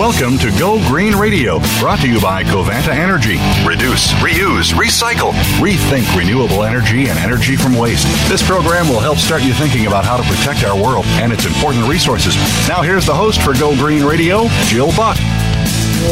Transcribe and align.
Welcome 0.00 0.38
to 0.38 0.50
Go 0.58 0.78
Green 0.88 1.14
Radio, 1.14 1.58
brought 1.78 1.98
to 1.98 2.10
you 2.10 2.18
by 2.22 2.42
Covanta 2.42 2.88
Energy. 2.88 3.36
Reduce, 3.68 4.10
reuse, 4.14 4.72
recycle, 4.72 5.32
rethink 5.60 6.16
renewable 6.16 6.64
energy 6.64 7.10
and 7.10 7.18
energy 7.18 7.54
from 7.54 7.76
waste. 7.76 8.06
This 8.26 8.42
program 8.42 8.88
will 8.88 9.00
help 9.00 9.18
start 9.18 9.42
you 9.42 9.52
thinking 9.52 9.88
about 9.88 10.06
how 10.06 10.16
to 10.16 10.22
protect 10.22 10.64
our 10.64 10.74
world 10.74 11.04
and 11.20 11.34
its 11.34 11.44
important 11.44 11.86
resources. 11.86 12.34
Now, 12.66 12.80
here's 12.80 13.04
the 13.04 13.14
host 13.14 13.42
for 13.42 13.52
Go 13.52 13.76
Green 13.76 14.02
Radio, 14.02 14.48
Jill 14.68 14.90
Buck. 14.96 15.18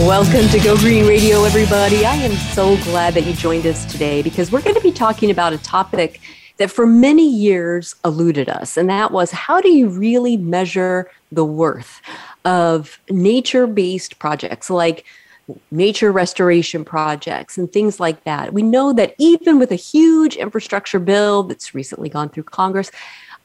Welcome 0.04 0.48
to 0.50 0.60
Go 0.62 0.76
Green 0.76 1.06
Radio, 1.06 1.44
everybody. 1.44 2.04
I 2.04 2.16
am 2.16 2.32
so 2.52 2.76
glad 2.84 3.14
that 3.14 3.24
you 3.24 3.32
joined 3.32 3.64
us 3.64 3.90
today 3.90 4.20
because 4.20 4.52
we're 4.52 4.60
going 4.60 4.76
to 4.76 4.82
be 4.82 4.92
talking 4.92 5.30
about 5.30 5.54
a 5.54 5.58
topic 5.58 6.20
that 6.58 6.70
for 6.70 6.86
many 6.86 7.26
years 7.26 7.94
eluded 8.04 8.50
us, 8.50 8.76
and 8.76 8.90
that 8.90 9.12
was 9.12 9.30
how 9.30 9.62
do 9.62 9.70
you 9.70 9.88
really 9.88 10.36
measure 10.36 11.10
the 11.32 11.44
worth 11.44 12.02
of 12.48 12.98
nature 13.10 13.66
based 13.66 14.18
projects 14.18 14.70
like 14.70 15.04
nature 15.70 16.10
restoration 16.10 16.82
projects 16.84 17.58
and 17.58 17.70
things 17.70 18.00
like 18.00 18.24
that. 18.24 18.54
We 18.54 18.62
know 18.62 18.92
that 18.94 19.14
even 19.18 19.58
with 19.58 19.70
a 19.70 19.76
huge 19.76 20.36
infrastructure 20.36 20.98
bill 20.98 21.42
that's 21.42 21.74
recently 21.74 22.08
gone 22.08 22.30
through 22.30 22.44
Congress, 22.44 22.90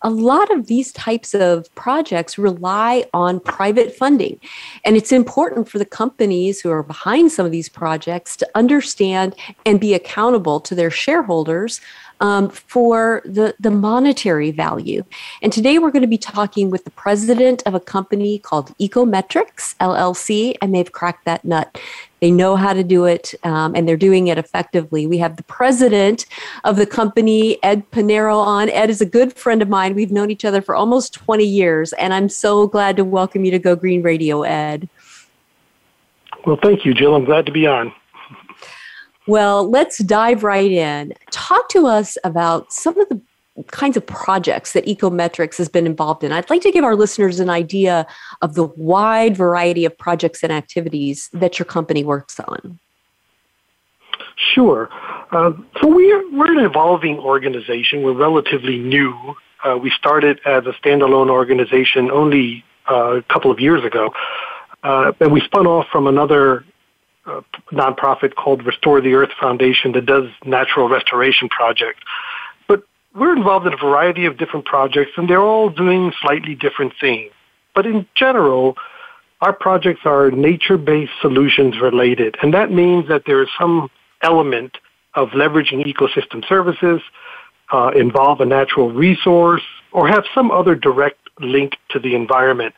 a 0.02 0.10
lot 0.10 0.52
of 0.52 0.68
these 0.68 0.92
types 0.94 1.34
of 1.34 1.74
projects 1.76 2.38
rely 2.38 3.06
on 3.14 3.40
private 3.40 3.94
funding. 3.94 4.40
And 4.86 4.98
it's 4.98 5.14
important 5.14 5.70
for 5.70 5.80
the 5.80 5.86
companies 5.86 6.62
who 6.62 6.72
are 6.72 6.84
behind 6.84 7.32
some 7.32 7.46
of 7.46 7.54
these 7.54 7.70
projects 7.70 8.36
to 8.38 8.50
understand 8.56 9.36
and 9.66 9.80
be 9.80 9.94
accountable 9.94 10.60
to 10.62 10.76
their 10.76 10.92
shareholders 10.92 11.80
um, 12.24 12.50
for 12.50 13.22
the, 13.26 13.54
the 13.60 13.70
monetary 13.70 14.50
value. 14.50 15.04
And 15.42 15.52
today 15.52 15.78
we're 15.78 15.92
going 15.92 16.04
to 16.04 16.08
be 16.08 16.18
talking 16.18 16.70
with 16.70 16.86
the 16.86 16.92
president 16.92 17.62
of 17.66 17.76
a 17.76 17.82
company 17.82 18.40
called 18.40 18.76
Ecometrics 18.78 19.76
LLC, 19.78 20.56
and 20.62 20.74
they've 20.74 20.92
cracked 20.92 21.26
that 21.26 21.44
nut. 21.44 21.78
They 22.22 22.32
know 22.32 22.56
how 22.56 22.72
to 22.72 22.82
do 22.82 23.04
it, 23.04 23.34
um, 23.44 23.76
and 23.76 23.86
they're 23.86 23.98
doing 23.98 24.28
it 24.28 24.38
effectively. 24.38 25.06
We 25.06 25.18
have 25.18 25.36
the 25.36 25.44
president 25.44 26.26
of 26.64 26.78
the 26.78 26.86
company, 26.86 27.62
Ed 27.62 27.92
Piñero, 27.92 28.38
on. 28.38 28.70
Ed 28.70 28.90
is 28.90 29.02
a 29.02 29.06
good 29.06 29.34
friend 29.34 29.62
of 29.62 29.68
mine. 29.68 29.94
We've 29.94 30.12
known 30.12 30.32
each 30.32 30.46
other 30.46 30.62
for 30.62 30.76
almost 30.76 31.14
20 31.14 31.44
years, 31.44 31.92
and 31.94 32.14
I'm 32.14 32.30
so 32.30 32.68
glad 32.68 32.96
to 32.96 33.04
welcome 33.04 33.44
you 33.44 33.52
to 33.52 33.60
Go 33.60 33.76
Green 33.76 34.02
Radio, 34.02 34.44
Ed. 34.44 34.88
Well, 36.46 36.58
thank 36.62 36.86
you, 36.86 36.94
Jill. 36.94 37.16
I'm 37.16 37.26
glad 37.26 37.46
to 37.48 37.52
be 37.52 37.68
on. 37.68 37.94
Well, 39.28 39.70
let's 39.70 40.00
dive 40.00 40.44
right 40.44 40.72
in. 40.72 41.14
Talk 41.32 41.70
to 41.70 41.88
us 41.88 42.18
about 42.24 42.74
some 42.74 43.00
of 43.00 43.08
the 43.10 43.22
kinds 43.68 43.96
of 43.96 44.06
projects 44.06 44.74
that 44.74 44.86
Ecometrics 44.86 45.58
has 45.58 45.70
been 45.70 45.86
involved 45.86 46.24
in. 46.24 46.32
I'd 46.32 46.50
like 46.50 46.62
to 46.64 46.72
give 46.72 46.84
our 46.84 46.96
listeners 46.96 47.40
an 47.40 47.50
idea 47.50 48.08
of 48.42 48.56
the 48.56 48.64
wide 48.64 49.38
variety 49.38 49.86
of 49.86 49.98
projects 49.98 50.44
and 50.44 50.52
activities 50.52 51.30
that 51.34 51.60
your 51.60 51.66
company 51.66 52.04
works 52.04 52.40
on. 52.40 52.80
Sure. 54.36 54.90
Uh, 55.32 55.54
so 55.80 55.88
we're, 55.88 56.32
we're 56.32 56.52
an 56.52 56.66
evolving 56.66 57.20
organization. 57.20 58.02
We're 58.02 58.14
relatively 58.14 58.80
new. 58.80 59.36
Uh, 59.64 59.78
we 59.78 59.92
started 59.92 60.42
as 60.46 60.66
a 60.66 60.72
standalone 60.72 61.30
organization 61.30 62.10
only 62.12 62.66
uh, 62.90 63.18
a 63.18 63.22
couple 63.24 63.52
of 63.52 63.60
years 63.60 63.86
ago. 63.86 64.14
Uh, 64.84 65.14
and 65.22 65.32
we 65.32 65.40
spun 65.42 65.66
off 65.66 65.88
from 65.92 66.08
another 66.08 66.66
a 67.26 67.42
nonprofit 67.72 68.36
called 68.36 68.66
Restore 68.66 69.02
the 69.02 69.14
Earth 69.14 69.32
Foundation 69.40 69.94
that 69.94 70.06
does 70.06 70.26
natural 70.46 70.90
restoration 70.90 71.50
projects. 71.50 72.00
But 72.68 72.84
we're 73.16 73.36
involved 73.36 73.66
in 73.66 73.74
a 73.74 73.78
variety 73.78 74.26
of 74.26 74.38
different 74.38 74.66
projects, 74.66 75.12
and 75.18 75.30
they're 75.30 75.42
all 75.42 75.70
doing 75.70 76.12
slightly 76.22 76.56
different 76.56 76.94
things. 77.00 77.32
But 77.74 77.86
in 77.86 78.06
general, 78.16 78.78
our 79.42 79.54
projects 79.54 80.02
are 80.06 80.32
nature-based 80.32 81.12
solutions 81.22 81.80
related, 81.82 82.36
and 82.42 82.54
that 82.54 82.72
means 82.72 83.08
that 83.08 83.24
there 83.26 83.42
is 83.42 83.50
some 83.60 83.90
element 84.22 84.78
of 85.16 85.30
leveraging 85.30 85.86
ecosystem 85.86 86.48
services, 86.48 87.02
uh, 87.72 87.92
involve 87.96 88.42
a 88.42 88.46
natural 88.46 88.92
resource, 88.92 89.64
or 89.92 90.08
have 90.08 90.26
some 90.34 90.52
other 90.52 90.76
direct 90.76 91.20
link 91.40 91.74
to 91.90 92.00
the 92.00 92.16
environment. 92.16 92.74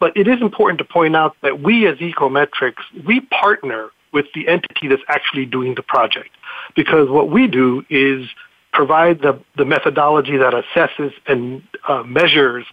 But 0.00 0.16
it 0.16 0.26
is 0.26 0.40
important 0.40 0.78
to 0.78 0.84
point 0.84 1.14
out 1.14 1.36
that 1.42 1.60
we 1.60 1.86
as 1.86 1.98
Ecometrics, 1.98 2.82
we 3.06 3.20
partner 3.20 3.90
with 4.12 4.26
the 4.34 4.48
entity 4.48 4.88
that's 4.88 5.02
actually 5.08 5.46
doing 5.46 5.74
the 5.76 5.82
project. 5.82 6.30
Because 6.74 7.08
what 7.08 7.30
we 7.30 7.46
do 7.46 7.84
is 7.88 8.26
provide 8.72 9.20
the, 9.20 9.38
the 9.56 9.64
methodology 9.64 10.36
that 10.36 10.52
assesses 10.52 11.12
and 11.26 11.62
uh, 11.86 12.02
measures 12.02 12.64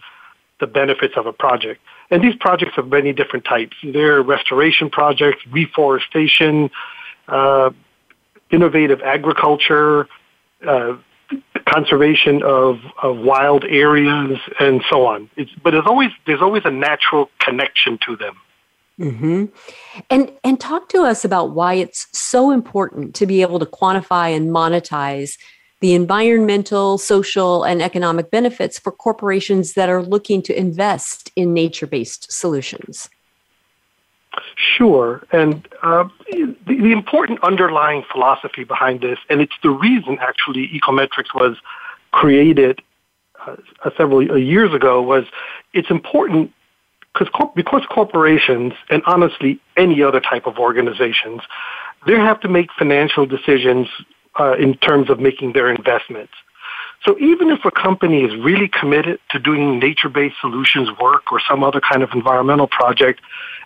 the 0.58 0.66
benefits 0.66 1.14
of 1.16 1.26
a 1.26 1.32
project. 1.32 1.80
And 2.10 2.24
these 2.24 2.34
projects 2.36 2.78
of 2.78 2.88
many 2.88 3.12
different 3.12 3.44
types. 3.44 3.76
They're 3.84 4.22
restoration 4.22 4.90
projects, 4.90 5.46
reforestation, 5.50 6.70
uh, 7.28 7.70
innovative 8.50 9.02
agriculture, 9.02 10.08
uh, 10.66 10.96
conservation 11.66 12.42
of, 12.42 12.78
of 13.02 13.18
wild 13.18 13.64
areas 13.64 14.38
and 14.58 14.82
so 14.90 15.06
on. 15.06 15.28
It's, 15.36 15.50
but 15.62 15.72
there's 15.72 15.86
always, 15.86 16.10
there's 16.26 16.42
always 16.42 16.62
a 16.64 16.70
natural 16.70 17.30
connection 17.40 17.98
to 18.06 18.16
them. 18.16 18.36
Mm-hmm. 18.98 19.44
And 20.10 20.32
and 20.42 20.58
talk 20.58 20.88
to 20.88 21.02
us 21.02 21.24
about 21.24 21.52
why 21.52 21.74
it's 21.74 22.08
so 22.12 22.50
important 22.50 23.14
to 23.14 23.26
be 23.26 23.42
able 23.42 23.60
to 23.60 23.66
quantify 23.66 24.34
and 24.34 24.50
monetize 24.50 25.38
the 25.80 25.94
environmental, 25.94 26.98
social, 26.98 27.62
and 27.62 27.80
economic 27.80 28.32
benefits 28.32 28.76
for 28.76 28.90
corporations 28.90 29.74
that 29.74 29.88
are 29.88 30.02
looking 30.02 30.42
to 30.42 30.58
invest 30.58 31.30
in 31.36 31.54
nature-based 31.54 32.32
solutions. 32.32 33.08
Sure. 34.56 35.22
And 35.32 35.66
uh, 35.82 36.08
the, 36.30 36.54
the, 36.66 36.92
important 36.92 37.42
underlying 37.42 38.04
philosophy 38.10 38.64
behind 38.64 39.00
this, 39.00 39.18
and 39.28 39.40
it's 39.40 39.54
the 39.62 39.70
reason 39.70 40.18
actually 40.20 40.68
Ecometrics 40.68 41.34
was 41.34 41.56
created 42.12 42.80
uh, 43.46 43.56
several 43.96 44.38
years 44.38 44.74
ago, 44.74 45.02
was 45.02 45.24
it's 45.72 45.90
important 45.90 46.52
because 47.12 47.50
because 47.54 47.82
corporations 47.90 48.74
and 48.90 49.02
honestly 49.06 49.60
any 49.76 50.02
other 50.02 50.20
type 50.20 50.46
of 50.46 50.58
organizations, 50.58 51.40
they 52.06 52.14
have 52.14 52.40
to 52.40 52.48
make 52.48 52.70
financial 52.78 53.26
decisions 53.26 53.88
uh, 54.38 54.56
in 54.56 54.76
terms 54.76 55.10
of 55.10 55.18
making 55.18 55.52
their 55.52 55.68
investments. 55.68 56.32
So 57.04 57.16
even 57.18 57.50
if 57.50 57.64
a 57.64 57.70
company 57.70 58.22
is 58.22 58.34
really 58.36 58.68
committed 58.68 59.20
to 59.30 59.38
doing 59.38 59.78
nature-based 59.78 60.36
solutions 60.40 60.88
work 61.00 61.30
or 61.32 61.40
some 61.48 61.62
other 61.62 61.80
kind 61.80 62.02
of 62.02 62.10
environmental 62.12 62.66
project, 62.66 63.20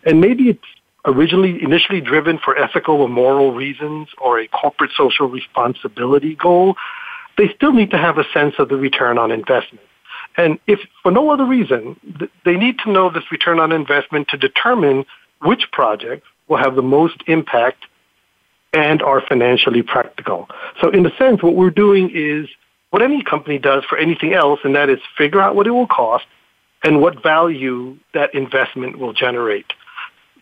and 0.05 0.21
maybe 0.21 0.51
it's 0.51 0.65
originally 1.05 1.63
initially 1.63 2.01
driven 2.01 2.39
for 2.39 2.57
ethical 2.57 3.01
or 3.01 3.09
moral 3.09 3.53
reasons 3.53 4.09
or 4.19 4.39
a 4.39 4.47
corporate 4.49 4.91
social 4.97 5.29
responsibility 5.29 6.35
goal, 6.35 6.77
they 7.39 7.49
still 7.55 7.73
need 7.73 7.91
to 7.91 7.99
have 7.99 8.19
a 8.19 8.25
sense 8.33 8.55
of 8.59 8.69
the 8.69 8.77
return 8.77 9.19
on 9.19 9.33
investment. 9.33 9.85
And 10.37 10.59
if 10.67 10.81
for 11.03 11.11
no 11.11 11.31
other 11.31 11.45
reason, 11.45 11.97
they 12.45 12.57
need 12.57 12.79
to 12.81 12.93
know 12.93 13.11
this 13.11 13.25
return 13.31 13.59
on 13.59 13.73
investment 13.73 14.29
to 14.29 14.37
determine 14.37 15.05
which 15.41 15.71
projects 15.73 16.27
will 16.49 16.59
have 16.59 16.77
the 16.77 16.83
most 16.83 17.17
impact 17.27 17.85
and 18.73 19.03
are 19.03 19.21
financially 19.21 19.83
practical. 19.83 20.49
So 20.81 20.91
in 20.91 21.05
a 21.05 21.15
sense, 21.17 21.43
what 21.43 21.55
we're 21.55 21.71
doing 21.71 22.11
is 22.15 22.49
what 22.93 23.01
any 23.01 23.23
company 23.23 23.59
does 23.59 23.85
for 23.89 23.97
anything 23.97 24.35
else, 24.35 24.61
and 24.65 24.77
that 24.77 24.91
is 24.91 24.99
figure 25.17 25.41
out 25.41 25.57
what 25.57 25.67
it 25.67 25.71
will 25.71 25.87
cost 25.87 26.27
and 26.85 27.01
what 27.01 27.23
value 27.23 27.97
that 28.13 28.35
investment 28.35 28.99
will 28.99 29.15
generate. 29.15 29.65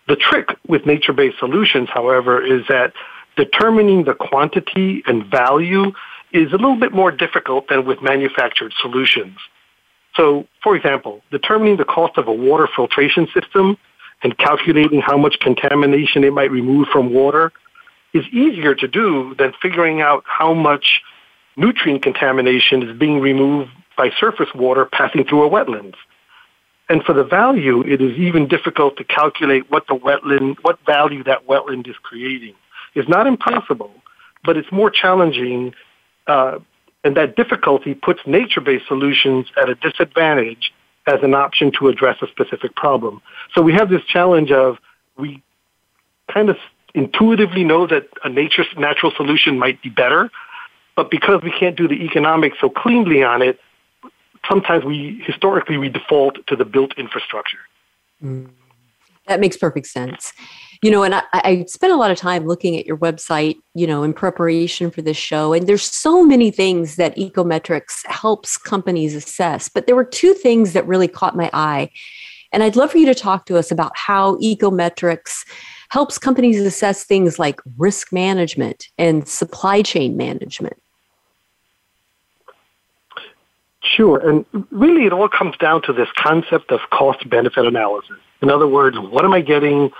The 0.08 0.16
trick 0.16 0.48
with 0.66 0.84
nature-based 0.84 1.38
solutions, 1.38 1.88
however, 1.94 2.44
is 2.44 2.62
that 2.68 2.92
determining 3.36 4.02
the 4.02 4.14
quantity 4.14 5.04
and 5.06 5.24
value 5.26 5.92
is 6.32 6.48
a 6.48 6.56
little 6.56 6.74
bit 6.74 6.92
more 6.92 7.12
difficult 7.12 7.68
than 7.68 7.86
with 7.86 8.02
manufactured 8.02 8.74
solutions. 8.82 9.38
So, 10.16 10.48
for 10.60 10.74
example, 10.74 11.22
determining 11.30 11.76
the 11.76 11.84
cost 11.84 12.18
of 12.18 12.26
a 12.26 12.32
water 12.32 12.68
filtration 12.74 13.28
system 13.32 13.78
and 14.24 14.36
calculating 14.38 15.00
how 15.00 15.16
much 15.16 15.38
contamination 15.38 16.24
it 16.24 16.32
might 16.32 16.50
remove 16.50 16.88
from 16.88 17.14
water 17.14 17.52
is 18.12 18.24
easier 18.32 18.74
to 18.74 18.88
do 18.88 19.36
than 19.38 19.52
figuring 19.62 20.00
out 20.00 20.24
how 20.26 20.52
much 20.52 21.00
nutrient 21.60 22.02
contamination 22.02 22.82
is 22.82 22.98
being 22.98 23.20
removed 23.20 23.70
by 23.96 24.10
surface 24.18 24.48
water 24.54 24.86
passing 24.86 25.24
through 25.24 25.44
a 25.44 25.50
wetland. 25.50 25.94
And 26.88 27.04
for 27.04 27.12
the 27.12 27.22
value, 27.22 27.82
it 27.86 28.00
is 28.00 28.18
even 28.18 28.48
difficult 28.48 28.96
to 28.96 29.04
calculate 29.04 29.70
what 29.70 29.86
the 29.86 29.94
wetland, 29.94 30.56
what 30.62 30.78
value 30.86 31.22
that 31.24 31.46
wetland 31.46 31.88
is 31.88 31.96
creating. 32.02 32.54
It's 32.94 33.08
not 33.08 33.28
impossible, 33.28 33.92
but 34.44 34.56
it's 34.56 34.72
more 34.72 34.90
challenging 34.90 35.74
uh, 36.26 36.58
and 37.04 37.16
that 37.16 37.36
difficulty 37.36 37.94
puts 37.94 38.20
nature-based 38.26 38.86
solutions 38.86 39.46
at 39.56 39.68
a 39.68 39.74
disadvantage 39.74 40.72
as 41.06 41.20
an 41.22 41.34
option 41.34 41.72
to 41.78 41.88
address 41.88 42.18
a 42.20 42.26
specific 42.26 42.74
problem. 42.76 43.22
So 43.54 43.62
we 43.62 43.72
have 43.72 43.88
this 43.88 44.02
challenge 44.04 44.52
of 44.52 44.76
we 45.16 45.42
kind 46.32 46.50
of 46.50 46.56
intuitively 46.94 47.64
know 47.64 47.86
that 47.86 48.08
a 48.24 48.28
nature, 48.28 48.64
natural 48.76 49.12
solution 49.16 49.58
might 49.58 49.80
be 49.82 49.88
better, 49.88 50.30
but 50.96 51.10
because 51.10 51.42
we 51.42 51.50
can't 51.50 51.76
do 51.76 51.88
the 51.88 52.04
economics 52.04 52.58
so 52.60 52.68
cleanly 52.68 53.22
on 53.22 53.42
it, 53.42 53.58
sometimes 54.48 54.84
we 54.84 55.22
historically 55.24 55.76
we 55.76 55.88
default 55.88 56.44
to 56.46 56.56
the 56.56 56.64
built 56.64 56.92
infrastructure. 56.96 57.58
Mm. 58.22 58.50
that 59.26 59.40
makes 59.40 59.56
perfect 59.56 59.86
sense. 59.86 60.32
You 60.82 60.90
know, 60.90 61.02
and 61.02 61.14
I, 61.14 61.22
I 61.32 61.64
spent 61.68 61.92
a 61.92 61.96
lot 61.96 62.10
of 62.10 62.18
time 62.18 62.46
looking 62.46 62.76
at 62.76 62.86
your 62.86 62.96
website, 62.96 63.56
you 63.74 63.86
know, 63.86 64.02
in 64.02 64.12
preparation 64.12 64.90
for 64.90 65.02
this 65.02 65.16
show. 65.16 65.52
And 65.52 65.66
there's 65.66 65.82
so 65.82 66.24
many 66.24 66.50
things 66.50 66.96
that 66.96 67.16
Ecometrics 67.16 68.06
helps 68.06 68.56
companies 68.56 69.14
assess. 69.14 69.68
But 69.68 69.86
there 69.86 69.94
were 69.94 70.04
two 70.04 70.32
things 70.32 70.72
that 70.72 70.86
really 70.86 71.08
caught 71.08 71.36
my 71.36 71.50
eye. 71.52 71.90
And 72.52 72.62
I'd 72.62 72.76
love 72.76 72.92
for 72.92 72.98
you 72.98 73.06
to 73.06 73.14
talk 73.14 73.46
to 73.46 73.58
us 73.58 73.70
about 73.70 73.92
how 73.94 74.36
Ecometrics 74.36 75.44
helps 75.90 76.18
companies 76.18 76.60
assess 76.60 77.04
things 77.04 77.38
like 77.38 77.60
risk 77.76 78.12
management 78.12 78.88
and 78.96 79.28
supply 79.28 79.82
chain 79.82 80.16
management. 80.16 80.80
Sure. 83.82 84.18
And 84.18 84.44
really, 84.70 85.04
it 85.04 85.12
all 85.12 85.28
comes 85.28 85.56
down 85.56 85.82
to 85.82 85.92
this 85.92 86.08
concept 86.16 86.70
of 86.70 86.80
cost 86.90 87.28
benefit 87.28 87.66
analysis. 87.66 88.16
In 88.40 88.50
other 88.50 88.68
words, 88.68 88.98
what 88.98 89.24
am 89.24 89.32
I 89.32 89.40
getting 89.40 89.90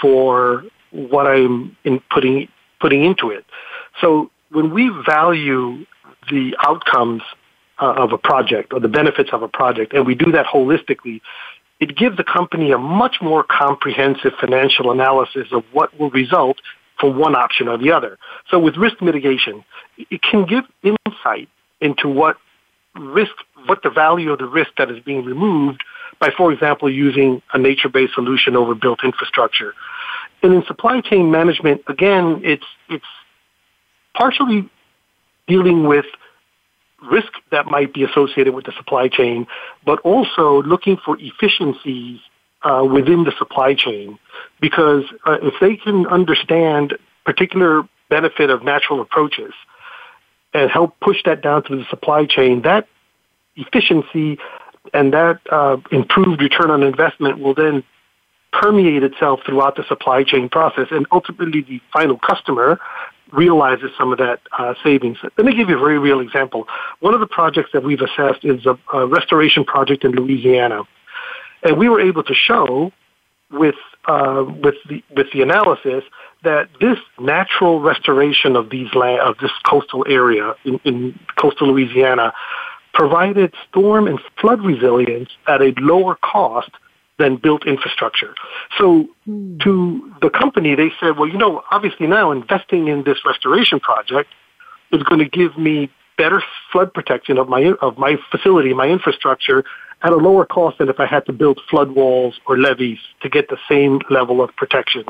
for 0.00 0.64
what 0.90 1.26
I'm 1.26 1.76
in 1.84 2.00
putting, 2.10 2.48
putting 2.80 3.04
into 3.04 3.30
it? 3.30 3.46
So 4.00 4.30
when 4.50 4.74
we 4.74 4.90
value 5.06 5.86
the 6.30 6.54
outcomes 6.62 7.22
uh, 7.80 7.94
of 7.94 8.12
a 8.12 8.18
project 8.18 8.74
or 8.74 8.80
the 8.80 8.88
benefits 8.88 9.30
of 9.32 9.42
a 9.42 9.48
project, 9.48 9.94
and 9.94 10.06
we 10.06 10.14
do 10.14 10.30
that 10.32 10.44
holistically, 10.44 11.22
it 11.80 11.96
gives 11.96 12.16
the 12.16 12.24
company 12.24 12.72
a 12.72 12.78
much 12.78 13.16
more 13.22 13.42
comprehensive 13.42 14.32
financial 14.38 14.90
analysis 14.90 15.48
of 15.50 15.64
what 15.72 15.98
will 15.98 16.10
result 16.10 16.58
from 16.98 17.18
one 17.18 17.34
option 17.34 17.66
or 17.68 17.78
the 17.78 17.90
other. 17.90 18.18
So 18.50 18.58
with 18.58 18.76
risk 18.76 19.00
mitigation, 19.00 19.64
it 19.96 20.22
can 20.22 20.44
give 20.44 20.64
insight 20.82 21.48
into 21.80 22.08
what 22.08 22.36
risk, 22.94 23.32
what 23.66 23.82
the 23.82 23.90
value 23.90 24.32
of 24.32 24.38
the 24.38 24.46
risk 24.46 24.72
that 24.76 24.90
is 24.90 25.02
being 25.02 25.24
removed 25.24 25.82
by, 26.18 26.30
for 26.36 26.52
example, 26.52 26.90
using 26.90 27.40
a 27.54 27.58
nature-based 27.58 28.12
solution 28.14 28.56
over 28.56 28.74
built 28.74 29.00
infrastructure. 29.02 29.72
And 30.42 30.52
in 30.52 30.64
supply 30.66 31.00
chain 31.00 31.30
management, 31.30 31.82
again, 31.88 32.42
it's, 32.44 32.66
it's 32.90 33.04
partially 34.14 34.68
dealing 35.48 35.86
with 35.86 36.04
risk 37.02 37.32
that 37.50 37.66
might 37.66 37.92
be 37.92 38.04
associated 38.04 38.54
with 38.54 38.64
the 38.64 38.72
supply 38.76 39.08
chain, 39.08 39.46
but 39.84 39.98
also 40.00 40.62
looking 40.62 40.96
for 41.04 41.16
efficiencies 41.20 42.20
uh, 42.62 42.84
within 42.84 43.24
the 43.24 43.32
supply 43.38 43.74
chain. 43.74 44.18
Because 44.60 45.04
uh, 45.24 45.38
if 45.42 45.54
they 45.60 45.76
can 45.76 46.06
understand 46.06 46.96
particular 47.24 47.82
benefit 48.08 48.50
of 48.50 48.64
natural 48.64 49.00
approaches, 49.00 49.52
and 50.52 50.70
help 50.70 50.98
push 51.00 51.18
that 51.24 51.42
down 51.42 51.62
to 51.64 51.76
the 51.76 51.84
supply 51.88 52.26
chain, 52.26 52.62
that 52.62 52.88
efficiency 53.56 54.38
and 54.92 55.12
that 55.12 55.40
uh, 55.50 55.76
improved 55.92 56.40
return 56.42 56.70
on 56.70 56.82
investment 56.82 57.38
will 57.38 57.54
then 57.54 57.84
permeate 58.52 59.02
itself 59.04 59.40
throughout 59.46 59.76
the 59.76 59.84
supply 59.86 60.24
chain 60.24 60.48
process, 60.48 60.88
and 60.90 61.06
ultimately 61.12 61.62
the 61.62 61.80
final 61.92 62.18
customer 62.18 62.80
realizes 63.32 63.90
some 63.96 64.12
of 64.12 64.18
that 64.18 64.40
uh, 64.58 64.74
savings. 64.82 65.18
Let 65.22 65.44
me 65.44 65.54
give 65.54 65.68
you 65.68 65.76
a 65.76 65.80
very 65.80 65.98
real 65.98 66.20
example. 66.20 66.66
One 67.00 67.14
of 67.14 67.20
the 67.20 67.26
projects 67.26 67.70
that 67.72 67.82
we've 67.82 68.00
assessed 68.00 68.44
is 68.44 68.66
a, 68.66 68.78
a 68.92 69.06
restoration 69.06 69.64
project 69.64 70.04
in 70.04 70.12
Louisiana, 70.12 70.82
and 71.62 71.78
we 71.78 71.88
were 71.88 72.00
able 72.00 72.22
to 72.24 72.34
show 72.34 72.92
with 73.50 73.76
uh, 74.06 74.44
with 74.62 74.76
the 74.88 75.02
with 75.14 75.26
the 75.32 75.42
analysis 75.42 76.04
that 76.42 76.68
this 76.80 76.98
natural 77.18 77.80
restoration 77.80 78.56
of 78.56 78.70
these 78.70 78.94
land, 78.94 79.20
of 79.20 79.36
this 79.38 79.50
coastal 79.64 80.06
area 80.08 80.54
in, 80.64 80.80
in 80.84 81.18
coastal 81.36 81.68
Louisiana 81.68 82.32
provided 82.92 83.54
storm 83.68 84.06
and 84.08 84.18
flood 84.40 84.62
resilience 84.62 85.30
at 85.46 85.62
a 85.62 85.72
lower 85.78 86.16
cost 86.16 86.70
than 87.20 87.36
built 87.36 87.62
infrastructure. 87.66 88.34
So 88.78 89.08
mm. 89.28 89.60
to 89.64 90.12
the 90.24 90.30
company, 90.30 90.74
they 90.74 90.90
said, 90.98 91.12
well, 91.18 91.28
you 91.28 91.38
know, 91.38 91.62
obviously 91.70 92.06
now 92.06 92.32
investing 92.32 92.88
in 92.88 93.04
this 93.04 93.18
restoration 93.24 93.78
project 93.78 94.30
is 94.90 95.02
going 95.04 95.20
to 95.20 95.28
give 95.40 95.56
me 95.56 95.90
better 96.16 96.42
flood 96.72 96.92
protection 96.92 97.38
of 97.38 97.48
my 97.48 97.62
of 97.80 97.96
my 97.96 98.12
facility, 98.32 98.74
my 98.74 98.88
infrastructure, 98.88 99.64
at 100.02 100.12
a 100.12 100.16
lower 100.16 100.44
cost 100.44 100.78
than 100.78 100.88
if 100.88 100.98
I 100.98 101.06
had 101.06 101.24
to 101.26 101.32
build 101.32 101.60
flood 101.70 101.90
walls 101.92 102.40
or 102.46 102.58
levees 102.58 102.98
to 103.22 103.28
get 103.28 103.48
the 103.48 103.58
same 103.68 104.00
level 104.10 104.42
of 104.42 104.54
protection. 104.56 105.04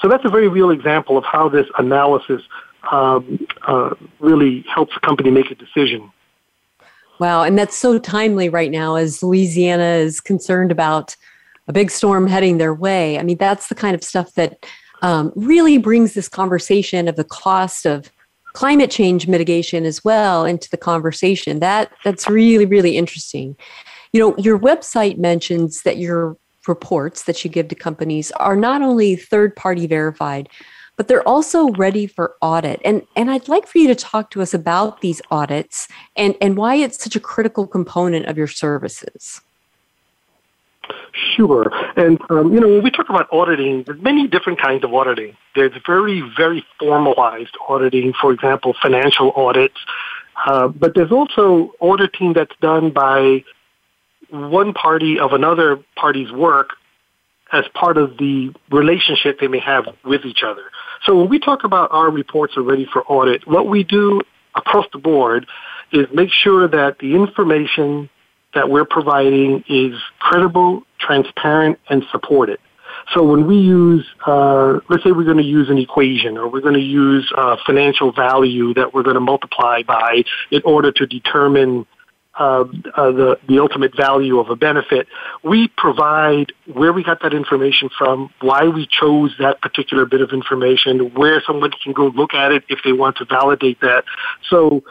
So 0.00 0.08
that's 0.08 0.24
a 0.24 0.28
very 0.28 0.48
real 0.48 0.70
example 0.70 1.16
of 1.16 1.24
how 1.24 1.48
this 1.48 1.66
analysis 1.78 2.42
um, 2.90 3.46
uh, 3.66 3.90
really 4.20 4.64
helps 4.74 4.92
a 4.96 5.00
company 5.00 5.30
make 5.30 5.50
a 5.50 5.54
decision. 5.54 6.10
Wow, 7.20 7.42
and 7.42 7.56
that's 7.56 7.76
so 7.76 7.98
timely 7.98 8.48
right 8.48 8.70
now 8.70 8.96
as 8.96 9.22
Louisiana 9.22 9.90
is 10.08 10.20
concerned 10.20 10.72
about 10.72 11.16
a 11.68 11.72
big 11.72 11.90
storm 11.90 12.26
heading 12.26 12.58
their 12.58 12.74
way. 12.74 13.18
I 13.18 13.22
mean, 13.22 13.38
that's 13.38 13.68
the 13.68 13.74
kind 13.74 13.94
of 13.94 14.04
stuff 14.04 14.34
that 14.34 14.64
um, 15.02 15.32
really 15.34 15.78
brings 15.78 16.14
this 16.14 16.28
conversation 16.28 17.08
of 17.08 17.16
the 17.16 17.24
cost 17.24 17.86
of 17.86 18.10
climate 18.52 18.90
change 18.90 19.26
mitigation 19.26 19.84
as 19.84 20.04
well 20.04 20.44
into 20.44 20.70
the 20.70 20.76
conversation. 20.76 21.60
That 21.60 21.90
that's 22.04 22.28
really 22.28 22.66
really 22.66 22.96
interesting. 22.96 23.56
You 24.12 24.20
know, 24.20 24.36
your 24.36 24.58
website 24.58 25.18
mentions 25.18 25.82
that 25.82 25.96
your 25.96 26.36
reports 26.68 27.24
that 27.24 27.44
you 27.44 27.50
give 27.50 27.68
to 27.68 27.74
companies 27.74 28.30
are 28.32 28.56
not 28.56 28.82
only 28.82 29.16
third 29.16 29.56
party 29.56 29.86
verified, 29.86 30.48
but 30.96 31.08
they're 31.08 31.26
also 31.28 31.70
ready 31.70 32.06
for 32.06 32.36
audit. 32.40 32.80
And, 32.84 33.02
and 33.16 33.30
I'd 33.30 33.48
like 33.48 33.66
for 33.66 33.78
you 33.78 33.88
to 33.88 33.94
talk 33.94 34.30
to 34.30 34.42
us 34.42 34.54
about 34.54 35.00
these 35.00 35.20
audits 35.30 35.88
and, 36.16 36.36
and 36.40 36.56
why 36.56 36.76
it's 36.76 37.02
such 37.02 37.16
a 37.16 37.20
critical 37.20 37.66
component 37.66 38.26
of 38.26 38.38
your 38.38 38.46
services. 38.46 39.40
Sure. 41.36 41.70
And, 41.96 42.18
um, 42.30 42.52
you 42.52 42.60
know, 42.60 42.68
when 42.68 42.82
we 42.82 42.90
talk 42.90 43.08
about 43.08 43.28
auditing, 43.32 43.84
there's 43.84 44.00
many 44.00 44.26
different 44.26 44.60
kinds 44.60 44.84
of 44.84 44.92
auditing. 44.92 45.36
There's 45.54 45.72
very, 45.86 46.22
very 46.36 46.64
formalized 46.78 47.56
auditing, 47.68 48.12
for 48.20 48.32
example, 48.32 48.74
financial 48.80 49.32
audits. 49.32 49.76
Uh, 50.46 50.68
but 50.68 50.94
there's 50.94 51.12
also 51.12 51.72
auditing 51.80 52.32
that's 52.32 52.54
done 52.60 52.90
by 52.90 53.44
one 54.30 54.72
party 54.72 55.18
of 55.18 55.32
another 55.32 55.78
party's 55.96 56.32
work 56.32 56.70
as 57.52 57.64
part 57.74 57.96
of 57.96 58.16
the 58.18 58.52
relationship 58.70 59.38
they 59.38 59.46
may 59.46 59.60
have 59.60 59.84
with 60.04 60.24
each 60.24 60.42
other. 60.42 60.64
So 61.04 61.16
when 61.16 61.28
we 61.28 61.38
talk 61.38 61.64
about 61.64 61.92
our 61.92 62.10
reports 62.10 62.56
are 62.56 62.62
ready 62.62 62.86
for 62.92 63.04
audit, 63.04 63.46
what 63.46 63.68
we 63.68 63.84
do 63.84 64.20
across 64.56 64.86
the 64.92 64.98
board 64.98 65.46
is 65.92 66.06
make 66.12 66.30
sure 66.30 66.66
that 66.66 66.98
the 66.98 67.14
information 67.14 68.08
that 68.54 68.70
we're 68.70 68.84
providing 68.84 69.64
is 69.68 69.94
credible, 70.18 70.82
transparent, 70.98 71.78
and 71.88 72.04
supported. 72.10 72.58
So 73.12 73.22
when 73.22 73.46
we 73.46 73.56
use, 73.56 74.06
uh, 74.26 74.80
let's 74.88 75.04
say 75.04 75.12
we're 75.12 75.24
going 75.24 75.36
to 75.36 75.42
use 75.42 75.68
an 75.68 75.78
equation 75.78 76.38
or 76.38 76.48
we're 76.48 76.62
going 76.62 76.74
to 76.74 76.80
use 76.80 77.30
uh, 77.36 77.56
financial 77.66 78.12
value 78.12 78.72
that 78.74 78.94
we're 78.94 79.02
going 79.02 79.14
to 79.14 79.20
multiply 79.20 79.82
by 79.82 80.24
in 80.50 80.62
order 80.64 80.90
to 80.92 81.06
determine 81.06 81.86
uh, 82.36 82.64
uh, 82.96 83.12
the, 83.12 83.38
the 83.46 83.60
ultimate 83.60 83.96
value 83.96 84.40
of 84.40 84.50
a 84.50 84.56
benefit. 84.56 85.06
We 85.44 85.68
provide 85.76 86.52
where 86.72 86.92
we 86.92 87.04
got 87.04 87.22
that 87.22 87.32
information 87.32 87.90
from, 87.96 88.30
why 88.40 88.66
we 88.66 88.88
chose 88.88 89.32
that 89.38 89.60
particular 89.60 90.04
bit 90.04 90.20
of 90.20 90.30
information, 90.30 91.14
where 91.14 91.40
someone 91.46 91.70
can 91.82 91.92
go 91.92 92.06
look 92.08 92.34
at 92.34 92.50
it 92.50 92.64
if 92.68 92.80
they 92.84 92.92
want 92.92 93.18
to 93.18 93.24
validate 93.24 93.80
that. 93.82 94.04
So, 94.50 94.82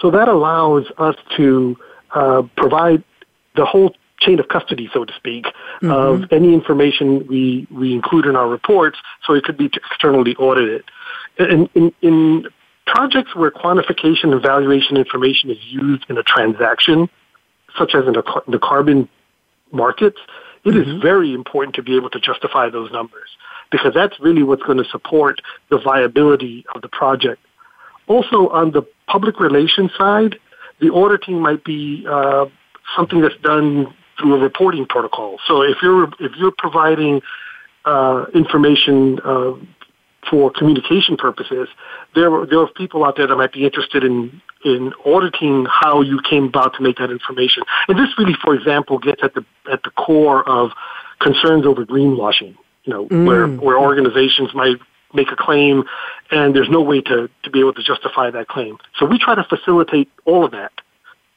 so 0.00 0.10
that 0.10 0.28
allows 0.28 0.86
us 0.98 1.16
to 1.36 1.76
uh, 2.14 2.42
provide 2.56 3.02
the 3.56 3.64
whole 3.64 3.94
chain 4.20 4.40
of 4.40 4.48
custody, 4.48 4.88
so 4.92 5.04
to 5.04 5.12
speak, 5.14 5.44
mm-hmm. 5.44 5.90
of 5.90 6.32
any 6.32 6.52
information 6.52 7.26
we, 7.26 7.66
we 7.70 7.92
include 7.92 8.26
in 8.26 8.36
our 8.36 8.48
reports, 8.48 8.98
so 9.24 9.34
it 9.34 9.44
could 9.44 9.56
be 9.56 9.66
externally 9.66 10.34
audited. 10.36 10.84
In, 11.38 11.68
in, 11.74 11.92
in 12.02 12.46
projects 12.86 13.34
where 13.34 13.50
quantification 13.50 14.32
and 14.32 14.42
valuation 14.42 14.96
information 14.96 15.50
is 15.50 15.58
used 15.66 16.04
in 16.08 16.18
a 16.18 16.22
transaction, 16.22 17.08
such 17.76 17.94
as 17.94 18.06
in, 18.06 18.14
in 18.16 18.52
the 18.52 18.58
carbon 18.58 19.08
markets, 19.70 20.18
it 20.64 20.70
mm-hmm. 20.70 20.96
is 20.96 21.02
very 21.02 21.32
important 21.32 21.76
to 21.76 21.82
be 21.82 21.96
able 21.96 22.10
to 22.10 22.18
justify 22.18 22.68
those 22.68 22.90
numbers 22.90 23.28
because 23.70 23.92
that's 23.94 24.18
really 24.18 24.42
what's 24.42 24.62
going 24.62 24.78
to 24.78 24.88
support 24.90 25.40
the 25.70 25.78
viability 25.78 26.64
of 26.74 26.82
the 26.82 26.88
project. 26.88 27.40
Also, 28.08 28.48
on 28.48 28.72
the 28.72 28.82
public 29.06 29.38
relations 29.38 29.90
side, 29.96 30.36
the 30.80 30.92
auditing 30.92 31.40
might 31.40 31.64
be 31.64 32.06
uh, 32.08 32.46
something 32.96 33.20
that's 33.20 33.36
done 33.42 33.94
through 34.18 34.34
a 34.34 34.38
reporting 34.38 34.86
protocol. 34.86 35.38
So 35.46 35.62
if 35.62 35.76
you're 35.82 36.04
if 36.18 36.32
you're 36.36 36.54
providing 36.56 37.22
uh, 37.84 38.26
information 38.34 39.20
uh, 39.24 39.52
for 40.28 40.50
communication 40.50 41.16
purposes, 41.16 41.68
there 42.14 42.46
there 42.46 42.60
are 42.60 42.68
people 42.68 43.04
out 43.04 43.16
there 43.16 43.26
that 43.26 43.36
might 43.36 43.52
be 43.52 43.64
interested 43.64 44.04
in 44.04 44.40
in 44.64 44.92
auditing 45.06 45.66
how 45.70 46.00
you 46.00 46.20
came 46.28 46.44
about 46.44 46.74
to 46.74 46.82
make 46.82 46.96
that 46.96 47.10
information. 47.10 47.62
And 47.86 47.98
this 47.98 48.08
really, 48.18 48.34
for 48.42 48.54
example, 48.54 48.98
gets 48.98 49.22
at 49.22 49.34
the 49.34 49.44
at 49.70 49.82
the 49.82 49.90
core 49.90 50.48
of 50.48 50.70
concerns 51.20 51.66
over 51.66 51.84
greenwashing. 51.84 52.56
You 52.84 52.92
know, 52.94 53.06
mm. 53.06 53.26
where 53.26 53.46
where 53.46 53.78
organizations 53.78 54.54
might 54.54 54.76
make 55.14 55.30
a 55.32 55.36
claim 55.36 55.84
and 56.30 56.54
there's 56.54 56.68
no 56.68 56.82
way 56.82 57.00
to, 57.00 57.28
to 57.42 57.50
be 57.50 57.60
able 57.60 57.72
to 57.74 57.82
justify 57.82 58.30
that 58.30 58.48
claim. 58.48 58.76
So 58.98 59.06
we 59.06 59.18
try 59.18 59.34
to 59.34 59.44
facilitate 59.44 60.08
all 60.24 60.44
of 60.44 60.52
that 60.52 60.72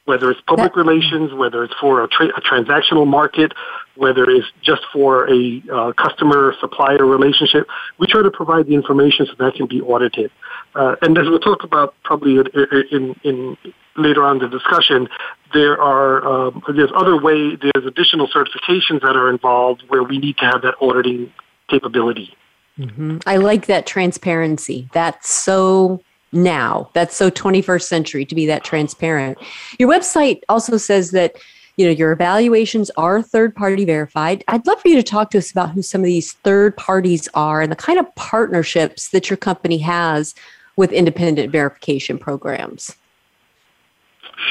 whether 0.04 0.30
it's 0.30 0.40
public 0.42 0.74
that, 0.74 0.78
relations, 0.78 1.32
whether 1.32 1.62
it's 1.62 1.74
for 1.80 2.02
a, 2.02 2.08
tra- 2.08 2.36
a, 2.36 2.40
transactional 2.40 3.06
market, 3.06 3.52
whether 3.94 4.24
it's 4.28 4.46
just 4.60 4.82
for 4.92 5.30
a 5.30 5.62
uh, 5.72 5.92
customer 5.92 6.54
supplier 6.60 7.06
relationship. 7.06 7.68
We 7.98 8.06
try 8.08 8.22
to 8.22 8.30
provide 8.30 8.66
the 8.66 8.74
information 8.74 9.26
so 9.26 9.34
that 9.38 9.54
can 9.54 9.66
be 9.66 9.80
audited. 9.80 10.30
Uh, 10.74 10.96
and 11.02 11.16
as 11.18 11.28
we'll 11.28 11.38
talk 11.38 11.62
about 11.62 11.94
probably 12.02 12.36
in, 12.36 12.46
in, 12.90 13.14
in 13.22 13.56
later 13.96 14.24
on 14.24 14.42
in 14.42 14.50
the 14.50 14.58
discussion, 14.58 15.08
there 15.54 15.80
are 15.80 16.48
um, 16.48 16.62
there's 16.74 16.90
other 16.96 17.20
way 17.20 17.56
there's 17.56 17.86
additional 17.86 18.26
certifications 18.28 19.02
that 19.02 19.14
are 19.16 19.30
involved 19.30 19.84
where 19.88 20.02
we 20.02 20.18
need 20.18 20.36
to 20.38 20.46
have 20.46 20.62
that 20.62 20.74
auditing 20.80 21.32
capability. 21.68 22.34
Mm-hmm. 22.86 23.18
I 23.26 23.36
like 23.36 23.66
that 23.66 23.86
transparency. 23.86 24.88
That's 24.92 25.30
so 25.30 26.02
now. 26.32 26.90
That's 26.94 27.14
so 27.14 27.30
21st 27.30 27.82
century 27.82 28.24
to 28.24 28.34
be 28.34 28.46
that 28.46 28.64
transparent. 28.64 29.38
Your 29.78 29.88
website 29.88 30.40
also 30.48 30.76
says 30.76 31.10
that 31.12 31.36
you 31.76 31.86
know 31.86 31.92
your 31.92 32.12
evaluations 32.12 32.90
are 32.96 33.22
third 33.22 33.54
party 33.54 33.84
verified. 33.84 34.44
I'd 34.48 34.66
love 34.66 34.80
for 34.80 34.88
you 34.88 34.96
to 34.96 35.02
talk 35.02 35.30
to 35.30 35.38
us 35.38 35.50
about 35.50 35.70
who 35.70 35.82
some 35.82 36.02
of 36.02 36.06
these 36.06 36.32
third 36.32 36.76
parties 36.76 37.28
are 37.34 37.62
and 37.62 37.72
the 37.72 37.76
kind 37.76 37.98
of 37.98 38.14
partnerships 38.14 39.08
that 39.08 39.30
your 39.30 39.36
company 39.36 39.78
has 39.78 40.34
with 40.76 40.92
independent 40.92 41.50
verification 41.50 42.18
programs. 42.18 42.96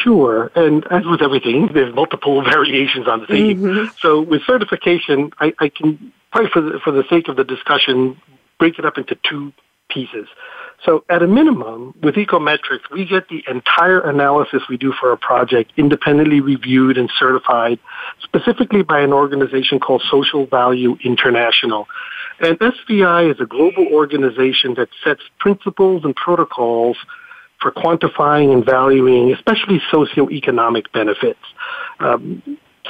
Sure. 0.04 0.52
And 0.56 0.86
as 0.92 1.06
with 1.06 1.22
everything, 1.22 1.70
there's 1.74 1.94
multiple 1.94 2.42
variations 2.44 3.08
on 3.08 3.22
the 3.22 3.28
theme. 3.28 3.62
Mm-hmm. 3.62 3.96
So 4.00 4.22
with 4.22 4.44
certification, 4.44 5.32
I, 5.40 5.54
I 5.60 5.70
can 5.70 6.14
probably 6.32 6.50
for 6.52 6.62
the, 6.62 6.80
for 6.84 6.92
the 6.92 7.04
sake 7.10 7.28
of 7.28 7.36
the 7.36 7.44
discussion, 7.44 8.20
break 8.60 8.80
it 8.80 8.86
up 8.86 8.98
into 8.98 9.18
two 9.30 9.54
pieces. 9.90 10.28
So 10.86 11.04
at 11.10 11.22
a 11.22 11.28
minimum, 11.28 11.94
with 12.02 12.16
Ecometrics, 12.16 12.90
we 12.92 13.06
get 13.06 13.28
the 13.30 13.44
entire 13.48 14.00
analysis 14.00 14.64
we 14.68 14.78
do 14.78 14.94
for 15.00 15.12
a 15.12 15.18
project 15.18 15.72
independently 15.78 16.42
reviewed 16.42 16.98
and 16.98 17.12
certified, 17.20 17.80
specifically 18.24 18.82
by 18.82 19.02
an 19.02 19.14
organization 19.14 19.80
called 19.80 20.02
Social 20.10 20.48
Value 20.48 20.98
International. 21.04 21.88
And 22.40 22.58
SVI 22.58 23.32
is 23.32 23.40
a 23.40 23.46
global 23.46 23.86
organization 23.94 24.74
that 24.76 24.90
sets 25.04 25.22
principles 25.40 26.04
and 26.04 26.16
protocols 26.16 26.98
for 27.62 27.72
quantifying 27.72 28.52
and 28.52 28.66
valuing, 28.66 29.32
especially 29.34 29.80
socioeconomic 29.92 30.92
benefits. 30.92 31.40
Um, 32.00 32.42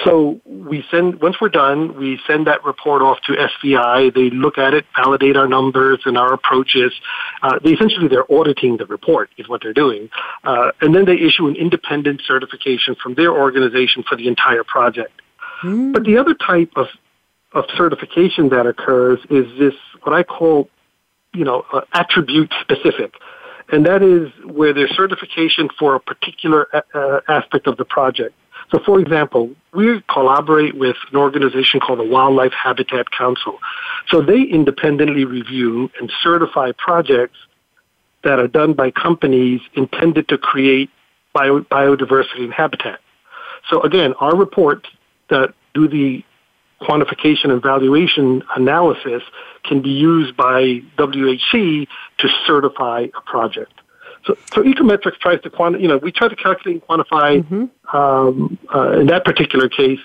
so 0.06 0.40
we 0.46 0.84
send 0.90 1.22
once 1.22 1.38
we're 1.42 1.50
done, 1.50 1.98
we 1.98 2.20
send 2.26 2.48
that 2.48 2.64
report 2.64 3.02
off 3.02 3.20
to 3.28 3.34
SVI. 3.34 4.14
They 4.14 4.30
look 4.30 4.58
at 4.58 4.74
it, 4.74 4.86
validate 4.96 5.36
our 5.36 5.48
numbers 5.48 6.00
and 6.06 6.18
our 6.18 6.34
approaches. 6.34 6.94
Uh, 7.42 7.60
they 7.64 7.72
essentially 7.72 8.08
they're 8.08 8.32
auditing 8.32 8.78
the 8.78 8.86
report 8.86 9.30
is 9.38 9.50
what 9.50 9.62
they're 9.62 9.74
doing, 9.74 10.10
uh, 10.44 10.72
and 10.82 10.96
then 10.96 11.06
they 11.06 11.16
issue 11.16 11.48
an 11.48 11.56
independent 11.56 12.22
certification 12.26 12.96
from 12.96 13.16
their 13.16 13.32
organization 13.32 14.04
for 14.08 14.16
the 14.16 14.28
entire 14.28 14.64
project. 14.64 15.22
Mm. 15.64 15.94
But 15.94 16.04
the 16.04 16.18
other 16.18 16.34
type 16.34 16.72
of 16.76 16.88
of 17.54 17.66
certification 17.76 18.50
that 18.50 18.66
occurs 18.66 19.20
is 19.30 19.46
this 19.60 19.74
what 20.04 20.14
I 20.14 20.24
call, 20.24 20.70
you 21.34 21.44
know, 21.44 21.66
uh, 21.74 21.82
attribute 21.94 22.54
specific 22.62 23.14
and 23.72 23.86
that 23.86 24.04
is 24.04 24.30
where 24.46 24.74
there's 24.74 24.94
certification 24.96 25.70
for 25.80 25.96
a 25.96 26.00
particular 26.00 26.68
uh, 26.94 27.22
aspect 27.28 27.68
of 27.68 27.78
the 27.78 27.86
project. 27.86 28.36
So, 28.72 28.80
for 28.86 29.00
example, 29.00 29.51
we 29.74 30.01
collaborate 30.10 30.75
with 30.78 30.96
an 31.12 31.18
organization 31.18 31.82
called 31.82 32.00
the 32.00 32.06
Wildlife 32.06 32.54
Habitat 32.54 33.12
Council. 33.12 33.60
So 34.10 34.22
they 34.22 34.42
independently 34.42 35.25
review 35.25 35.92
and 36.00 36.12
certify 36.24 36.72
projects 36.78 37.38
that 38.24 38.40
are 38.40 38.48
done 38.48 38.74
by 38.74 38.92
companies 38.92 39.62
intended 39.74 40.30
to 40.30 40.38
create 40.38 40.90
bio- 41.34 41.62
biodiversity 41.62 42.44
and 42.44 42.54
habitat. 42.54 43.00
So 43.70 43.82
again, 43.82 44.13
our 44.20 44.36
reports 44.36 44.88
that 45.30 45.54
do 45.74 45.88
the 45.88 46.24
quantification 46.82 47.51
and 47.51 47.62
valuation 47.62 48.44
analysis 48.56 49.22
can 49.63 49.82
be 49.82 49.90
used 49.90 50.36
by 50.36 50.82
WHC 50.98 51.88
to 52.20 52.30
certify 52.48 53.08
a 53.16 53.22
project. 53.22 53.74
So, 54.25 54.36
so 54.54 54.63
Ecometrics 54.63 55.18
tries 55.20 55.42
to 55.42 55.50
quantify, 55.50 55.82
you 55.82 55.88
know, 55.88 55.98
we 55.98 56.12
try 56.12 56.28
to 56.28 56.36
calculate 56.36 56.82
and 56.82 56.88
quantify, 56.88 57.44
mm-hmm. 57.44 57.98
um, 57.98 58.58
uh, 58.74 59.00
in 59.00 59.08
that 59.08 59.25
particular 59.25 59.68
case, 59.68 60.00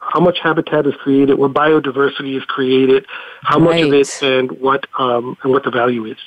how 0.00 0.20
much 0.20 0.38
habitat 0.40 0.86
is 0.86 0.94
created, 0.96 1.38
what 1.38 1.52
biodiversity 1.52 2.36
is 2.36 2.44
created, 2.44 3.06
how 3.42 3.58
right. 3.58 3.84
much 3.84 3.86
of 3.86 3.92
it, 3.92 4.22
and 4.22 4.52
what, 4.60 4.86
um, 4.98 5.36
and 5.42 5.52
what 5.52 5.64
the 5.64 5.70
value 5.70 6.04
is. 6.06 6.18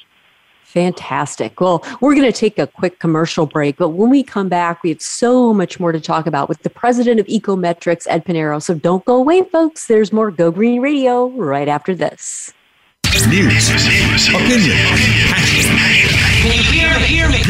Fantastic. 0.63 1.59
Well, 1.59 1.83
we're 1.99 2.15
going 2.15 2.31
to 2.31 2.37
take 2.37 2.57
a 2.57 2.65
quick 2.65 2.99
commercial 2.99 3.45
break, 3.45 3.75
but 3.75 3.89
when 3.89 4.09
we 4.09 4.23
come 4.23 4.47
back, 4.47 4.83
we 4.83 4.89
have 4.91 5.01
so 5.01 5.53
much 5.53 5.81
more 5.81 5.91
to 5.91 5.99
talk 5.99 6.27
about 6.27 6.47
with 6.47 6.63
the 6.63 6.69
president 6.69 7.19
of 7.19 7.25
Ecometrics, 7.27 8.07
Ed 8.07 8.23
Piñero. 8.23 8.61
So 8.61 8.73
don't 8.73 9.03
go 9.03 9.17
away, 9.17 9.43
folks. 9.43 9.87
There's 9.87 10.13
more 10.13 10.31
Go 10.31 10.49
Green 10.49 10.79
Radio 10.79 11.27
right 11.31 11.67
after 11.67 11.93
this. 11.93 12.53
News, 13.27 13.69
opinion, 14.29 14.77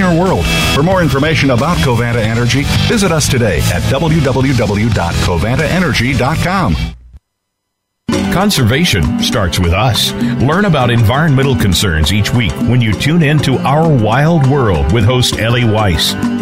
cleaner 0.00 0.18
world. 0.18 0.46
For 0.74 0.82
more 0.82 1.02
information 1.02 1.50
about 1.50 1.76
Covanta 1.78 2.22
Energy, 2.22 2.62
visit 2.88 3.12
us 3.12 3.28
today 3.28 3.58
at 3.72 3.82
www.covantaenergy.com. 3.84 6.76
Conservation 8.32 9.20
starts 9.20 9.58
with 9.58 9.72
us. 9.72 10.12
Learn 10.42 10.64
about 10.64 10.90
environmental 10.90 11.56
concerns 11.56 12.12
each 12.12 12.32
week 12.32 12.52
when 12.52 12.80
you 12.80 12.92
tune 12.92 13.22
in 13.22 13.38
to 13.40 13.58
Our 13.58 13.92
Wild 13.92 14.46
World 14.46 14.92
with 14.92 15.04
host 15.04 15.38
Ellie 15.38 15.64
Weiss. 15.64 16.14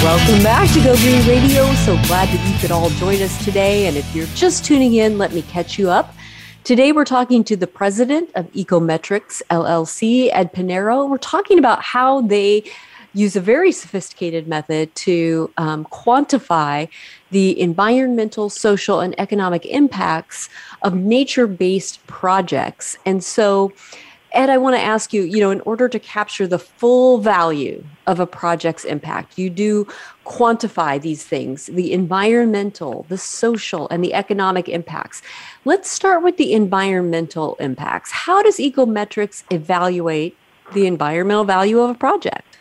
Welcome 0.00 0.42
back 0.42 0.72
to 0.72 0.82
Go 0.82 0.96
Green 0.96 1.26
Radio. 1.28 1.70
So 1.74 1.94
glad 2.06 2.28
that 2.28 2.52
you 2.52 2.58
could 2.60 2.70
all 2.70 2.88
join 2.90 3.20
us 3.20 3.44
today. 3.44 3.86
And 3.86 3.96
if 3.96 4.14
you're 4.14 4.26
just 4.28 4.64
tuning 4.64 4.94
in, 4.94 5.18
let 5.18 5.32
me 5.32 5.42
catch 5.42 5.78
you 5.78 5.90
up. 5.90 6.14
Today, 6.64 6.92
we're 6.92 7.04
talking 7.04 7.44
to 7.44 7.56
the 7.56 7.66
president 7.66 8.30
of 8.34 8.50
Ecometrics 8.52 9.42
LLC, 9.50 10.30
Ed 10.32 10.52
Piñero. 10.52 11.08
We're 11.08 11.18
talking 11.18 11.58
about 11.58 11.82
how 11.82 12.22
they 12.22 12.64
use 13.14 13.36
a 13.36 13.40
very 13.40 13.72
sophisticated 13.72 14.48
method 14.48 14.94
to 14.94 15.50
um, 15.56 15.84
quantify 15.86 16.88
the 17.30 17.60
environmental, 17.60 18.48
social, 18.48 19.00
and 19.00 19.14
economic 19.18 19.66
impacts 19.66 20.48
of 20.82 20.94
nature 20.94 21.46
based 21.46 22.04
projects. 22.06 22.96
And 23.04 23.22
so, 23.22 23.72
Ed, 24.32 24.48
I 24.48 24.56
want 24.56 24.76
to 24.76 24.80
ask 24.80 25.12
you, 25.12 25.22
you 25.22 25.40
know, 25.40 25.50
in 25.50 25.60
order 25.62 25.88
to 25.88 25.98
capture 25.98 26.46
the 26.46 26.58
full 26.58 27.18
value 27.18 27.84
of 28.06 28.18
a 28.18 28.26
project's 28.26 28.84
impact, 28.84 29.38
you 29.38 29.50
do 29.50 29.86
quantify 30.24 31.00
these 31.00 31.24
things 31.24 31.66
the 31.66 31.92
environmental, 31.92 33.04
the 33.08 33.18
social, 33.18 33.88
and 33.90 34.02
the 34.02 34.14
economic 34.14 34.68
impacts. 34.68 35.20
Let's 35.66 35.90
start 35.90 36.22
with 36.22 36.38
the 36.38 36.54
environmental 36.54 37.56
impacts. 37.56 38.10
How 38.10 38.42
does 38.42 38.56
Ecometrics 38.56 39.44
evaluate 39.50 40.36
the 40.72 40.86
environmental 40.86 41.44
value 41.44 41.80
of 41.80 41.90
a 41.90 41.94
project? 41.94 42.58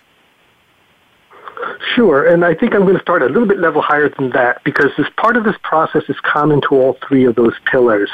Sure, 1.95 2.27
and 2.27 2.43
I 2.43 2.53
think 2.53 2.73
I'm 2.73 2.81
going 2.81 2.95
to 2.95 3.01
start 3.01 3.21
a 3.21 3.27
little 3.27 3.47
bit 3.47 3.59
level 3.59 3.81
higher 3.81 4.09
than 4.09 4.31
that 4.31 4.63
because 4.63 4.91
this 4.97 5.07
part 5.17 5.37
of 5.37 5.45
this 5.45 5.55
process 5.63 6.03
is 6.09 6.17
common 6.21 6.59
to 6.61 6.75
all 6.75 6.97
three 7.07 7.25
of 7.25 7.35
those 7.35 7.53
pillars. 7.69 8.09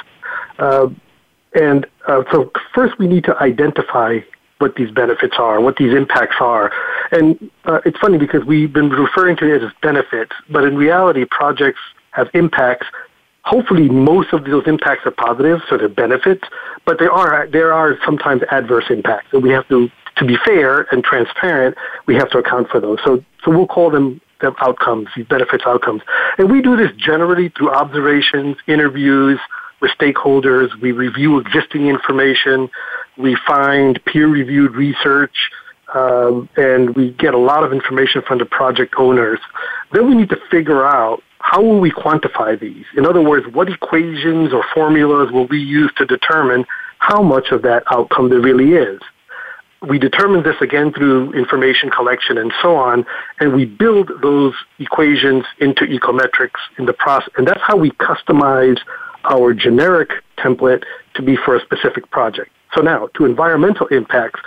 Uh, 0.60 0.90
and 1.58 1.86
uh, 2.08 2.24
so 2.32 2.52
first 2.74 2.98
we 3.00 3.08
need 3.08 3.24
to 3.26 3.36
identify 3.38 4.20
what 4.60 4.76
these 4.76 4.92
benefits 4.92 5.36
are, 5.38 5.60
what 5.62 5.78
these 5.78 5.94
impacts 5.94 6.36
are. 6.40 6.72
And 7.12 7.52
uh, 7.66 7.80
it's 7.86 7.98
funny 8.00 8.18
because 8.18 8.44
we've 8.44 8.72
been 8.74 8.90
referring 8.90 9.38
to 9.38 9.54
it 9.54 9.64
as 9.64 9.72
benefits, 9.82 10.32
but 10.50 10.64
in 10.64 10.76
reality, 10.76 11.26
projects 11.30 11.80
have 12.12 12.30
impacts. 12.34 12.88
Hopefully, 13.44 13.88
most 13.88 14.34
of 14.34 14.46
those 14.46 14.68
impacts 14.68 15.06
are 15.06 15.12
positive, 15.12 15.62
so 15.70 15.78
they're 15.78 15.90
benefits, 15.90 16.44
but 16.86 17.00
there 17.00 17.12
are 17.12 17.48
there 17.48 17.72
are 17.74 17.98
sometimes 18.04 18.42
adverse 18.52 18.86
impacts, 18.90 19.28
and 19.32 19.42
we 19.42 19.50
have 19.50 19.68
to 19.70 19.90
to 20.18 20.26
be 20.26 20.36
fair 20.44 20.88
and 20.92 21.04
transparent, 21.04 21.78
we 22.08 22.16
have 22.16 22.30
to 22.32 22.40
account 22.40 22.68
for 22.70 22.80
those. 22.80 22.98
So 23.06 23.24
so 23.44 23.52
we'll 23.52 23.68
call 23.68 23.90
them 23.90 24.20
them 24.42 24.56
outcomes, 24.60 25.08
these 25.16 25.26
benefits 25.26 25.64
outcomes, 25.66 26.02
and 26.38 26.52
we 26.52 26.62
do 26.62 26.76
this 26.76 26.92
generally 26.98 27.50
through 27.50 27.72
observations, 27.72 28.58
interviews, 28.68 29.40
with 29.79 29.91
stakeholders. 29.91 30.69
We 30.81 30.91
review 30.91 31.39
existing 31.39 31.88
information. 31.88 32.69
We 33.17 33.38
find 33.48 34.03
peer-reviewed 34.05 34.75
research. 34.75 35.36
Um, 35.93 36.50
and 36.57 36.96
we 36.96 37.12
get 37.12 37.34
a 37.34 37.38
lot 37.38 37.63
of 37.63 37.72
information 37.72 38.22
from 38.22 38.39
the 38.39 38.46
project 38.46 38.96
owners. 38.98 39.39
Then 39.93 40.07
we 40.07 40.15
need 40.15 40.29
to 40.29 40.39
figure 40.51 40.86
out 40.86 41.24
how 41.39 41.62
will 41.62 41.79
we 41.79 41.91
quantify 41.91 42.60
these? 42.60 42.84
In 42.98 43.05
other 43.05 43.22
words, 43.22 43.48
what 43.53 43.69
equations 43.69 44.51
or 44.51 44.65
formulas 44.74 45.31
will 45.31 45.48
we 45.48 45.60
use 45.60 45.91
to 45.98 46.05
determine 46.05 46.65
how 47.00 47.22
much 47.22 47.51
of 47.51 47.62
that 47.62 47.84
outcome 47.89 48.29
there 48.29 48.41
really 48.41 48.74
is? 48.74 49.00
We 49.88 49.98
determine 49.98 50.43
this 50.43 50.57
again 50.60 50.91
through 50.91 51.34
information 51.34 51.89
collection 51.89 52.38
and 52.38 52.51
so 52.62 52.75
on, 52.75 53.05
and 53.39 53.53
we 53.53 53.63
build 53.63 54.12
those 54.22 54.55
equations 54.79 55.46
into 55.60 55.86
ecometrics 55.86 56.60
in 56.77 56.86
the 56.86 56.93
process, 56.93 57.29
and 57.38 57.48
that's 57.48 57.62
how 57.62 57.77
we 57.77 57.91
customize 57.91 58.79
our 59.29 59.53
generic 59.53 60.12
template 60.38 60.84
to 61.15 61.22
be 61.22 61.36
for 61.36 61.55
a 61.55 61.62
specific 61.62 62.10
project. 62.12 62.51
So 62.74 62.81
now, 62.81 63.10
to 63.15 63.25
environmental 63.25 63.88
impacts, 63.88 64.39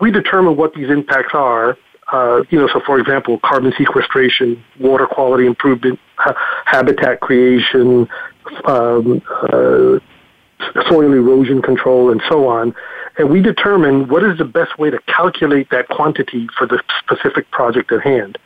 we 0.00 0.10
determine 0.10 0.56
what 0.56 0.74
these 0.74 0.90
impacts 0.90 1.34
are. 1.34 1.76
Uh, 2.12 2.42
you 2.50 2.58
know, 2.58 2.68
so 2.72 2.80
for 2.84 2.98
example, 2.98 3.38
carbon 3.44 3.72
sequestration, 3.78 4.62
water 4.80 5.06
quality 5.06 5.46
improvement, 5.46 6.00
ha- 6.16 6.34
habitat 6.64 7.20
creation, 7.20 8.08
um, 8.64 9.22
uh, 9.52 9.98
soil 10.88 11.12
erosion 11.12 11.62
control, 11.62 12.10
and 12.10 12.20
so 12.28 12.48
on. 12.48 12.74
And 13.18 13.30
we 13.30 13.40
determine 13.40 14.08
what 14.08 14.24
is 14.24 14.38
the 14.38 14.44
best 14.44 14.78
way 14.78 14.90
to 14.90 14.98
calculate 15.06 15.70
that 15.70 15.88
quantity 15.88 16.48
for 16.56 16.66
the 16.66 16.82
specific 16.98 17.50
project 17.50 17.92
at 17.92 18.02
hand. 18.02 18.38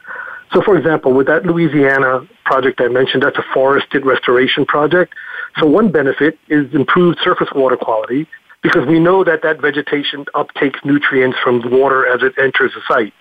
So, 0.55 0.63
for 0.63 0.79
example, 0.79 1.13
with 1.13 1.27
that 1.27 1.45
Louisiana 1.45 2.27
project 2.45 2.81
I 2.81 2.87
mentioned, 2.87 3.25
that's 3.25 3.39
a 3.39 3.45
forested 3.53 4.07
restoration 4.07 4.65
project. 4.65 5.13
So 5.59 5.67
one 5.67 5.91
benefit 5.91 6.39
is 6.49 6.73
improved 6.73 7.19
surface 7.23 7.49
water 7.55 7.77
quality 7.77 8.29
because 8.63 8.87
we 8.87 9.01
know 9.01 9.25
that 9.25 9.43
that 9.43 9.61
vegetation 9.61 10.25
uptakes 10.35 10.85
nutrients 10.85 11.37
from 11.43 11.61
the 11.61 11.69
water 11.69 12.07
as 12.07 12.23
it 12.23 12.35
enters 12.39 12.73
the 12.75 12.81
site. 12.87 13.13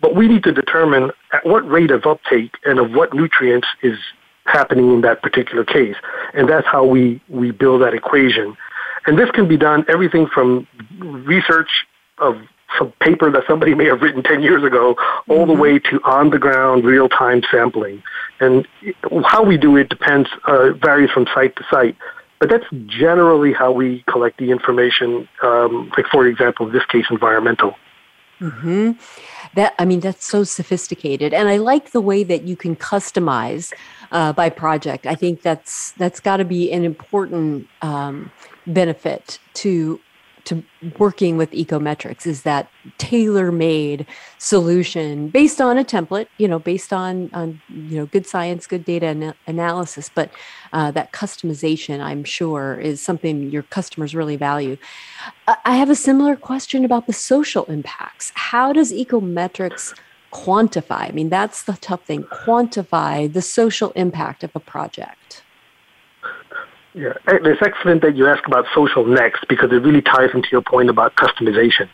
But 0.00 0.16
we 0.16 0.26
need 0.26 0.42
to 0.44 0.52
determine 0.52 1.10
at 1.32 1.46
what 1.46 1.68
rate 1.68 1.90
of 1.90 2.06
uptake 2.06 2.56
and 2.64 2.78
of 2.80 2.90
what 2.92 3.14
nutrients 3.14 3.68
is 3.82 3.98
happening 4.46 4.92
in 4.92 5.00
that 5.02 5.22
particular 5.22 5.64
case. 5.64 5.96
And 6.34 6.48
that's 6.48 6.66
how 6.66 6.84
we, 6.84 7.20
we 7.28 7.52
build 7.52 7.82
that 7.82 7.94
equation. 7.94 8.56
And 9.06 9.18
this 9.18 9.30
can 9.30 9.46
be 9.46 9.56
done 9.56 9.84
everything 9.88 10.26
from 10.26 10.66
research 10.98 11.86
of 12.18 12.36
some 12.78 12.92
paper 13.00 13.30
that 13.30 13.44
somebody 13.46 13.74
may 13.74 13.86
have 13.86 14.02
written 14.02 14.22
10 14.22 14.42
years 14.42 14.64
ago 14.64 14.96
all 15.28 15.38
mm-hmm. 15.38 15.48
the 15.48 15.60
way 15.60 15.78
to 15.78 16.00
on 16.04 16.30
the 16.30 16.38
ground 16.38 16.84
real 16.84 17.08
time 17.08 17.42
sampling. 17.50 18.02
And 18.40 18.66
how 19.24 19.44
we 19.44 19.56
do 19.56 19.76
it 19.76 19.88
depends, 19.88 20.28
uh, 20.46 20.70
varies 20.72 21.10
from 21.10 21.26
site 21.34 21.56
to 21.56 21.64
site. 21.70 21.96
But 22.40 22.50
that's 22.50 22.66
generally 22.86 23.52
how 23.52 23.72
we 23.72 24.04
collect 24.08 24.38
the 24.38 24.50
information, 24.50 25.28
um, 25.42 25.90
like 25.96 26.06
for 26.08 26.26
example, 26.26 26.66
in 26.66 26.72
this 26.72 26.84
case, 26.86 27.06
environmental. 27.10 27.76
Mm-hmm. 28.40 28.92
That 29.54 29.74
I 29.78 29.84
mean, 29.84 30.00
that's 30.00 30.26
so 30.26 30.42
sophisticated, 30.42 31.32
and 31.32 31.48
I 31.48 31.58
like 31.58 31.92
the 31.92 32.00
way 32.00 32.24
that 32.24 32.42
you 32.42 32.56
can 32.56 32.74
customize 32.74 33.72
uh, 34.10 34.32
by 34.32 34.50
project. 34.50 35.06
I 35.06 35.14
think 35.14 35.42
that's 35.42 35.92
that's 35.92 36.18
got 36.18 36.38
to 36.38 36.44
be 36.44 36.72
an 36.72 36.84
important 36.84 37.68
um, 37.80 38.32
benefit 38.66 39.38
to 39.54 40.00
to 40.44 40.62
working 40.98 41.36
with 41.36 41.50
ecometrics 41.52 42.26
is 42.26 42.42
that 42.42 42.68
tailor-made 42.98 44.06
solution 44.38 45.28
based 45.28 45.60
on 45.60 45.78
a 45.78 45.84
template 45.84 46.26
you 46.38 46.46
know 46.46 46.58
based 46.58 46.92
on 46.92 47.30
on 47.32 47.60
you 47.68 47.96
know 47.96 48.06
good 48.06 48.26
science 48.26 48.66
good 48.66 48.84
data 48.84 49.06
an- 49.06 49.34
analysis. 49.46 50.10
But 50.14 50.30
uh, 50.72 50.90
that 50.90 51.12
customization 51.12 52.00
i'm 52.00 52.24
sure 52.24 52.78
is 52.80 53.00
something 53.00 53.50
your 53.50 53.62
customers 53.62 54.14
really 54.14 54.36
value. 54.36 54.76
I 55.64 55.76
have 55.76 55.90
a 55.90 55.94
similar 55.94 56.36
question 56.36 56.84
about 56.84 57.06
the 57.06 57.12
social 57.12 57.64
impacts. 57.66 58.32
How 58.34 58.72
does 58.72 58.92
ecometrics 58.92 59.94
quantify? 60.32 61.08
I 61.08 61.12
mean 61.12 61.28
that's 61.28 61.62
the 61.62 61.74
tough 61.74 62.04
thing. 62.04 62.24
Quantify 62.24 63.32
the 63.32 63.42
social 63.42 63.92
impact 63.92 64.44
of 64.44 64.50
a 64.54 64.60
project 64.60 65.43
yeah, 66.94 67.14
it's 67.26 67.60
excellent 67.60 68.02
that 68.02 68.16
you 68.16 68.28
ask 68.28 68.46
about 68.46 68.66
social 68.72 69.04
next 69.04 69.46
because 69.48 69.72
it 69.72 69.82
really 69.82 70.00
ties 70.00 70.30
into 70.32 70.48
your 70.52 70.62
point 70.62 70.88
about 70.88 71.16
customization. 71.16 71.88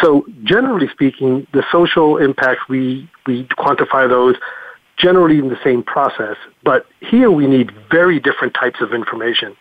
So 0.00 0.26
generally 0.44 0.88
speaking, 0.88 1.46
the 1.52 1.62
social 1.70 2.16
impacts, 2.16 2.62
we, 2.68 3.08
we 3.26 3.44
quantify 3.44 4.08
those 4.08 4.36
generally 4.96 5.38
in 5.38 5.50
the 5.50 5.58
same 5.62 5.82
process, 5.82 6.36
but 6.64 6.86
here 7.00 7.30
we 7.30 7.46
need 7.46 7.70
very 7.90 8.18
different 8.18 8.54
types 8.54 8.80
of 8.80 8.94
information. 8.94 9.54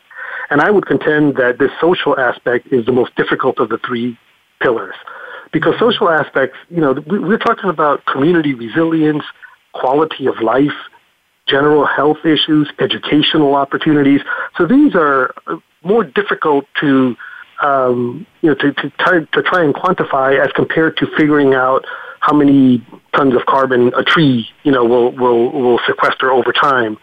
And 0.50 0.62
I 0.62 0.72
would 0.72 0.86
contend 0.86 1.36
that 1.36 1.60
this 1.60 1.72
social 1.82 2.18
aspect 2.18 2.68
is 2.72 2.86
the 2.86 2.94
most 2.94 3.14
difficult 3.16 3.60
of 3.60 3.68
the 3.68 3.78
three 3.80 4.18
pillars. 4.62 4.96
Because 5.52 5.78
social 5.78 6.10
aspects, 6.10 6.58
you 6.70 6.80
know, 6.80 6.94
we're 7.06 7.38
talking 7.38 7.70
about 7.70 8.06
community 8.06 8.54
resilience, 8.54 9.24
quality 9.74 10.28
of 10.28 10.40
life, 10.42 10.74
general 11.48 11.86
health 11.86 12.26
issues, 12.26 12.72
educational 12.80 13.56
opportunities. 13.56 14.22
So 14.58 14.66
these 14.66 14.94
are 14.96 15.34
more 15.84 16.04
difficult 16.04 16.66
to 16.82 17.16
um, 17.62 18.26
you 18.42 18.50
know 18.50 18.56
to, 18.56 18.74
to, 18.74 18.90
try, 19.00 19.20
to 19.20 19.44
try 19.44 19.64
and 19.64 19.74
quantify 19.74 20.44
as 20.44 20.52
compared 20.54 20.98
to 20.98 21.08
figuring 21.18 21.54
out 21.54 21.86
how 22.20 22.34
many 22.34 22.86
tons 23.16 23.36
of 23.36 23.46
carbon 23.46 23.94
a 23.96 24.04
tree 24.04 24.48
you 24.64 24.72
know 24.72 24.84
will 24.84 25.12
will 25.12 25.52
will 25.52 25.80
sequester 25.88 26.32
over 26.32 26.52
time. 26.52 26.98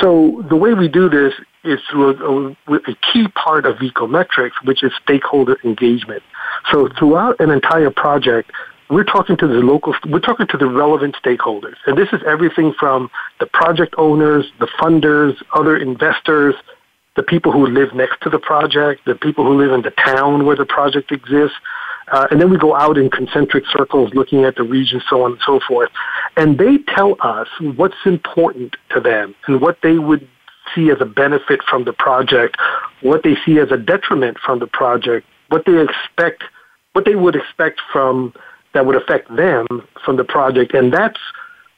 So 0.00 0.44
the 0.48 0.56
way 0.56 0.74
we 0.74 0.88
do 0.88 1.08
this 1.08 1.32
is 1.64 1.80
through 1.90 2.56
a, 2.68 2.72
a, 2.72 2.76
a 2.76 2.96
key 3.12 3.28
part 3.28 3.66
of 3.66 3.76
ecometrics, 3.76 4.52
which 4.64 4.82
is 4.82 4.92
stakeholder 5.02 5.56
engagement. 5.64 6.22
So 6.70 6.88
throughout 6.98 7.40
an 7.40 7.50
entire 7.50 7.90
project, 7.90 8.52
we're 8.88 9.04
talking 9.04 9.36
to 9.36 9.46
the 9.46 9.54
local, 9.54 9.94
we're 10.06 10.20
talking 10.20 10.46
to 10.48 10.56
the 10.56 10.66
relevant 10.66 11.16
stakeholders. 11.22 11.76
And 11.86 11.98
this 11.98 12.08
is 12.12 12.20
everything 12.26 12.72
from 12.78 13.10
the 13.40 13.46
project 13.46 13.94
owners, 13.98 14.46
the 14.60 14.68
funders, 14.80 15.34
other 15.54 15.76
investors, 15.76 16.54
the 17.16 17.22
people 17.22 17.50
who 17.50 17.66
live 17.66 17.94
next 17.94 18.20
to 18.22 18.30
the 18.30 18.38
project, 18.38 19.04
the 19.06 19.14
people 19.14 19.44
who 19.44 19.54
live 19.54 19.72
in 19.72 19.82
the 19.82 19.90
town 19.90 20.44
where 20.46 20.56
the 20.56 20.66
project 20.66 21.10
exists. 21.10 21.56
Uh, 22.12 22.28
and 22.30 22.40
then 22.40 22.50
we 22.50 22.56
go 22.56 22.76
out 22.76 22.96
in 22.96 23.10
concentric 23.10 23.64
circles 23.72 24.12
looking 24.14 24.44
at 24.44 24.54
the 24.54 24.62
region, 24.62 25.02
so 25.10 25.24
on 25.24 25.32
and 25.32 25.40
so 25.44 25.58
forth. 25.66 25.90
And 26.36 26.58
they 26.58 26.78
tell 26.94 27.16
us 27.20 27.48
what's 27.60 27.96
important 28.04 28.76
to 28.90 29.00
them 29.00 29.34
and 29.48 29.60
what 29.60 29.78
they 29.82 29.98
would 29.98 30.28
see 30.74 30.90
as 30.90 30.98
a 31.00 31.04
benefit 31.04 31.60
from 31.68 31.84
the 31.84 31.92
project, 31.92 32.56
what 33.00 33.22
they 33.24 33.36
see 33.44 33.58
as 33.58 33.72
a 33.72 33.76
detriment 33.76 34.38
from 34.44 34.60
the 34.60 34.66
project, 34.66 35.26
what 35.48 35.64
they 35.64 35.80
expect, 35.80 36.44
what 36.92 37.04
they 37.04 37.16
would 37.16 37.34
expect 37.34 37.80
from 37.92 38.32
that 38.76 38.84
would 38.84 38.94
affect 38.94 39.34
them 39.34 39.66
from 40.04 40.16
the 40.16 40.24
project, 40.24 40.74
and 40.74 40.92
that 40.92 41.16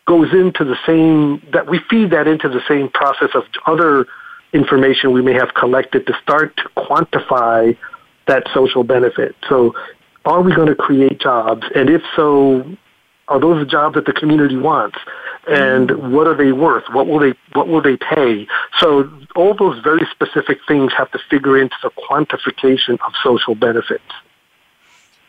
goes 0.06 0.32
into 0.32 0.64
the 0.64 0.76
same 0.84 1.40
that 1.52 1.68
we 1.68 1.78
feed 1.88 2.10
that 2.10 2.26
into 2.26 2.48
the 2.48 2.60
same 2.66 2.88
process 2.88 3.28
of 3.34 3.44
other 3.66 4.04
information 4.52 5.12
we 5.12 5.22
may 5.22 5.34
have 5.34 5.54
collected 5.54 6.06
to 6.08 6.14
start 6.20 6.56
to 6.56 6.64
quantify 6.76 7.76
that 8.26 8.42
social 8.52 8.82
benefit. 8.82 9.36
So, 9.48 9.74
are 10.24 10.42
we 10.42 10.52
going 10.52 10.66
to 10.66 10.74
create 10.74 11.20
jobs? 11.20 11.62
And 11.72 11.88
if 11.88 12.02
so, 12.16 12.64
are 13.28 13.38
those 13.38 13.64
the 13.64 13.70
jobs 13.70 13.94
that 13.94 14.06
the 14.06 14.12
community 14.12 14.56
wants? 14.56 14.98
And 15.46 15.90
mm. 15.90 16.10
what 16.10 16.26
are 16.26 16.36
they 16.36 16.50
worth? 16.50 16.84
What 16.92 17.06
will 17.06 17.20
they 17.20 17.34
What 17.52 17.68
will 17.68 17.80
they 17.80 17.96
pay? 17.96 18.48
So 18.80 19.08
all 19.36 19.54
those 19.54 19.78
very 19.84 20.04
specific 20.10 20.58
things 20.66 20.92
have 20.98 21.12
to 21.12 21.20
figure 21.30 21.56
into 21.58 21.76
the 21.80 21.90
quantification 21.90 22.98
of 23.06 23.12
social 23.22 23.54
benefits. 23.54 24.10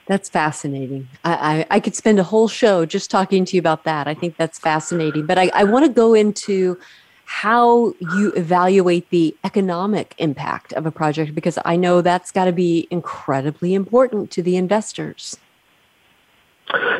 That's 0.09 0.27
fascinating. 0.27 1.07
I, 1.23 1.33
I, 1.69 1.75
I, 1.75 1.79
could 1.79 1.95
spend 1.95 2.17
a 2.17 2.23
whole 2.23 2.47
show 2.47 2.83
just 2.83 3.11
talking 3.11 3.45
to 3.45 3.55
you 3.55 3.59
about 3.59 3.83
that. 3.83 4.07
I 4.07 4.15
think 4.15 4.37
that's 4.37 4.57
fascinating. 4.57 5.27
But 5.27 5.37
I, 5.37 5.51
I 5.53 5.65
want 5.65 5.85
to 5.85 5.91
go 5.91 6.15
into 6.15 6.79
how 7.25 7.93
you 7.99 8.31
evaluate 8.35 9.07
the 9.11 9.37
economic 9.43 10.15
impact 10.17 10.73
of 10.73 10.87
a 10.87 10.91
project 10.91 11.35
because 11.35 11.59
I 11.63 11.75
know 11.75 12.01
that's 12.01 12.31
got 12.31 12.45
to 12.45 12.51
be 12.51 12.87
incredibly 12.89 13.75
important 13.75 14.31
to 14.31 14.41
the 14.41 14.57
investors. 14.57 15.37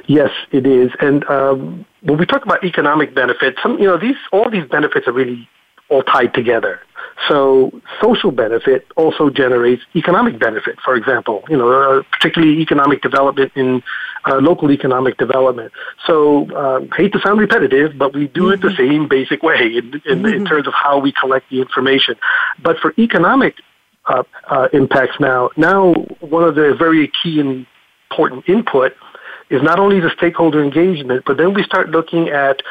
Yes, 0.06 0.30
it 0.52 0.68
is. 0.68 0.92
And 1.00 1.28
um, 1.32 1.88
when 2.02 2.20
we 2.20 2.28
talk 2.28 2.46
about 2.46 2.64
economic 2.64 3.16
benefits, 3.16 3.58
some, 3.64 3.80
you 3.80 3.88
know, 3.88 3.98
these 3.98 4.18
all 4.32 4.52
these 4.52 4.68
benefits 4.70 5.08
are 5.08 5.14
really 5.14 5.50
all 5.90 6.04
tied 6.04 6.36
together. 6.36 6.80
So 7.28 7.72
social 8.02 8.32
benefit 8.32 8.88
also 8.96 9.30
generates 9.30 9.84
economic 9.96 10.40
benefit. 10.40 10.80
For 10.84 10.96
example, 10.96 11.44
you 11.50 11.58
know, 11.58 11.72
uh, 11.72 12.04
particularly 12.12 12.62
economic 12.62 13.02
development 13.02 13.52
in 13.56 13.84
uh, 14.26 14.36
local 14.38 14.72
economic 14.72 15.18
development. 15.18 15.72
So, 16.06 16.50
uh, 16.52 16.82
hate 16.96 17.14
to 17.14 17.20
sound 17.20 17.40
repetitive, 17.40 17.98
but 17.98 18.14
we 18.14 18.28
do 18.28 18.44
mm-hmm. 18.44 18.54
it 18.54 18.62
the 18.62 18.68
mm-hmm. 18.70 18.92
same 18.92 19.08
basic 19.08 19.44
way 19.44 19.78
in, 19.78 20.02
in, 20.06 20.24
mm-hmm. 20.24 20.26
in, 20.26 20.46
terms 20.46 20.68
of 20.68 20.74
how 20.74 21.00
we 21.00 21.12
collect 21.12 21.50
the 21.50 21.62
information. 21.62 22.16
But 22.62 22.78
for 22.80 22.94
economic 22.98 23.56
uh, 24.06 24.24
uh, 24.50 24.68
impacts 24.74 25.20
now, 25.20 25.50
now 25.58 25.94
one 26.20 26.44
of 26.44 26.56
the 26.56 26.76
very 26.78 27.12
key 27.22 27.40
and 27.40 27.66
important 28.12 28.48
input 28.50 28.94
is 29.50 29.62
not 29.64 29.80
only 29.80 30.00
the 30.00 30.12
stakeholder 30.16 30.64
engagement, 30.64 31.24
but 31.26 31.38
then 31.38 31.54
we 31.54 31.64
start 31.64 31.90
looking 31.90 32.30
at 32.30 32.62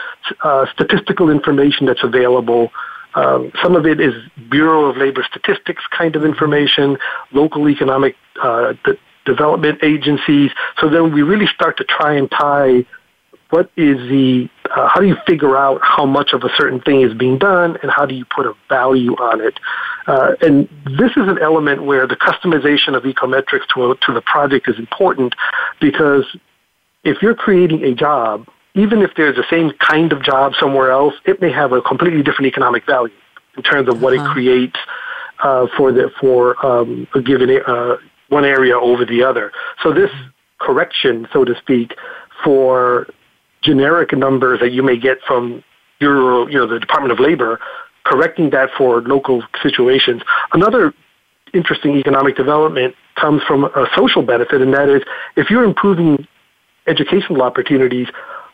uh, 0.43 0.67
statistical 0.73 1.29
information 1.31 1.87
that's 1.87 2.05
available 2.05 2.71
um, 3.15 3.53
some 3.63 3.75
of 3.75 3.87
it 3.87 4.01
is 4.01 4.15
Bureau 4.51 4.87
of 4.87 4.97
Labor 4.97 5.25
Statistics 5.29 5.83
kind 5.97 6.17
of 6.17 6.25
information, 6.25 6.99
local 7.33 7.69
economic 7.69 8.17
uh, 8.43 8.75
de- 8.85 8.99
development 9.25 9.81
agencies. 9.83 10.51
So 10.81 10.89
then 10.89 11.13
we 11.13 11.23
really 11.23 11.47
start 11.47 11.77
to 11.79 11.85
try 11.85 12.15
and 12.15 12.31
tie 12.31 12.85
what 13.51 13.71
is 13.77 13.97
the, 14.11 14.49
uh, 14.77 14.89
how 14.89 15.01
do 15.01 15.07
you 15.07 15.17
figure 15.27 15.57
out 15.57 15.81
how 15.83 16.05
much 16.05 16.33
of 16.35 16.45
a 16.45 16.51
certain 16.55 16.81
thing 16.81 17.01
is 17.01 17.15
being 17.15 17.39
done 17.39 17.79
and 17.83 17.91
how 17.91 18.05
do 18.05 18.15
you 18.15 18.27
put 18.27 18.45
a 18.45 18.53
value 18.69 19.13
on 19.15 19.41
it? 19.41 19.59
Uh, 20.07 20.35
and 20.43 20.69
this 20.85 21.11
is 21.13 21.29
an 21.29 21.39
element 21.39 21.83
where 21.85 22.07
the 22.07 22.17
customization 22.17 22.95
of 22.95 23.05
ecometrics 23.05 23.67
to, 23.75 23.91
a, 23.91 23.97
to 23.97 24.13
the 24.13 24.21
project 24.21 24.69
is 24.69 24.79
important 24.79 25.35
because 25.81 26.25
if 27.05 27.23
you're 27.23 27.35
creating 27.35 27.83
a 27.85 27.95
job 27.95 28.47
even 28.79 29.03
if 29.03 29.11
there's 29.17 29.37
the 29.37 29.45
same 29.51 29.73
kind 29.79 30.13
of 30.13 30.23
job 30.23 30.55
somewhere 30.59 30.91
else, 30.91 31.15
it 31.25 31.41
may 31.41 31.51
have 31.51 31.73
a 31.73 31.81
completely 31.83 32.23
different 32.23 32.47
economic 32.47 32.87
value 32.87 33.15
in 33.57 33.63
terms 33.63 33.89
of 33.89 34.01
what 34.03 34.15
uh-huh. 34.15 34.25
it 34.25 34.33
creates 34.33 34.79
uh, 35.43 35.67
for 35.77 35.93
the 35.93 36.11
for 36.21 36.65
um, 36.65 37.07
a 37.15 37.21
given 37.21 37.51
uh, 37.67 37.97
one 38.29 38.45
area 38.45 38.79
over 38.79 39.05
the 39.05 39.23
other. 39.23 39.53
So 39.83 39.93
this 39.93 40.11
correction, 40.59 41.29
so 41.33 41.45
to 41.45 41.57
speak, 41.59 41.95
for 42.45 43.09
generic 43.63 44.13
numbers 44.13 44.61
that 44.61 44.71
you 44.71 44.83
may 44.83 44.97
get 44.97 45.19
from 45.27 45.63
your, 46.01 46.49
you 46.51 46.59
know, 46.59 46.67
the 46.67 46.79
Department 46.79 47.13
of 47.13 47.21
Labor, 47.21 47.61
correcting 48.05 48.51
that 48.51 48.71
for 48.77 49.03
local 49.03 49.43
situations. 49.63 50.23
Another 50.53 50.95
interesting 51.53 51.97
economic 51.97 52.37
development 52.37 52.95
comes 53.17 53.43
from 53.43 53.65
a 53.65 53.87
social 53.97 54.23
benefit, 54.23 54.63
and 54.63 54.73
that 54.75 54.89
is 54.89 55.03
if 55.37 55.51
you're 55.51 55.65
improving 55.65 56.27
educational 56.87 57.43
opportunities, 57.43 58.09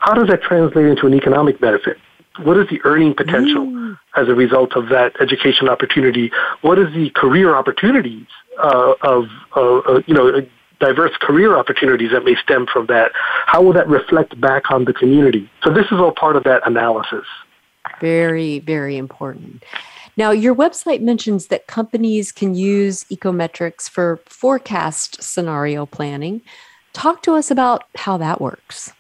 how 0.04 0.12
does 0.12 0.28
that 0.28 0.42
translate 0.42 0.84
into 0.84 1.06
an 1.06 1.14
economic 1.14 1.58
benefit? 1.60 1.96
What 2.42 2.58
is 2.58 2.68
the 2.68 2.78
earning 2.84 3.14
potential 3.14 3.64
mm. 3.64 3.98
as 4.14 4.28
a 4.28 4.34
result 4.34 4.76
of 4.76 4.90
that 4.90 5.18
education 5.18 5.66
opportunity? 5.66 6.30
What 6.60 6.78
is 6.78 6.92
the 6.92 7.08
career 7.14 7.54
opportunities 7.54 8.26
uh, 8.62 8.94
of, 9.00 9.28
uh, 9.56 9.78
uh, 9.78 10.02
you 10.06 10.12
know, 10.12 10.46
diverse 10.78 11.12
career 11.22 11.56
opportunities 11.56 12.10
that 12.10 12.22
may 12.22 12.34
stem 12.34 12.66
from 12.70 12.84
that? 12.86 13.12
How 13.46 13.62
will 13.62 13.72
that 13.72 13.88
reflect 13.88 14.38
back 14.38 14.70
on 14.70 14.84
the 14.84 14.92
community? 14.92 15.50
So 15.62 15.72
this 15.72 15.86
is 15.86 15.92
all 15.92 16.12
part 16.12 16.36
of 16.36 16.44
that 16.44 16.66
analysis. 16.66 17.24
Very, 17.98 18.58
very 18.58 18.98
important. 18.98 19.64
Now, 20.18 20.32
your 20.32 20.54
website 20.54 21.00
mentions 21.00 21.46
that 21.46 21.66
companies 21.66 22.30
can 22.30 22.54
use 22.54 23.04
ecometrics 23.04 23.88
for 23.88 24.20
forecast 24.26 25.22
scenario 25.22 25.86
planning. 25.86 26.42
Talk 26.92 27.22
to 27.22 27.32
us 27.32 27.50
about 27.50 27.84
how 27.96 28.18
that 28.18 28.38
works. 28.38 28.92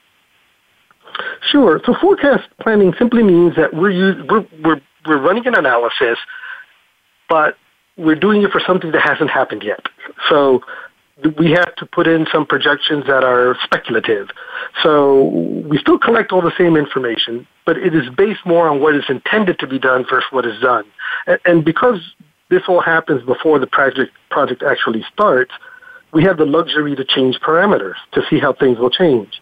Sure. 1.50 1.80
So 1.84 1.94
forecast 2.00 2.48
planning 2.60 2.94
simply 2.98 3.22
means 3.22 3.56
that 3.56 3.74
we're, 3.74 3.90
use, 3.90 4.24
we're, 4.28 4.46
we're, 4.62 4.80
we're 5.06 5.20
running 5.20 5.46
an 5.46 5.54
analysis, 5.54 6.18
but 7.28 7.56
we're 7.96 8.16
doing 8.16 8.42
it 8.42 8.50
for 8.50 8.60
something 8.66 8.92
that 8.92 9.02
hasn't 9.02 9.30
happened 9.30 9.62
yet. 9.62 9.80
So 10.28 10.62
we 11.38 11.52
have 11.52 11.74
to 11.76 11.86
put 11.86 12.08
in 12.08 12.26
some 12.32 12.44
projections 12.44 13.06
that 13.06 13.22
are 13.22 13.56
speculative. 13.62 14.28
So 14.82 15.24
we 15.68 15.78
still 15.78 15.98
collect 15.98 16.32
all 16.32 16.42
the 16.42 16.52
same 16.58 16.76
information, 16.76 17.46
but 17.64 17.76
it 17.76 17.94
is 17.94 18.08
based 18.16 18.44
more 18.44 18.68
on 18.68 18.80
what 18.80 18.96
is 18.96 19.04
intended 19.08 19.58
to 19.60 19.66
be 19.66 19.78
done 19.78 20.04
versus 20.10 20.26
what 20.32 20.44
is 20.44 20.60
done. 20.60 20.84
And 21.44 21.64
because 21.64 22.00
this 22.50 22.62
all 22.68 22.80
happens 22.80 23.22
before 23.24 23.58
the 23.58 23.66
project, 23.66 24.12
project 24.30 24.62
actually 24.62 25.04
starts, 25.12 25.52
we 26.12 26.24
have 26.24 26.36
the 26.36 26.46
luxury 26.46 26.94
to 26.96 27.04
change 27.04 27.38
parameters 27.40 27.94
to 28.12 28.22
see 28.28 28.38
how 28.38 28.52
things 28.52 28.78
will 28.78 28.90
change. 28.90 29.40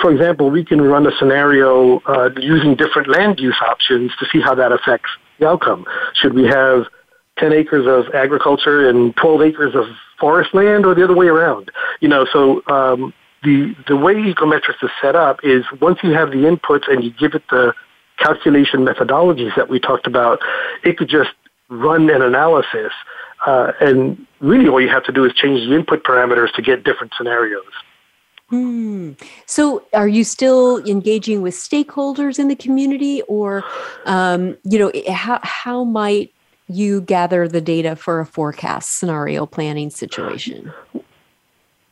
For 0.00 0.12
example, 0.12 0.50
we 0.50 0.64
can 0.64 0.80
run 0.80 1.06
a 1.06 1.10
scenario 1.18 1.98
uh, 2.00 2.30
using 2.36 2.74
different 2.74 3.08
land 3.08 3.38
use 3.38 3.56
options 3.60 4.12
to 4.18 4.26
see 4.32 4.40
how 4.40 4.54
that 4.54 4.72
affects 4.72 5.10
the 5.38 5.48
outcome. 5.48 5.86
Should 6.14 6.34
we 6.34 6.44
have 6.44 6.86
10 7.38 7.52
acres 7.52 7.86
of 7.86 8.14
agriculture 8.14 8.88
and 8.88 9.14
12 9.16 9.42
acres 9.42 9.74
of 9.74 9.86
forest 10.18 10.54
land 10.54 10.86
or 10.86 10.94
the 10.94 11.04
other 11.04 11.16
way 11.16 11.26
around? 11.26 11.70
You 12.00 12.08
know, 12.08 12.26
so 12.32 12.62
um, 12.68 13.12
the, 13.42 13.74
the 13.88 13.96
way 13.96 14.14
ecometrics 14.14 14.82
is 14.82 14.90
set 15.00 15.16
up 15.16 15.40
is 15.42 15.64
once 15.80 15.98
you 16.02 16.10
have 16.10 16.30
the 16.30 16.44
inputs 16.44 16.90
and 16.90 17.02
you 17.04 17.12
give 17.12 17.34
it 17.34 17.42
the 17.50 17.74
calculation 18.18 18.80
methodologies 18.80 19.54
that 19.56 19.68
we 19.68 19.80
talked 19.80 20.06
about, 20.06 20.40
it 20.84 20.96
could 20.96 21.08
just 21.08 21.30
run 21.68 22.08
an 22.10 22.22
analysis. 22.22 22.92
Uh, 23.44 23.72
and 23.80 24.26
really 24.40 24.68
all 24.68 24.80
you 24.80 24.88
have 24.88 25.04
to 25.04 25.12
do 25.12 25.24
is 25.24 25.32
change 25.34 25.66
the 25.68 25.74
input 25.74 26.04
parameters 26.04 26.52
to 26.54 26.62
get 26.62 26.84
different 26.84 27.12
scenarios. 27.16 27.64
Hmm. 28.52 29.12
So, 29.46 29.82
are 29.94 30.06
you 30.06 30.24
still 30.24 30.76
engaging 30.86 31.40
with 31.40 31.54
stakeholders 31.54 32.38
in 32.38 32.48
the 32.48 32.54
community, 32.54 33.22
or, 33.22 33.64
um, 34.04 34.58
you 34.62 34.78
know, 34.78 34.92
how 35.10 35.40
how 35.42 35.84
might 35.84 36.34
you 36.68 37.00
gather 37.00 37.48
the 37.48 37.62
data 37.62 37.96
for 37.96 38.20
a 38.20 38.26
forecast 38.26 38.98
scenario 38.98 39.46
planning 39.46 39.88
situation? 39.88 40.70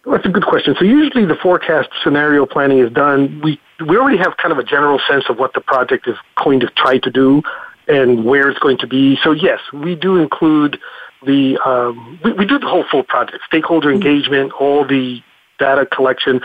that's 0.04 0.26
a 0.26 0.28
good 0.28 0.44
question. 0.44 0.76
So, 0.78 0.84
usually 0.84 1.24
the 1.24 1.34
forecast 1.34 1.88
scenario 2.04 2.44
planning 2.44 2.80
is 2.80 2.92
done. 2.92 3.40
We 3.42 3.58
we 3.88 3.96
already 3.96 4.18
have 4.18 4.36
kind 4.36 4.52
of 4.52 4.58
a 4.58 4.64
general 4.64 5.00
sense 5.08 5.30
of 5.30 5.38
what 5.38 5.54
the 5.54 5.62
project 5.62 6.06
is 6.08 6.16
going 6.44 6.60
to 6.60 6.66
try 6.76 6.98
to 6.98 7.10
do 7.10 7.42
and 7.88 8.26
where 8.26 8.50
it's 8.50 8.58
going 8.58 8.76
to 8.78 8.86
be. 8.86 9.18
So, 9.24 9.32
yes, 9.32 9.60
we 9.72 9.94
do 9.94 10.16
include 10.16 10.78
the 11.24 11.56
um, 11.64 12.20
we, 12.22 12.32
we 12.32 12.44
do 12.44 12.58
the 12.58 12.68
whole 12.68 12.84
full 12.90 13.02
project, 13.02 13.44
stakeholder 13.46 13.88
mm-hmm. 13.88 14.06
engagement, 14.06 14.52
all 14.52 14.86
the 14.86 15.22
data 15.60 15.86
collection. 15.86 16.40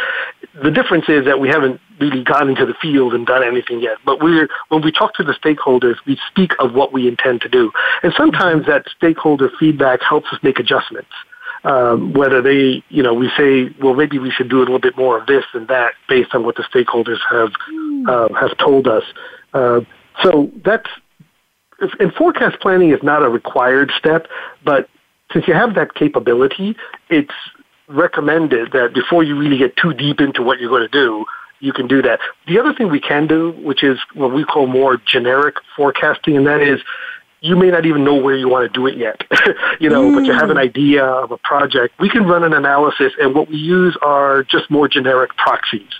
The 0.61 0.69
difference 0.69 1.05
is 1.07 1.25
that 1.25 1.39
we 1.39 1.49
haven't 1.49 1.81
really 1.99 2.23
gone 2.23 2.49
into 2.49 2.65
the 2.65 2.75
field 2.79 3.13
and 3.15 3.25
done 3.25 3.43
anything 3.43 3.79
yet. 3.79 3.97
But 4.05 4.21
we're, 4.21 4.47
when 4.69 4.83
we 4.83 4.91
talk 4.91 5.15
to 5.15 5.23
the 5.23 5.33
stakeholders, 5.33 5.95
we 6.05 6.19
speak 6.29 6.51
of 6.59 6.75
what 6.75 6.93
we 6.93 7.07
intend 7.07 7.41
to 7.41 7.49
do. 7.49 7.71
And 8.03 8.13
sometimes 8.15 8.67
that 8.67 8.85
stakeholder 8.95 9.49
feedback 9.59 10.01
helps 10.03 10.27
us 10.31 10.39
make 10.43 10.59
adjustments. 10.59 11.09
Um, 11.63 12.13
whether 12.13 12.43
they, 12.43 12.83
you 12.89 13.01
know, 13.01 13.15
we 13.15 13.31
say, 13.35 13.73
well, 13.81 13.95
maybe 13.95 14.19
we 14.19 14.29
should 14.29 14.49
do 14.49 14.59
a 14.59 14.65
little 14.67 14.77
bit 14.77 14.95
more 14.95 15.19
of 15.19 15.25
this 15.25 15.45
and 15.53 15.67
that 15.69 15.93
based 16.07 16.35
on 16.35 16.45
what 16.45 16.57
the 16.57 16.63
stakeholders 16.63 17.17
have 17.31 17.51
uh, 18.07 18.31
have 18.35 18.55
told 18.57 18.87
us. 18.87 19.03
Uh, 19.51 19.81
so 20.21 20.51
that's 20.63 20.87
and 21.99 22.13
forecast 22.13 22.59
planning 22.61 22.91
is 22.91 22.99
not 23.01 23.23
a 23.23 23.29
required 23.29 23.91
step, 23.97 24.27
but 24.63 24.87
since 25.33 25.47
you 25.47 25.53
have 25.53 25.75
that 25.75 25.95
capability, 25.95 26.75
it's 27.09 27.33
recommended 27.87 28.71
that 28.71 28.93
before 28.93 29.23
you 29.23 29.37
really 29.37 29.57
get 29.57 29.75
too 29.77 29.93
deep 29.93 30.19
into 30.19 30.41
what 30.41 30.59
you're 30.59 30.69
going 30.69 30.81
to 30.81 30.87
do, 30.87 31.25
you 31.59 31.73
can 31.73 31.87
do 31.87 32.01
that. 32.01 32.19
The 32.47 32.59
other 32.59 32.73
thing 32.73 32.89
we 32.89 32.99
can 32.99 33.27
do, 33.27 33.51
which 33.63 33.83
is 33.83 33.99
what 34.13 34.33
we 34.33 34.43
call 34.43 34.67
more 34.67 34.97
generic 34.97 35.55
forecasting, 35.75 36.37
and 36.37 36.45
that 36.47 36.61
is 36.61 36.81
you 37.41 37.55
may 37.55 37.69
not 37.69 37.85
even 37.85 38.03
know 38.03 38.15
where 38.15 38.35
you 38.35 38.49
want 38.49 38.71
to 38.71 38.79
do 38.79 38.87
it 38.87 38.97
yet, 38.97 39.23
you 39.79 39.89
know, 39.89 40.09
mm. 40.09 40.15
but 40.15 40.25
you 40.25 40.33
have 40.33 40.49
an 40.49 40.57
mm. 40.57 40.61
idea 40.63 41.03
of 41.03 41.31
a 41.31 41.37
project. 41.37 41.93
We 41.99 42.09
can 42.09 42.25
run 42.25 42.43
an 42.43 42.53
analysis, 42.53 43.13
and 43.19 43.35
what 43.35 43.49
we 43.49 43.57
use 43.57 43.97
are 44.01 44.43
just 44.43 44.69
more 44.69 44.87
generic 44.87 45.35
proxies. 45.37 45.91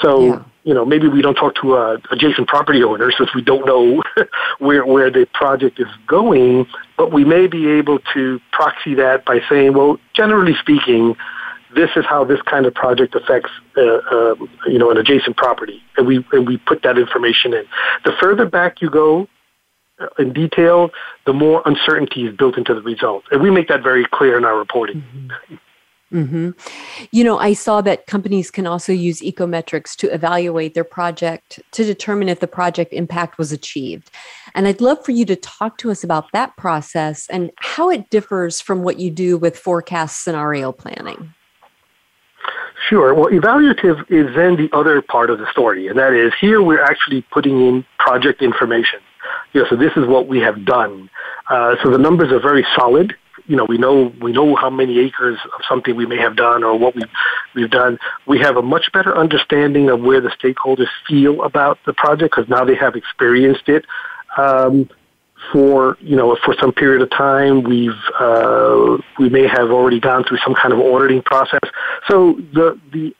So, 0.00 0.26
yeah. 0.26 0.44
you 0.64 0.74
know, 0.74 0.84
maybe 0.84 1.08
we 1.08 1.22
don't 1.22 1.34
talk 1.34 1.54
to 1.62 1.74
uh, 1.74 1.98
adjacent 2.10 2.48
property 2.48 2.82
owners 2.82 3.14
since 3.16 3.34
we 3.34 3.42
don't 3.42 3.66
know 3.66 4.02
where 4.58 4.84
where 4.84 5.10
the 5.10 5.26
project 5.32 5.80
is 5.80 5.88
going, 6.06 6.66
but 6.96 7.12
we 7.12 7.24
may 7.24 7.46
be 7.46 7.68
able 7.68 7.98
to 8.14 8.40
proxy 8.52 8.94
that 8.94 9.24
by 9.24 9.40
saying, 9.48 9.74
well, 9.74 9.98
generally 10.14 10.54
speaking, 10.60 11.16
this 11.74 11.90
is 11.96 12.04
how 12.06 12.24
this 12.24 12.40
kind 12.42 12.66
of 12.66 12.74
project 12.74 13.14
affects, 13.14 13.50
uh, 13.76 13.82
uh, 13.82 14.34
you 14.66 14.78
know, 14.78 14.90
an 14.90 14.96
adjacent 14.96 15.36
property, 15.36 15.82
and 15.96 16.06
we 16.06 16.24
and 16.32 16.46
we 16.46 16.56
put 16.56 16.82
that 16.82 16.98
information 16.98 17.54
in. 17.54 17.64
The 18.04 18.12
further 18.20 18.46
back 18.46 18.80
you 18.80 18.90
go 18.90 19.28
uh, 19.98 20.06
in 20.18 20.32
detail, 20.32 20.90
the 21.26 21.32
more 21.32 21.62
uncertainty 21.66 22.26
is 22.26 22.36
built 22.36 22.56
into 22.56 22.74
the 22.74 22.82
results, 22.82 23.26
and 23.30 23.42
we 23.42 23.50
make 23.50 23.68
that 23.68 23.82
very 23.82 24.06
clear 24.10 24.36
in 24.38 24.44
our 24.44 24.58
reporting. 24.58 25.02
Mm-hmm. 25.02 25.56
Mm-hmm. 26.16 26.50
You 27.10 27.24
know, 27.24 27.38
I 27.38 27.52
saw 27.52 27.82
that 27.82 28.06
companies 28.06 28.50
can 28.50 28.66
also 28.66 28.90
use 28.90 29.20
ecometrics 29.20 29.94
to 29.96 30.12
evaluate 30.14 30.72
their 30.72 30.82
project 30.82 31.60
to 31.72 31.84
determine 31.84 32.30
if 32.30 32.40
the 32.40 32.46
project 32.46 32.94
impact 32.94 33.36
was 33.36 33.52
achieved. 33.52 34.10
And 34.54 34.66
I'd 34.66 34.80
love 34.80 35.04
for 35.04 35.12
you 35.12 35.26
to 35.26 35.36
talk 35.36 35.76
to 35.78 35.90
us 35.90 36.02
about 36.02 36.32
that 36.32 36.56
process 36.56 37.28
and 37.28 37.50
how 37.58 37.90
it 37.90 38.08
differs 38.08 38.62
from 38.62 38.82
what 38.82 38.98
you 38.98 39.10
do 39.10 39.36
with 39.36 39.58
forecast 39.58 40.24
scenario 40.24 40.72
planning. 40.72 41.34
Sure. 42.88 43.12
Well, 43.12 43.26
evaluative 43.26 44.10
is 44.10 44.34
then 44.34 44.56
the 44.56 44.70
other 44.72 45.02
part 45.02 45.28
of 45.28 45.38
the 45.38 45.50
story, 45.50 45.88
and 45.88 45.98
that 45.98 46.14
is 46.14 46.32
here 46.40 46.62
we're 46.62 46.82
actually 46.82 47.22
putting 47.30 47.60
in 47.60 47.84
project 47.98 48.40
information. 48.40 49.00
You 49.52 49.62
know, 49.62 49.66
so 49.68 49.76
this 49.76 49.92
is 49.96 50.06
what 50.06 50.28
we 50.28 50.38
have 50.38 50.64
done. 50.64 51.10
Uh, 51.50 51.76
so 51.82 51.90
the 51.90 51.98
numbers 51.98 52.32
are 52.32 52.40
very 52.40 52.66
solid. 52.74 53.14
You 53.46 53.56
know, 53.56 53.64
we 53.64 53.78
know 53.78 54.12
we 54.20 54.32
know 54.32 54.56
how 54.56 54.70
many 54.70 54.98
acres 54.98 55.38
of 55.44 55.60
something 55.68 55.94
we 55.94 56.06
may 56.06 56.18
have 56.18 56.36
done 56.36 56.64
or 56.64 56.76
what 56.76 56.94
we've 56.94 57.10
we've 57.54 57.70
done. 57.70 57.98
We 58.26 58.38
have 58.40 58.56
a 58.56 58.62
much 58.62 58.90
better 58.92 59.16
understanding 59.16 59.88
of 59.90 60.00
where 60.00 60.20
the 60.20 60.30
stakeholders 60.30 60.88
feel 61.08 61.42
about 61.42 61.78
the 61.86 61.92
project 61.92 62.34
because 62.34 62.48
now 62.48 62.64
they 62.64 62.74
have 62.74 62.96
experienced 62.96 63.68
it. 63.68 63.84
Um, 64.36 64.88
for 65.52 65.96
you 66.00 66.16
know 66.16 66.36
for 66.44 66.54
some 66.60 66.72
period 66.72 67.02
of 67.02 67.10
time. 67.10 67.62
We've 67.62 67.92
uh, 68.18 68.98
we 69.18 69.28
may 69.28 69.46
have 69.46 69.70
already 69.70 70.00
gone 70.00 70.24
through 70.24 70.38
some 70.38 70.54
kind 70.54 70.72
of 70.72 70.80
auditing 70.80 71.22
process. 71.22 71.60
So 72.08 72.40
the 72.52 72.78
the 72.92 73.14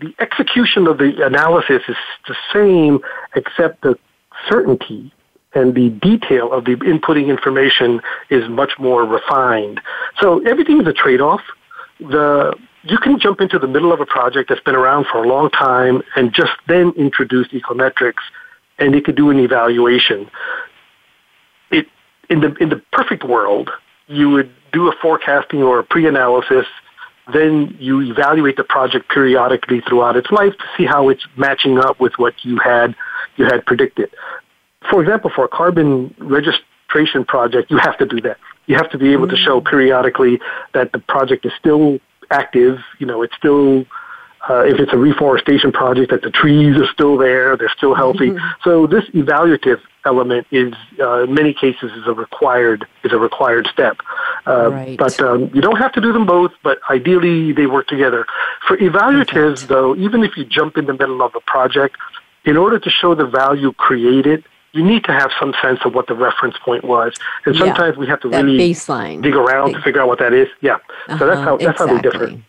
the 0.00 0.14
execution 0.18 0.86
of 0.86 0.98
the 0.98 1.24
analysis 1.24 1.82
is 1.88 1.96
the 2.26 2.36
same, 2.52 3.00
except 3.34 3.82
the 3.82 3.98
certainty 4.48 5.12
and 5.54 5.74
the 5.74 5.90
detail 5.90 6.52
of 6.52 6.64
the 6.64 6.76
inputting 6.76 7.28
information 7.28 8.00
is 8.30 8.48
much 8.48 8.72
more 8.78 9.04
refined. 9.04 9.80
So 10.20 10.40
everything 10.46 10.80
is 10.80 10.86
a 10.86 10.92
trade-off. 10.92 11.42
The 12.00 12.54
you 12.84 12.98
can 12.98 13.18
jump 13.20 13.40
into 13.40 13.58
the 13.60 13.68
middle 13.68 13.92
of 13.92 14.00
a 14.00 14.06
project 14.06 14.48
that's 14.48 14.60
been 14.62 14.74
around 14.74 15.06
for 15.06 15.22
a 15.22 15.28
long 15.28 15.50
time 15.50 16.02
and 16.16 16.34
just 16.34 16.52
then 16.66 16.92
introduce 16.96 17.46
ecometrics 17.48 18.22
and 18.78 18.94
it 18.94 19.04
could 19.04 19.14
do 19.14 19.30
an 19.30 19.38
evaluation 19.38 20.28
It 21.70 21.86
in 22.28 22.40
the 22.40 22.54
in 22.56 22.70
the 22.70 22.82
perfect 22.92 23.24
world, 23.24 23.70
you 24.08 24.30
would 24.30 24.50
do 24.72 24.88
a 24.88 24.92
forecasting 25.00 25.62
or 25.62 25.78
a 25.78 25.84
pre-analysis. 25.84 26.66
Then 27.32 27.76
you 27.78 28.00
evaluate 28.00 28.56
the 28.56 28.64
project 28.64 29.08
periodically 29.08 29.80
throughout 29.80 30.16
its 30.16 30.30
life 30.32 30.54
to 30.58 30.64
see 30.76 30.84
how 30.84 31.08
it's 31.08 31.24
matching 31.36 31.78
up 31.78 32.00
with 32.00 32.14
what 32.16 32.34
you 32.42 32.58
had 32.58 32.96
you 33.36 33.44
had 33.44 33.64
predicted. 33.64 34.10
For 34.90 35.02
example, 35.02 35.30
for 35.34 35.44
a 35.44 35.48
carbon 35.48 36.14
registration 36.18 37.24
project, 37.24 37.70
you 37.70 37.78
have 37.78 37.98
to 37.98 38.06
do 38.06 38.20
that. 38.22 38.38
You 38.66 38.76
have 38.76 38.90
to 38.90 38.98
be 38.98 39.12
able 39.12 39.28
to 39.28 39.36
show 39.36 39.60
mm. 39.60 39.68
periodically 39.68 40.40
that 40.74 40.92
the 40.92 40.98
project 40.98 41.44
is 41.46 41.52
still 41.58 41.98
active. 42.30 42.78
You 42.98 43.06
know, 43.06 43.22
it's 43.22 43.34
still 43.36 43.86
uh, 44.48 44.64
if 44.64 44.80
it's 44.80 44.92
a 44.92 44.98
reforestation 44.98 45.70
project, 45.70 46.10
that 46.10 46.22
the 46.22 46.30
trees 46.30 46.76
are 46.76 46.86
still 46.92 47.16
there, 47.16 47.56
they're 47.56 47.72
still 47.76 47.94
healthy. 47.94 48.30
Mm-hmm. 48.30 48.62
So 48.64 48.86
this 48.86 49.04
evaluative 49.14 49.80
element 50.04 50.48
is, 50.50 50.74
uh, 50.98 51.24
in 51.24 51.34
many 51.34 51.54
cases, 51.54 51.92
is 51.92 52.06
a 52.06 52.12
required 52.12 52.86
is 53.04 53.12
a 53.12 53.18
required 53.18 53.68
step. 53.72 53.98
Uh, 54.46 54.70
right. 54.72 54.98
But 54.98 55.20
um, 55.20 55.50
you 55.54 55.60
don't 55.60 55.76
have 55.76 55.92
to 55.92 56.00
do 56.00 56.12
them 56.12 56.26
both. 56.26 56.50
But 56.64 56.80
ideally, 56.90 57.52
they 57.52 57.66
work 57.66 57.86
together. 57.86 58.26
For 58.66 58.76
evaluatives, 58.76 59.60
Perfect. 59.62 59.68
though, 59.68 59.94
even 59.94 60.24
if 60.24 60.36
you 60.36 60.44
jump 60.44 60.76
in 60.76 60.86
the 60.86 60.94
middle 60.94 61.22
of 61.22 61.34
a 61.36 61.40
project, 61.40 61.96
in 62.44 62.56
order 62.56 62.80
to 62.80 62.90
show 62.90 63.14
the 63.14 63.26
value 63.26 63.72
created, 63.72 64.44
you 64.72 64.84
need 64.84 65.04
to 65.04 65.12
have 65.12 65.30
some 65.38 65.54
sense 65.62 65.80
of 65.84 65.94
what 65.94 66.06
the 66.06 66.14
reference 66.14 66.56
point 66.64 66.84
was. 66.84 67.14
And 67.46 67.56
sometimes 67.56 67.94
yeah, 67.96 68.00
we 68.00 68.06
have 68.06 68.20
to 68.20 68.28
really 68.28 68.58
baseline. 68.58 69.22
dig 69.22 69.34
around 69.34 69.74
to 69.74 69.82
figure 69.82 70.00
out 70.00 70.08
what 70.08 70.18
that 70.18 70.32
is. 70.32 70.48
Yeah. 70.60 70.74
Uh-huh, 71.08 71.18
so 71.18 71.26
that's 71.26 71.40
how 71.40 71.56
that's 71.56 71.80
exactly. 71.80 71.86
how 71.86 71.94
they 71.94 72.26
differ. 72.28 72.42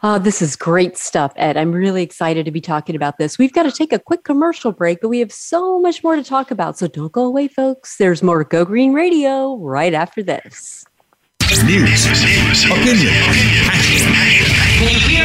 Oh, 0.00 0.18
this 0.18 0.40
is 0.40 0.54
great 0.54 0.96
stuff, 0.96 1.32
Ed. 1.34 1.56
I'm 1.56 1.72
really 1.72 2.04
excited 2.04 2.44
to 2.44 2.52
be 2.52 2.60
talking 2.60 2.94
about 2.94 3.18
this. 3.18 3.36
We've 3.36 3.52
got 3.52 3.64
to 3.64 3.72
take 3.72 3.92
a 3.92 3.98
quick 3.98 4.22
commercial 4.22 4.70
break, 4.70 5.00
but 5.00 5.08
we 5.08 5.18
have 5.18 5.32
so 5.32 5.80
much 5.80 6.04
more 6.04 6.14
to 6.14 6.22
talk 6.22 6.52
about. 6.52 6.78
So 6.78 6.86
don't 6.86 7.10
go 7.10 7.24
away, 7.24 7.48
folks. 7.48 7.96
There's 7.96 8.22
more 8.22 8.44
Go 8.44 8.64
Green 8.64 8.92
Radio 8.92 9.56
right 9.56 9.92
after 9.92 10.22
this. 10.22 10.84
News, 11.64 12.06
opinion, 12.66 13.12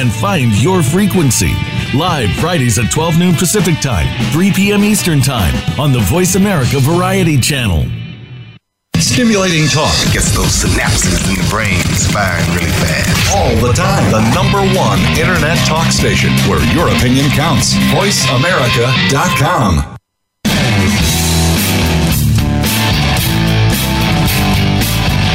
and 0.00 0.10
find 0.10 0.50
your 0.62 0.82
frequency. 0.82 1.52
Live 1.94 2.30
Fridays 2.36 2.78
at 2.78 2.90
12 2.90 3.18
noon 3.18 3.34
Pacific 3.34 3.78
Time, 3.80 4.08
3 4.32 4.50
p.m. 4.52 4.82
Eastern 4.82 5.20
Time 5.20 5.54
on 5.78 5.92
the 5.92 6.00
Voice 6.00 6.36
America 6.36 6.80
Variety 6.80 7.38
Channel. 7.38 7.84
Stimulating 8.96 9.68
talk 9.68 9.94
gets 10.12 10.34
those 10.34 10.64
synapses 10.64 11.28
in 11.28 11.34
the 11.36 11.44
brain 11.50 11.76
firing 12.12 12.48
really 12.54 12.72
fast. 12.80 13.36
All 13.36 13.54
the 13.66 13.72
time. 13.72 14.10
The 14.10 14.22
number 14.34 14.60
one 14.76 14.98
internet 15.18 15.58
talk 15.66 15.92
station 15.92 16.30
where 16.48 16.60
your 16.74 16.88
opinion 16.88 17.28
counts. 17.30 17.74
VoiceAmerica.com. 17.92 19.89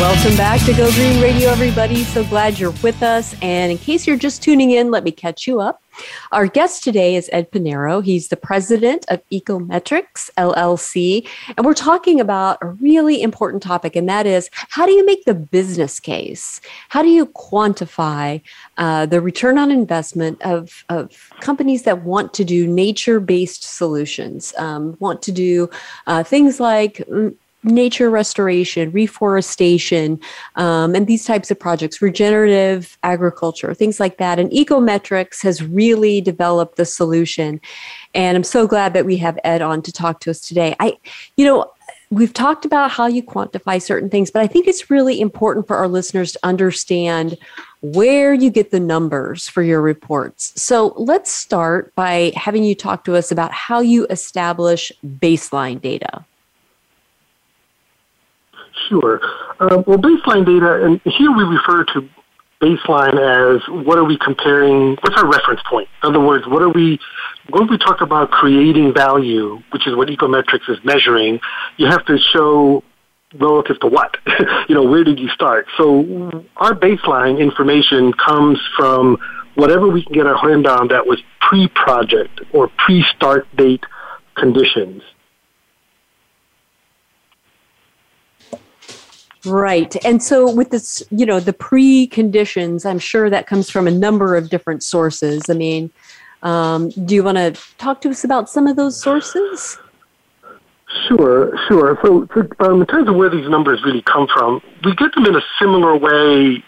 Welcome 0.00 0.36
back 0.36 0.60
to 0.66 0.72
Go 0.74 0.90
Green 0.92 1.22
Radio, 1.22 1.50
everybody. 1.50 2.02
So 2.02 2.24
glad 2.24 2.58
you're 2.58 2.74
with 2.82 3.00
us. 3.02 3.34
And 3.40 3.70
in 3.70 3.78
case 3.78 4.08
you're 4.08 4.16
just 4.16 4.42
tuning 4.42 4.72
in, 4.72 4.90
let 4.90 5.04
me 5.04 5.12
catch 5.12 5.46
you 5.46 5.60
up. 5.60 5.82
Our 6.32 6.48
guest 6.48 6.82
today 6.82 7.14
is 7.14 7.30
Ed 7.32 7.52
Piñero. 7.52 8.04
He's 8.04 8.26
the 8.26 8.36
president 8.36 9.04
of 9.08 9.22
Ecometrics 9.30 10.30
LLC. 10.36 11.28
And 11.56 11.64
we're 11.64 11.74
talking 11.74 12.20
about 12.20 12.58
a 12.60 12.66
really 12.66 13.22
important 13.22 13.62
topic, 13.62 13.94
and 13.94 14.08
that 14.08 14.26
is 14.26 14.50
how 14.52 14.84
do 14.84 14.92
you 14.92 15.06
make 15.06 15.24
the 15.24 15.34
business 15.34 16.00
case? 16.00 16.60
How 16.88 17.00
do 17.00 17.08
you 17.08 17.26
quantify 17.26 18.40
uh, 18.76 19.06
the 19.06 19.20
return 19.20 19.58
on 19.58 19.70
investment 19.70 20.42
of, 20.42 20.84
of 20.88 21.30
companies 21.40 21.84
that 21.84 22.02
want 22.02 22.34
to 22.34 22.44
do 22.44 22.66
nature 22.66 23.20
based 23.20 23.62
solutions, 23.62 24.52
um, 24.58 24.96
want 24.98 25.22
to 25.22 25.32
do 25.32 25.70
uh, 26.08 26.24
things 26.24 26.58
like 26.58 26.96
mm, 27.08 27.34
nature 27.64 28.10
restoration, 28.10 28.90
reforestation, 28.92 30.20
um, 30.56 30.94
and 30.94 31.06
these 31.06 31.24
types 31.24 31.50
of 31.50 31.58
projects, 31.58 32.02
regenerative 32.02 32.96
agriculture, 33.02 33.74
things 33.74 33.98
like 33.98 34.18
that. 34.18 34.38
And 34.38 34.50
Ecometrics 34.50 35.42
has 35.42 35.62
really 35.62 36.20
developed 36.20 36.76
the 36.76 36.84
solution. 36.84 37.60
And 38.14 38.36
I'm 38.36 38.44
so 38.44 38.66
glad 38.66 38.92
that 38.94 39.06
we 39.06 39.16
have 39.16 39.38
Ed 39.44 39.62
on 39.62 39.82
to 39.82 39.92
talk 39.92 40.20
to 40.20 40.30
us 40.30 40.40
today. 40.40 40.76
I, 40.78 40.98
you 41.36 41.44
know, 41.44 41.70
we've 42.10 42.32
talked 42.32 42.64
about 42.64 42.90
how 42.90 43.06
you 43.06 43.22
quantify 43.22 43.80
certain 43.80 44.08
things, 44.08 44.30
but 44.30 44.42
I 44.42 44.46
think 44.46 44.68
it's 44.68 44.90
really 44.90 45.20
important 45.20 45.66
for 45.66 45.76
our 45.76 45.88
listeners 45.88 46.32
to 46.32 46.38
understand 46.42 47.36
where 47.80 48.32
you 48.32 48.50
get 48.50 48.70
the 48.70 48.80
numbers 48.80 49.48
for 49.48 49.62
your 49.62 49.82
reports. 49.82 50.52
So 50.60 50.94
let's 50.96 51.30
start 51.30 51.94
by 51.94 52.32
having 52.36 52.64
you 52.64 52.74
talk 52.74 53.04
to 53.04 53.16
us 53.16 53.30
about 53.30 53.52
how 53.52 53.80
you 53.80 54.06
establish 54.10 54.92
baseline 55.04 55.80
data. 55.80 56.24
Sure. 58.88 59.20
Uh, 59.60 59.82
well, 59.86 59.98
baseline 59.98 60.44
data, 60.44 60.84
and 60.84 61.00
here 61.04 61.30
we 61.34 61.44
refer 61.44 61.84
to 61.84 62.08
baseline 62.60 63.18
as 63.18 63.62
what 63.68 63.98
are 63.98 64.04
we 64.04 64.16
comparing, 64.16 64.96
what's 65.00 65.16
our 65.16 65.26
reference 65.30 65.60
point? 65.68 65.88
In 66.02 66.10
other 66.10 66.20
words, 66.20 66.46
what 66.46 66.62
are 66.62 66.70
we, 66.70 66.98
when 67.50 67.68
we 67.68 67.78
talk 67.78 68.00
about 68.00 68.30
creating 68.30 68.94
value, 68.94 69.60
which 69.70 69.86
is 69.86 69.94
what 69.94 70.08
ecometrics 70.08 70.68
is 70.68 70.78
measuring, 70.84 71.40
you 71.76 71.86
have 71.86 72.04
to 72.06 72.18
show 72.18 72.82
relative 73.38 73.78
to 73.80 73.86
what? 73.86 74.16
you 74.68 74.74
know, 74.74 74.84
where 74.84 75.04
did 75.04 75.18
you 75.18 75.28
start? 75.28 75.66
So 75.76 76.44
our 76.56 76.74
baseline 76.74 77.38
information 77.38 78.12
comes 78.12 78.58
from 78.76 79.18
whatever 79.54 79.88
we 79.88 80.04
can 80.04 80.12
get 80.12 80.26
our 80.26 80.36
hand 80.36 80.66
on 80.66 80.88
that 80.88 81.06
was 81.06 81.22
pre-project 81.40 82.40
or 82.52 82.68
pre-start 82.68 83.46
date 83.56 83.84
conditions. 84.36 85.02
Right. 89.46 89.94
And 90.04 90.22
so 90.22 90.50
with 90.50 90.70
this, 90.70 91.02
you 91.10 91.26
know, 91.26 91.40
the 91.40 91.52
preconditions, 91.52 92.86
I'm 92.86 92.98
sure 92.98 93.28
that 93.30 93.46
comes 93.46 93.68
from 93.70 93.86
a 93.86 93.90
number 93.90 94.36
of 94.36 94.48
different 94.48 94.82
sources. 94.82 95.42
I 95.50 95.54
mean, 95.54 95.90
um, 96.42 96.90
do 96.90 97.14
you 97.14 97.24
want 97.24 97.38
to 97.38 97.60
talk 97.78 98.00
to 98.02 98.10
us 98.10 98.24
about 98.24 98.48
some 98.48 98.66
of 98.66 98.76
those 98.76 99.00
sources? 99.00 99.78
Sure, 101.08 101.52
sure. 101.68 101.98
So, 102.02 102.28
um, 102.60 102.80
in 102.82 102.86
terms 102.86 103.08
of 103.08 103.16
where 103.16 103.28
these 103.28 103.48
numbers 103.48 103.82
really 103.84 104.02
come 104.02 104.28
from, 104.32 104.62
we 104.84 104.94
get 104.94 105.14
them 105.14 105.26
in 105.26 105.34
a 105.34 105.42
similar 105.58 105.96
way 105.96 106.62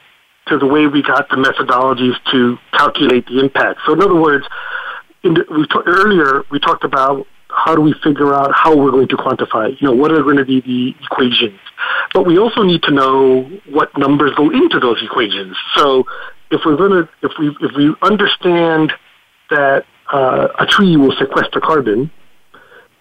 to 0.48 0.58
the 0.58 0.66
way 0.66 0.86
we 0.86 1.02
got 1.02 1.28
the 1.28 1.36
methodologies 1.36 2.16
to 2.32 2.58
calculate 2.72 3.26
the 3.26 3.40
impact. 3.40 3.80
So, 3.86 3.92
in 3.92 4.02
other 4.02 4.14
words, 4.14 4.46
in 5.22 5.34
the, 5.34 5.44
we 5.50 5.66
earlier 5.86 6.44
we 6.50 6.58
talked 6.58 6.84
about 6.84 7.26
how 7.48 7.74
do 7.74 7.80
we 7.80 7.94
figure 8.02 8.34
out 8.34 8.52
how 8.54 8.76
we're 8.76 8.90
going 8.90 9.08
to 9.08 9.16
quantify? 9.16 9.80
You 9.80 9.88
know, 9.88 9.94
what 9.94 10.12
are 10.12 10.22
going 10.22 10.36
to 10.36 10.44
be 10.44 10.60
the 10.60 11.04
equations? 11.04 11.58
But 12.12 12.26
we 12.26 12.38
also 12.38 12.62
need 12.62 12.82
to 12.84 12.90
know 12.90 13.42
what 13.68 13.96
numbers 13.98 14.32
go 14.36 14.50
into 14.50 14.80
those 14.80 15.02
equations. 15.02 15.56
So 15.74 16.06
if 16.50 16.62
we're 16.64 16.76
going 16.76 16.92
to, 16.92 17.08
if 17.22 17.32
we, 17.38 17.48
if 17.60 17.76
we 17.76 17.94
understand 18.02 18.92
that 19.50 19.84
uh, 20.12 20.48
a 20.58 20.66
tree 20.66 20.96
will 20.96 21.12
sequester 21.12 21.60
carbon, 21.60 22.10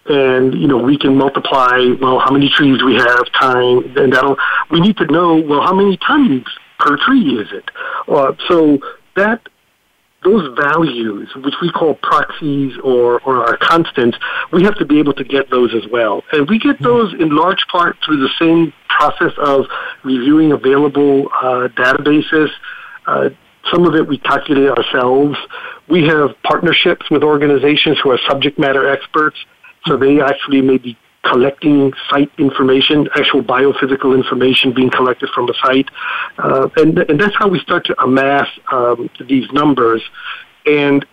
and 0.08 0.54
you 0.54 0.68
know 0.68 0.76
we 0.76 0.96
can 0.96 1.16
multiply 1.16 1.78
well 2.00 2.18
how 2.20 2.30
many 2.30 2.48
trees 2.48 2.82
we 2.82 2.94
have 2.94 3.30
time 3.32 3.96
and 3.96 4.12
that'll 4.12 4.36
we 4.70 4.80
need 4.80 4.96
to 4.96 5.06
know 5.06 5.34
well 5.34 5.62
how 5.62 5.74
many 5.74 5.96
tons 5.96 6.44
per 6.78 6.96
tree 6.98 7.40
is 7.40 7.48
it 7.52 7.70
uh, 8.08 8.32
so 8.48 8.78
that 9.16 9.40
those 10.26 10.52
values, 10.58 11.30
which 11.36 11.54
we 11.62 11.70
call 11.70 11.94
proxies 11.94 12.76
or, 12.82 13.20
or 13.20 13.46
our 13.46 13.56
constants, 13.58 14.18
we 14.52 14.64
have 14.64 14.74
to 14.76 14.84
be 14.84 14.98
able 14.98 15.14
to 15.14 15.24
get 15.24 15.48
those 15.50 15.72
as 15.72 15.88
well. 15.90 16.22
And 16.32 16.48
we 16.48 16.58
get 16.58 16.82
those 16.82 17.14
in 17.14 17.34
large 17.34 17.64
part 17.70 17.96
through 18.04 18.18
the 18.18 18.30
same 18.38 18.72
process 18.88 19.32
of 19.38 19.66
reviewing 20.04 20.50
available 20.50 21.28
uh, 21.40 21.68
databases. 21.76 22.48
Uh, 23.06 23.30
some 23.72 23.86
of 23.86 23.94
it 23.94 24.06
we 24.06 24.18
calculate 24.18 24.68
ourselves. 24.68 25.38
We 25.88 26.04
have 26.06 26.30
partnerships 26.42 27.08
with 27.08 27.22
organizations 27.22 27.98
who 28.02 28.10
are 28.10 28.18
subject 28.28 28.58
matter 28.58 28.88
experts, 28.88 29.36
so 29.86 29.96
they 29.96 30.20
actually 30.20 30.60
may 30.60 30.78
be 30.78 30.98
collecting 31.24 31.92
site 32.08 32.30
information, 32.38 33.08
actual 33.14 33.42
biophysical 33.42 34.14
information 34.14 34.72
being 34.72 34.90
collected 34.90 35.28
from 35.34 35.46
the 35.46 35.54
site. 35.62 35.88
Uh, 36.38 36.68
and, 36.76 36.98
and 36.98 37.20
that's 37.20 37.34
how 37.36 37.48
we 37.48 37.58
start 37.60 37.84
to 37.86 38.00
amass 38.02 38.48
um, 38.70 39.10
these 39.28 39.50
numbers. 39.52 40.02
And 40.66 41.04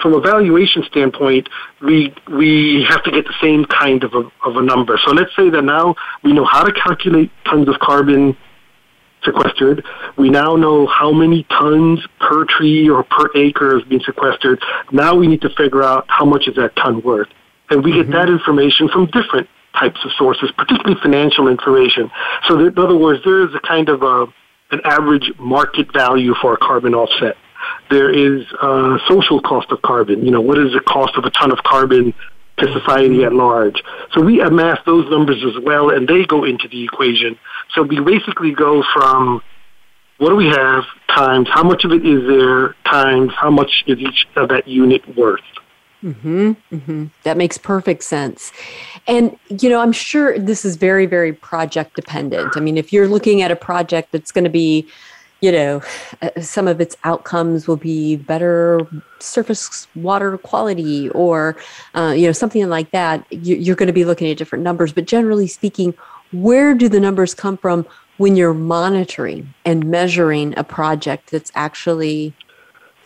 from 0.00 0.14
a 0.14 0.20
valuation 0.20 0.82
standpoint, 0.84 1.48
we 1.80 2.14
we 2.28 2.84
have 2.88 3.02
to 3.04 3.10
get 3.10 3.24
the 3.26 3.34
same 3.40 3.64
kind 3.64 4.02
of 4.02 4.12
a, 4.14 4.30
of 4.44 4.56
a 4.56 4.62
number. 4.62 4.98
So 5.04 5.12
let's 5.12 5.34
say 5.36 5.50
that 5.50 5.62
now 5.62 5.94
we 6.22 6.32
know 6.32 6.44
how 6.44 6.64
to 6.64 6.72
calculate 6.72 7.30
tons 7.44 7.68
of 7.68 7.78
carbon 7.78 8.36
sequestered. 9.24 9.84
We 10.16 10.30
now 10.30 10.56
know 10.56 10.86
how 10.86 11.12
many 11.12 11.44
tons 11.44 12.00
per 12.20 12.44
tree 12.44 12.88
or 12.88 13.04
per 13.04 13.30
acre 13.34 13.78
is 13.78 13.84
being 13.84 14.02
sequestered. 14.04 14.60
Now 14.92 15.14
we 15.14 15.26
need 15.26 15.40
to 15.42 15.50
figure 15.50 15.82
out 15.82 16.04
how 16.08 16.24
much 16.24 16.48
is 16.48 16.56
that 16.56 16.76
ton 16.76 17.00
worth. 17.02 17.28
And 17.70 17.84
we 17.84 17.92
get 17.92 18.02
mm-hmm. 18.02 18.12
that 18.12 18.28
information 18.28 18.88
from 18.88 19.06
different 19.06 19.48
types 19.78 20.00
of 20.04 20.12
sources, 20.12 20.50
particularly 20.56 21.00
financial 21.00 21.48
information. 21.48 22.10
So 22.46 22.56
that, 22.58 22.66
in 22.66 22.78
other 22.78 22.96
words, 22.96 23.22
there 23.24 23.42
is 23.46 23.54
a 23.54 23.60
kind 23.60 23.88
of 23.88 24.02
a, 24.02 24.26
an 24.70 24.80
average 24.84 25.32
market 25.38 25.92
value 25.92 26.34
for 26.40 26.54
a 26.54 26.56
carbon 26.56 26.94
offset. 26.94 27.36
There 27.90 28.10
is 28.10 28.44
a 28.60 28.98
social 29.08 29.40
cost 29.40 29.70
of 29.72 29.82
carbon. 29.82 30.24
You 30.24 30.30
know, 30.30 30.40
what 30.40 30.58
is 30.58 30.72
the 30.72 30.80
cost 30.80 31.16
of 31.16 31.24
a 31.24 31.30
ton 31.30 31.50
of 31.50 31.58
carbon 31.64 32.14
to 32.58 32.72
society 32.72 33.24
at 33.24 33.32
large? 33.32 33.82
So 34.12 34.20
we 34.20 34.40
amass 34.40 34.78
those 34.86 35.08
numbers 35.10 35.42
as 35.44 35.62
well, 35.62 35.90
and 35.90 36.06
they 36.06 36.24
go 36.24 36.44
into 36.44 36.68
the 36.68 36.84
equation. 36.84 37.38
So 37.74 37.82
we 37.82 38.00
basically 38.00 38.52
go 38.52 38.84
from 38.94 39.42
what 40.18 40.28
do 40.28 40.36
we 40.36 40.46
have 40.46 40.84
times 41.08 41.48
how 41.50 41.62
much 41.62 41.84
of 41.84 41.92
it 41.92 42.06
is 42.06 42.26
there 42.28 42.74
times 42.84 43.32
how 43.34 43.50
much 43.50 43.84
is 43.86 43.98
each 43.98 44.26
of 44.36 44.48
that 44.50 44.68
unit 44.68 45.16
worth. 45.16 45.40
Mm-hmm, 46.04 46.52
mm-hmm. 46.70 47.04
That 47.22 47.38
makes 47.38 47.56
perfect 47.56 48.04
sense. 48.04 48.52
And, 49.06 49.38
you 49.48 49.70
know, 49.70 49.80
I'm 49.80 49.92
sure 49.92 50.38
this 50.38 50.64
is 50.64 50.76
very, 50.76 51.06
very 51.06 51.32
project 51.32 51.96
dependent. 51.96 52.56
I 52.56 52.60
mean, 52.60 52.76
if 52.76 52.92
you're 52.92 53.08
looking 53.08 53.40
at 53.40 53.50
a 53.50 53.56
project 53.56 54.12
that's 54.12 54.30
going 54.30 54.44
to 54.44 54.50
be, 54.50 54.86
you 55.40 55.50
know, 55.50 55.82
uh, 56.20 56.28
some 56.42 56.68
of 56.68 56.78
its 56.80 56.94
outcomes 57.04 57.66
will 57.66 57.76
be 57.78 58.16
better 58.16 58.86
surface 59.18 59.86
water 59.94 60.36
quality 60.36 61.08
or, 61.10 61.56
uh, 61.94 62.12
you 62.14 62.26
know, 62.26 62.32
something 62.32 62.68
like 62.68 62.90
that, 62.90 63.24
you're 63.30 63.76
going 63.76 63.86
to 63.86 63.92
be 63.92 64.04
looking 64.04 64.30
at 64.30 64.36
different 64.36 64.62
numbers. 64.62 64.92
But 64.92 65.06
generally 65.06 65.46
speaking, 65.46 65.94
where 66.32 66.74
do 66.74 66.88
the 66.88 67.00
numbers 67.00 67.34
come 67.34 67.56
from 67.56 67.86
when 68.18 68.36
you're 68.36 68.54
monitoring 68.54 69.54
and 69.64 69.86
measuring 69.86 70.52
a 70.58 70.64
project 70.64 71.30
that's 71.30 71.50
actually 71.54 72.34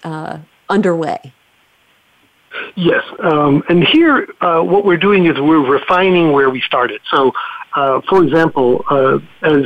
uh, 0.02 0.38
underway? 0.68 1.32
Yes, 2.76 3.02
um, 3.20 3.62
and 3.68 3.84
here 3.84 4.28
uh, 4.40 4.60
what 4.62 4.84
we're 4.84 4.96
doing 4.96 5.26
is 5.26 5.34
we're 5.38 5.64
refining 5.64 6.32
where 6.32 6.50
we 6.50 6.60
started. 6.60 7.00
So, 7.10 7.32
uh, 7.74 8.00
for 8.08 8.22
example, 8.22 8.84
uh, 8.90 9.18
as 9.42 9.64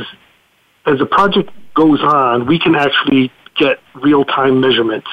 as 0.85 0.99
the 0.99 1.05
project 1.05 1.49
goes 1.73 2.01
on, 2.01 2.45
we 2.45 2.59
can 2.59 2.75
actually 2.75 3.31
get 3.55 3.79
real 3.93 4.25
time 4.25 4.59
measurements. 4.59 5.07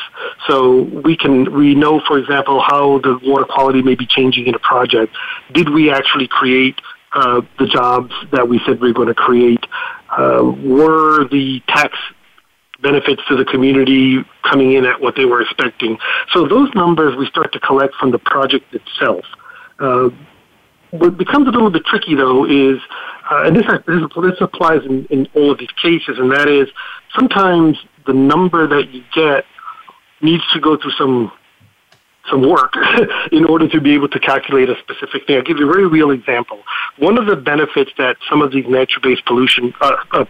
So 0.46 0.82
we 0.82 1.16
can 1.16 1.54
we 1.56 1.74
know, 1.74 2.00
for 2.06 2.18
example, 2.18 2.60
how 2.60 2.98
the 3.00 3.18
water 3.22 3.44
quality 3.44 3.82
may 3.82 3.94
be 3.94 4.06
changing 4.06 4.46
in 4.46 4.54
a 4.54 4.58
project. 4.58 5.14
Did 5.52 5.70
we 5.70 5.90
actually 5.90 6.28
create 6.28 6.80
uh, 7.12 7.42
the 7.58 7.66
jobs 7.66 8.12
that 8.32 8.48
we 8.48 8.60
said 8.66 8.80
we 8.80 8.88
were 8.88 8.94
going 8.94 9.08
to 9.08 9.14
create? 9.14 9.64
Uh, 10.10 10.42
were 10.64 11.28
the 11.28 11.62
tax 11.68 11.96
benefits 12.82 13.22
to 13.28 13.36
the 13.36 13.44
community 13.44 14.24
coming 14.42 14.72
in 14.72 14.84
at 14.84 15.00
what 15.00 15.16
they 15.16 15.24
were 15.24 15.42
expecting. 15.42 15.98
So 16.32 16.46
those 16.46 16.72
numbers 16.74 17.16
we 17.16 17.26
start 17.26 17.52
to 17.52 17.60
collect 17.60 17.94
from 17.94 18.10
the 18.10 18.18
project 18.18 18.74
itself. 18.74 19.24
Uh, 19.78 20.10
what 20.90 21.16
becomes 21.16 21.46
a 21.46 21.50
little 21.50 21.70
bit 21.70 21.84
tricky 21.84 22.14
though 22.14 22.44
is, 22.44 22.78
uh, 23.30 23.44
and 23.44 23.56
this, 23.56 23.64
this, 23.86 24.40
applies 24.40 24.84
in, 24.84 25.06
in 25.06 25.28
all 25.34 25.52
of 25.52 25.58
these 25.58 25.70
cases, 25.80 26.18
and 26.18 26.32
that 26.32 26.48
is 26.48 26.68
sometimes 27.14 27.78
the 28.06 28.12
number 28.12 28.66
that 28.66 28.90
you 28.92 29.04
get 29.14 29.44
needs 30.20 30.42
to 30.52 30.60
go 30.60 30.76
through 30.76 30.90
some 30.92 31.32
some 32.30 32.48
work 32.48 32.74
in 33.32 33.44
order 33.44 33.68
to 33.68 33.80
be 33.80 33.94
able 33.94 34.08
to 34.08 34.20
calculate 34.20 34.68
a 34.68 34.76
specific 34.78 35.26
thing. 35.26 35.36
I'll 35.36 35.42
give 35.42 35.58
you 35.58 35.68
a 35.68 35.72
very 35.72 35.86
real 35.86 36.10
example. 36.10 36.62
One 36.98 37.18
of 37.18 37.26
the 37.26 37.36
benefits 37.36 37.90
that 37.98 38.16
some 38.28 38.42
of 38.42 38.52
these 38.52 38.66
nature-based 38.68 39.24
pollution, 39.26 39.74
uh, 39.80 39.96
uh, 40.12 40.24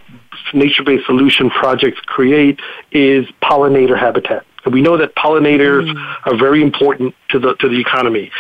nature-based 0.55 1.07
solution 1.07 1.51
projects 1.51 2.01
create 2.01 2.61
is 2.93 3.27
pollinator 3.43 3.99
habitat. 3.99 4.45
And 4.65 4.75
we 4.75 4.83
know 4.83 4.97
that 4.97 5.15
pollinators 5.15 5.91
mm. 5.91 6.17
are 6.27 6.37
very 6.37 6.63
important 6.63 7.15
to 7.31 7.39
the 7.39 7.55
to 7.57 7.69
the 7.69 7.81
economy. 7.81 8.31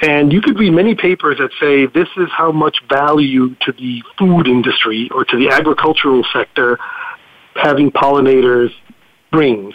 And 0.00 0.32
you 0.32 0.42
could 0.42 0.58
read 0.58 0.70
many 0.72 0.94
papers 0.94 1.38
that 1.38 1.50
say 1.58 1.86
this 1.86 2.08
is 2.16 2.28
how 2.30 2.52
much 2.52 2.78
value 2.88 3.54
to 3.62 3.72
the 3.72 4.02
food 4.18 4.46
industry 4.46 5.08
or 5.12 5.24
to 5.24 5.36
the 5.36 5.48
agricultural 5.48 6.24
sector 6.32 6.78
having 7.54 7.90
pollinators 7.90 8.70
brings. 9.32 9.74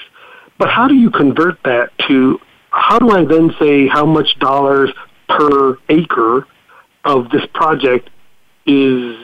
But 0.60 0.70
how 0.70 0.88
do 0.88 0.94
you 0.94 1.10
convert 1.10 1.62
that 1.64 1.90
to 2.08 2.40
how 2.72 3.00
do 3.00 3.12
I 3.12 3.26
then 3.26 3.54
say 3.60 3.88
how 3.88 4.06
much 4.06 4.40
dollars 4.40 4.92
per 5.28 5.78
acre 5.90 6.48
of 7.04 7.30
this 7.30 7.46
project 7.54 8.10
is 8.66 9.18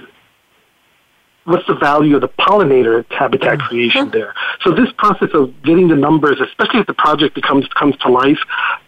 what's 1.45 1.65
the 1.65 1.75
value 1.75 2.15
of 2.15 2.21
the 2.21 2.27
pollinator 2.27 3.05
habitat 3.09 3.57
mm-hmm. 3.57 3.67
creation 3.67 4.11
there? 4.11 4.33
So 4.61 4.71
this 4.71 4.91
process 4.97 5.29
of 5.33 5.63
getting 5.63 5.87
the 5.87 5.95
numbers, 5.95 6.39
especially 6.41 6.81
if 6.81 6.87
the 6.87 6.93
project 6.93 7.35
becomes 7.35 7.67
comes 7.69 7.95
to 7.99 8.11
life, 8.11 8.39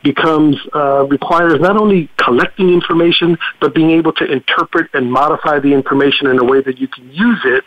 becomes 0.03 0.57
uh, 0.75 1.05
requires 1.05 1.59
not 1.61 1.77
only 1.77 2.09
collecting 2.17 2.69
information 2.69 3.37
but 3.61 3.73
being 3.73 3.91
able 3.91 4.13
to 4.13 4.25
interpret 4.29 4.89
and 4.93 5.11
modify 5.11 5.59
the 5.59 5.73
information 5.73 6.27
in 6.27 6.37
a 6.37 6.43
way 6.43 6.61
that 6.61 6.77
you 6.77 6.87
can 6.87 7.09
use 7.11 7.39
it 7.45 7.63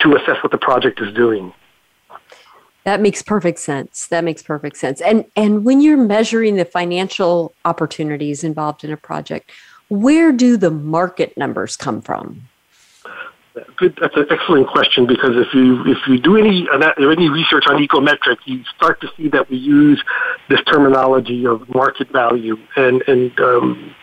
to 0.00 0.14
assess 0.14 0.36
what 0.42 0.52
the 0.52 0.58
project 0.58 1.00
is 1.00 1.12
doing. 1.14 1.52
That 2.86 3.00
makes 3.00 3.20
perfect 3.20 3.58
sense. 3.58 4.06
That 4.06 4.22
makes 4.22 4.44
perfect 4.44 4.76
sense. 4.76 5.00
And 5.00 5.24
and 5.34 5.64
when 5.64 5.80
you're 5.80 5.96
measuring 5.96 6.54
the 6.54 6.64
financial 6.64 7.52
opportunities 7.64 8.44
involved 8.44 8.84
in 8.84 8.92
a 8.92 8.96
project, 8.96 9.50
where 9.88 10.30
do 10.30 10.56
the 10.56 10.70
market 10.70 11.36
numbers 11.36 11.76
come 11.76 12.00
from? 12.00 12.42
Good. 13.76 13.98
That's 14.00 14.16
an 14.16 14.26
excellent 14.30 14.68
question 14.68 15.04
because 15.04 15.32
if 15.34 15.52
you 15.52 15.84
if 15.84 15.98
you 16.06 16.20
do 16.20 16.36
any 16.36 16.68
any 16.96 17.28
research 17.28 17.64
on 17.66 17.84
ecometric, 17.84 18.36
you 18.44 18.62
start 18.76 19.00
to 19.00 19.08
see 19.16 19.26
that 19.30 19.50
we 19.50 19.56
use 19.56 20.00
this 20.48 20.60
terminology 20.72 21.44
of 21.44 21.68
market 21.74 22.08
value, 22.12 22.56
and 22.76 23.02
and 23.08 23.40
um, 23.40 23.96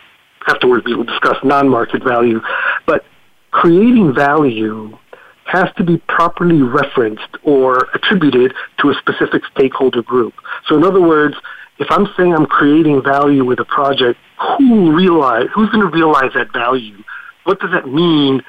afterwards 0.46 0.84
we 0.84 0.94
will 0.94 1.04
discuss 1.04 1.38
non-market 1.42 2.04
value. 2.04 2.38
But 2.84 3.06
creating 3.50 4.12
value 4.12 4.98
has 5.46 5.68
to 5.76 5.84
be 5.84 5.98
properly 6.08 6.62
referenced 6.62 7.36
or 7.42 7.88
attributed 7.94 8.54
to 8.80 8.90
a 8.90 8.94
specific 8.94 9.42
stakeholder 9.54 10.02
group. 10.02 10.34
So 10.66 10.76
in 10.76 10.84
other 10.84 11.00
words, 11.00 11.36
if 11.78 11.88
I'm 11.90 12.08
saying 12.16 12.34
I'm 12.34 12.46
creating 12.46 13.02
value 13.02 13.44
with 13.44 13.58
a 13.60 13.64
project, 13.64 14.18
who 14.58 14.94
realize 14.94 15.46
who's 15.54 15.70
going 15.70 15.84
to 15.84 15.90
realize 15.90 16.32
that 16.34 16.52
value? 16.52 17.02
What 17.44 17.60
does 17.60 17.70
that 17.72 17.86
mean? 17.86 18.42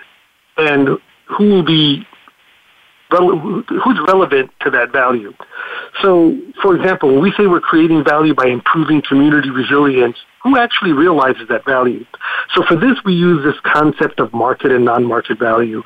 And 0.57 0.97
who 1.25 1.49
will 1.49 1.63
be 1.63 2.05
who's 3.09 3.99
relevant 4.07 4.51
to 4.61 4.69
that 4.71 4.91
value? 4.91 5.33
So, 6.01 6.37
for 6.61 6.75
example, 6.75 7.09
when 7.13 7.21
we 7.21 7.31
say 7.37 7.47
we're 7.47 7.61
creating 7.61 8.03
value 8.03 8.33
by 8.33 8.47
improving 8.47 9.01
community 9.01 9.49
resilience, 9.49 10.17
who 10.43 10.57
actually 10.57 10.91
realizes 10.91 11.47
that 11.49 11.65
value? 11.65 12.05
So 12.53 12.63
for 12.67 12.75
this, 12.75 12.97
we 13.03 13.13
use 13.13 13.43
this 13.43 13.59
concept 13.63 14.19
of 14.19 14.33
market 14.33 14.71
and 14.71 14.85
non-market 14.85 15.39
value. 15.39 15.81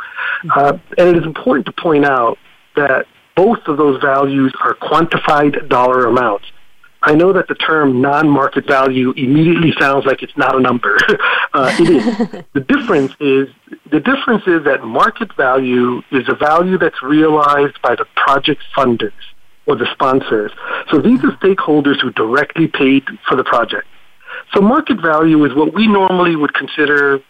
Uh, 0.53 0.77
and 0.97 1.09
it 1.09 1.17
is 1.17 1.23
important 1.23 1.65
to 1.67 1.71
point 1.71 2.05
out 2.05 2.37
that 2.75 3.05
both 3.35 3.59
of 3.67 3.77
those 3.77 4.01
values 4.01 4.53
are 4.61 4.75
quantified 4.75 5.69
dollar 5.69 6.07
amounts. 6.07 6.45
I 7.01 7.15
know 7.15 7.31
that 7.31 7.47
the 7.47 7.55
term 7.55 8.01
non-market 8.01 8.67
value 8.67 9.11
immediately 9.11 9.71
sounds 9.79 10.05
like 10.05 10.21
it's 10.21 10.35
not 10.35 10.57
a 10.57 10.59
number. 10.59 10.97
uh, 11.53 11.73
it 11.79 11.89
is. 11.89 12.43
the 12.53 12.59
difference 12.59 13.13
is 13.21 13.47
the 13.89 14.01
difference 14.01 14.43
is 14.45 14.65
that 14.65 14.83
market 14.83 15.33
value 15.37 16.01
is 16.11 16.27
a 16.27 16.35
value 16.35 16.77
that's 16.77 17.01
realized 17.01 17.81
by 17.81 17.95
the 17.95 18.05
project 18.17 18.61
funders 18.75 19.13
or 19.69 19.75
the 19.75 19.87
sponsors. 19.93 20.51
So 20.89 20.99
these 20.99 21.23
are 21.23 21.31
stakeholders 21.37 22.01
who 22.01 22.11
directly 22.11 22.67
paid 22.67 23.03
for 23.27 23.35
the 23.35 23.43
project. 23.43 23.87
So 24.53 24.61
market 24.61 24.99
value 24.99 25.45
is 25.45 25.53
what 25.53 25.73
we 25.73 25.87
normally 25.87 26.35
would 26.35 26.53
consider 26.55 27.21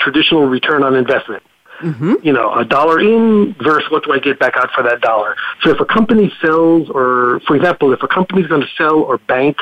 traditional 0.00 0.46
return 0.46 0.82
on 0.82 0.94
investment. 0.96 1.42
Mm-hmm. 1.80 2.14
You 2.22 2.32
know, 2.32 2.54
a 2.54 2.64
dollar 2.64 3.00
in 3.00 3.54
versus 3.62 3.90
what 3.90 4.04
do 4.04 4.12
I 4.12 4.18
get 4.18 4.38
back 4.38 4.56
out 4.56 4.70
for 4.74 4.82
that 4.84 5.00
dollar. 5.00 5.36
So 5.62 5.70
if 5.70 5.80
a 5.80 5.84
company 5.84 6.32
sells, 6.40 6.88
or 6.88 7.40
for 7.46 7.56
example, 7.56 7.92
if 7.92 8.02
a 8.02 8.08
company 8.08 8.40
is 8.40 8.46
going 8.46 8.62
to 8.62 8.68
sell 8.78 9.00
or 9.00 9.18
bank 9.18 9.58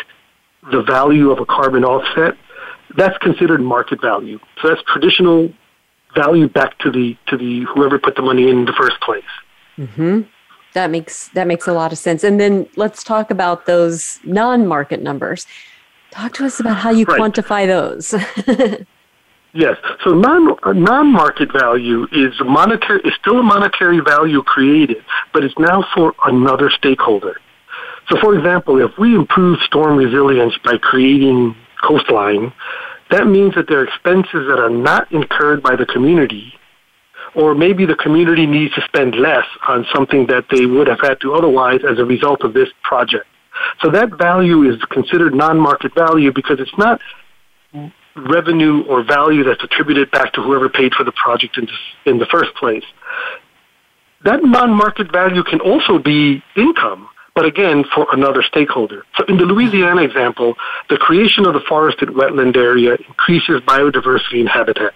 the 0.70 0.82
value 0.82 1.32
of 1.32 1.40
a 1.40 1.46
carbon 1.46 1.84
offset, 1.84 2.36
that's 2.96 3.16
considered 3.18 3.60
market 3.60 4.00
value. 4.00 4.38
So 4.60 4.68
that's 4.68 4.82
traditional 4.82 5.52
value 6.14 6.48
back 6.48 6.78
to 6.80 6.90
the 6.90 7.16
to 7.28 7.36
the 7.36 7.64
whoever 7.74 7.98
put 7.98 8.14
the 8.14 8.22
money 8.22 8.48
in, 8.48 8.60
in 8.60 8.64
the 8.66 8.74
first 8.74 9.00
place. 9.00 9.24
Mm-hmm. 9.78 10.20
That 10.74 10.90
makes 10.90 11.28
that 11.28 11.46
makes 11.46 11.66
a 11.66 11.72
lot 11.72 11.92
of 11.92 11.98
sense. 11.98 12.24
And 12.24 12.40
then 12.40 12.66
let's 12.76 13.04
talk 13.04 13.30
about 13.30 13.66
those 13.66 14.20
non-market 14.24 15.02
numbers. 15.02 15.46
Talk 16.10 16.32
to 16.34 16.46
us 16.46 16.60
about 16.60 16.78
how 16.78 16.90
you 16.90 17.04
right. 17.04 17.20
quantify 17.20 17.66
those. 17.66 18.12
yes. 19.52 19.76
So 20.04 20.14
non 20.14 20.56
non-market 20.64 21.52
value 21.52 22.06
is 22.12 22.32
monetary 22.44 23.00
is 23.04 23.14
still 23.20 23.38
a 23.38 23.42
monetary 23.42 24.00
value 24.00 24.42
created, 24.42 25.04
but 25.32 25.44
it's 25.44 25.58
now 25.58 25.84
for 25.94 26.14
another 26.24 26.70
stakeholder. 26.70 27.40
So 28.08 28.18
for 28.20 28.34
example, 28.34 28.80
if 28.84 28.96
we 28.98 29.14
improve 29.14 29.58
storm 29.66 29.96
resilience 29.96 30.54
by 30.64 30.78
creating 30.78 31.54
coastline, 31.82 32.52
that 33.10 33.26
means 33.26 33.54
that 33.54 33.68
there 33.68 33.80
are 33.80 33.84
expenses 33.84 34.46
that 34.48 34.58
are 34.58 34.70
not 34.70 35.10
incurred 35.12 35.62
by 35.62 35.76
the 35.76 35.86
community 35.86 36.54
or 37.34 37.54
maybe 37.54 37.86
the 37.86 37.94
community 37.94 38.46
needs 38.46 38.74
to 38.74 38.82
spend 38.82 39.14
less 39.14 39.46
on 39.66 39.86
something 39.94 40.26
that 40.26 40.44
they 40.50 40.66
would 40.66 40.86
have 40.86 41.00
had 41.00 41.20
to 41.20 41.34
otherwise 41.34 41.80
as 41.88 41.98
a 41.98 42.04
result 42.04 42.42
of 42.42 42.52
this 42.52 42.68
project. 42.82 43.26
So 43.82 43.90
that 43.90 44.16
value 44.18 44.70
is 44.70 44.82
considered 44.90 45.34
non-market 45.34 45.94
value 45.94 46.32
because 46.32 46.58
it's 46.60 46.76
not 46.78 47.00
revenue 48.16 48.84
or 48.84 49.02
value 49.02 49.44
that's 49.44 49.62
attributed 49.64 50.10
back 50.10 50.32
to 50.34 50.42
whoever 50.42 50.68
paid 50.68 50.92
for 50.94 51.04
the 51.04 51.12
project 51.12 51.58
in, 51.58 51.66
in 52.04 52.18
the 52.18 52.26
first 52.26 52.54
place. 52.54 52.84
That 54.24 54.44
non-market 54.44 55.10
value 55.10 55.42
can 55.42 55.60
also 55.60 55.98
be 55.98 56.42
income, 56.56 57.08
but 57.34 57.44
again, 57.44 57.84
for 57.94 58.06
another 58.12 58.42
stakeholder. 58.42 59.04
So 59.16 59.24
in 59.26 59.38
the 59.38 59.44
Louisiana 59.44 60.02
example, 60.02 60.54
the 60.90 60.96
creation 60.96 61.46
of 61.46 61.54
the 61.54 61.60
forested 61.68 62.10
wetland 62.10 62.56
area 62.56 62.96
increases 63.08 63.60
biodiversity 63.62 64.40
and 64.40 64.48
habitat. 64.48 64.92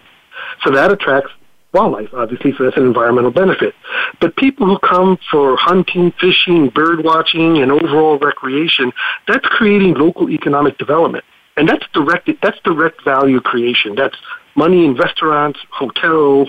So 0.64 0.70
that 0.72 0.93
attracts 0.93 1.32
wildlife, 1.77 2.09
obviously, 2.14 2.53
so 2.57 2.64
that's 2.64 2.77
an 2.77 2.87
environmental 2.87 3.31
benefit. 3.31 3.74
But 4.20 4.35
people 4.37 4.66
who 4.66 4.79
come 4.79 5.18
for 5.31 5.57
hunting, 5.57 6.12
fishing, 6.20 6.68
bird 6.70 7.05
watching, 7.05 7.59
and 7.59 7.70
overall 7.70 8.18
recreation, 8.18 8.93
that's 9.29 9.47
creating 9.47 9.95
local 9.95 10.31
economic 10.31 10.79
development. 10.79 11.24
And 11.57 11.68
that's 11.68 11.87
direct, 11.93 12.29
that's 12.43 12.59
direct 12.64 13.05
value 13.05 13.41
creation. 13.41 13.95
That's 13.95 14.16
money 14.55 14.85
in 14.85 14.95
restaurants, 14.95 15.59
hotels, 15.70 16.49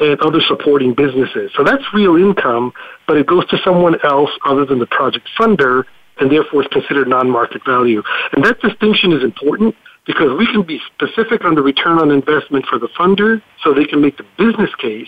and 0.00 0.20
other 0.20 0.40
supporting 0.40 0.94
businesses. 0.94 1.50
So 1.56 1.64
that's 1.64 1.82
real 1.92 2.16
income, 2.16 2.72
but 3.06 3.16
it 3.16 3.26
goes 3.26 3.46
to 3.48 3.58
someone 3.64 3.96
else 4.04 4.30
other 4.46 4.64
than 4.64 4.78
the 4.78 4.86
project 4.86 5.28
funder, 5.38 5.84
and 6.20 6.30
therefore 6.30 6.62
is 6.62 6.68
considered 6.68 7.08
non-market 7.08 7.64
value. 7.64 8.02
And 8.32 8.44
that 8.44 8.60
distinction 8.60 9.12
is 9.12 9.22
important 9.22 9.74
because 10.08 10.36
we 10.38 10.46
can 10.46 10.62
be 10.62 10.80
specific 10.94 11.44
on 11.44 11.54
the 11.54 11.60
return 11.60 11.98
on 11.98 12.10
investment 12.10 12.64
for 12.64 12.78
the 12.78 12.88
funder 12.98 13.42
so 13.62 13.74
they 13.74 13.84
can 13.84 14.00
make 14.00 14.16
the 14.16 14.24
business 14.38 14.74
case, 14.76 15.06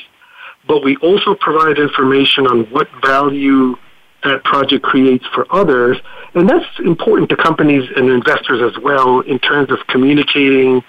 but 0.68 0.84
we 0.84 0.94
also 0.98 1.34
provide 1.34 1.78
information 1.78 2.46
on 2.46 2.64
what 2.70 2.86
value 3.02 3.74
that 4.22 4.44
project 4.44 4.84
creates 4.84 5.24
for 5.34 5.46
others. 5.50 5.96
And 6.34 6.46
that's 6.46 6.66
important 6.84 7.30
to 7.30 7.36
companies 7.36 7.88
and 7.96 8.10
investors 8.10 8.60
as 8.62 8.80
well 8.82 9.20
in 9.20 9.38
terms 9.38 9.70
of 9.70 9.78
communicating 9.88 10.82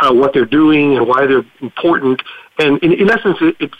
uh, 0.00 0.14
what 0.14 0.32
they're 0.32 0.46
doing 0.46 0.96
and 0.96 1.08
why 1.08 1.26
they're 1.26 1.44
important. 1.60 2.22
And 2.60 2.80
in, 2.84 2.92
in 2.92 3.10
essence, 3.10 3.38
it, 3.40 3.56
it 3.58 3.70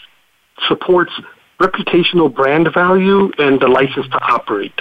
supports 0.67 1.13
reputational 1.61 2.35
brand 2.35 2.69
value 2.75 3.31
and 3.39 3.61
the 3.61 3.69
license 3.69 4.09
to 4.09 4.21
operate. 4.25 4.81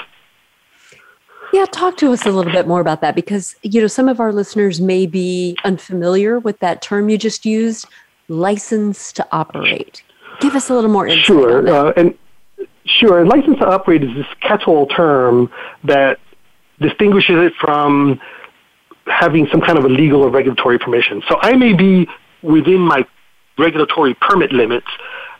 Yeah, 1.54 1.66
talk 1.66 1.98
to 1.98 2.12
us 2.12 2.26
a 2.26 2.32
little 2.32 2.52
bit 2.52 2.68
more 2.68 2.82
about 2.82 3.02
that 3.02 3.16
because 3.16 3.56
you 3.62 3.82
know 3.82 3.88
some 3.88 4.10
of 4.10 4.20
our 4.20 4.34
listeners 4.34 4.82
may 4.82 5.06
be 5.06 5.58
unfamiliar 5.64 6.40
with 6.40 6.60
that 6.60 6.82
term 6.82 7.10
you 7.10 7.18
just 7.18 7.46
used, 7.46 7.86
license 8.28 9.14
to 9.14 9.28
operate. 9.32 10.04
Give 10.40 10.56
us 10.56 10.70
a 10.70 10.76
little 10.76 10.90
more 10.90 11.08
insight. 11.08 11.26
Sure, 11.26 11.68
uh, 11.68 11.94
and 11.96 12.18
sure. 12.86 13.26
License 13.26 13.60
to 13.60 13.68
operate 13.68 14.04
is 14.04 14.14
this 14.16 14.28
catch-all 14.42 14.88
term 14.88 15.50
that 15.84 16.20
distinguishes 16.80 17.38
it 17.38 17.54
from 17.60 18.20
having 19.06 19.48
some 19.48 19.62
kind 19.62 19.78
of 19.78 19.86
a 19.86 19.90
legal 19.90 20.22
or 20.22 20.30
regulatory 20.30 20.78
permission. 20.78 21.24
So 21.28 21.38
I 21.42 21.54
may 21.54 21.74
be 21.74 22.08
within 22.42 22.80
my 22.80 23.06
regulatory 23.58 24.14
permit 24.16 24.52
limits, 24.52 24.88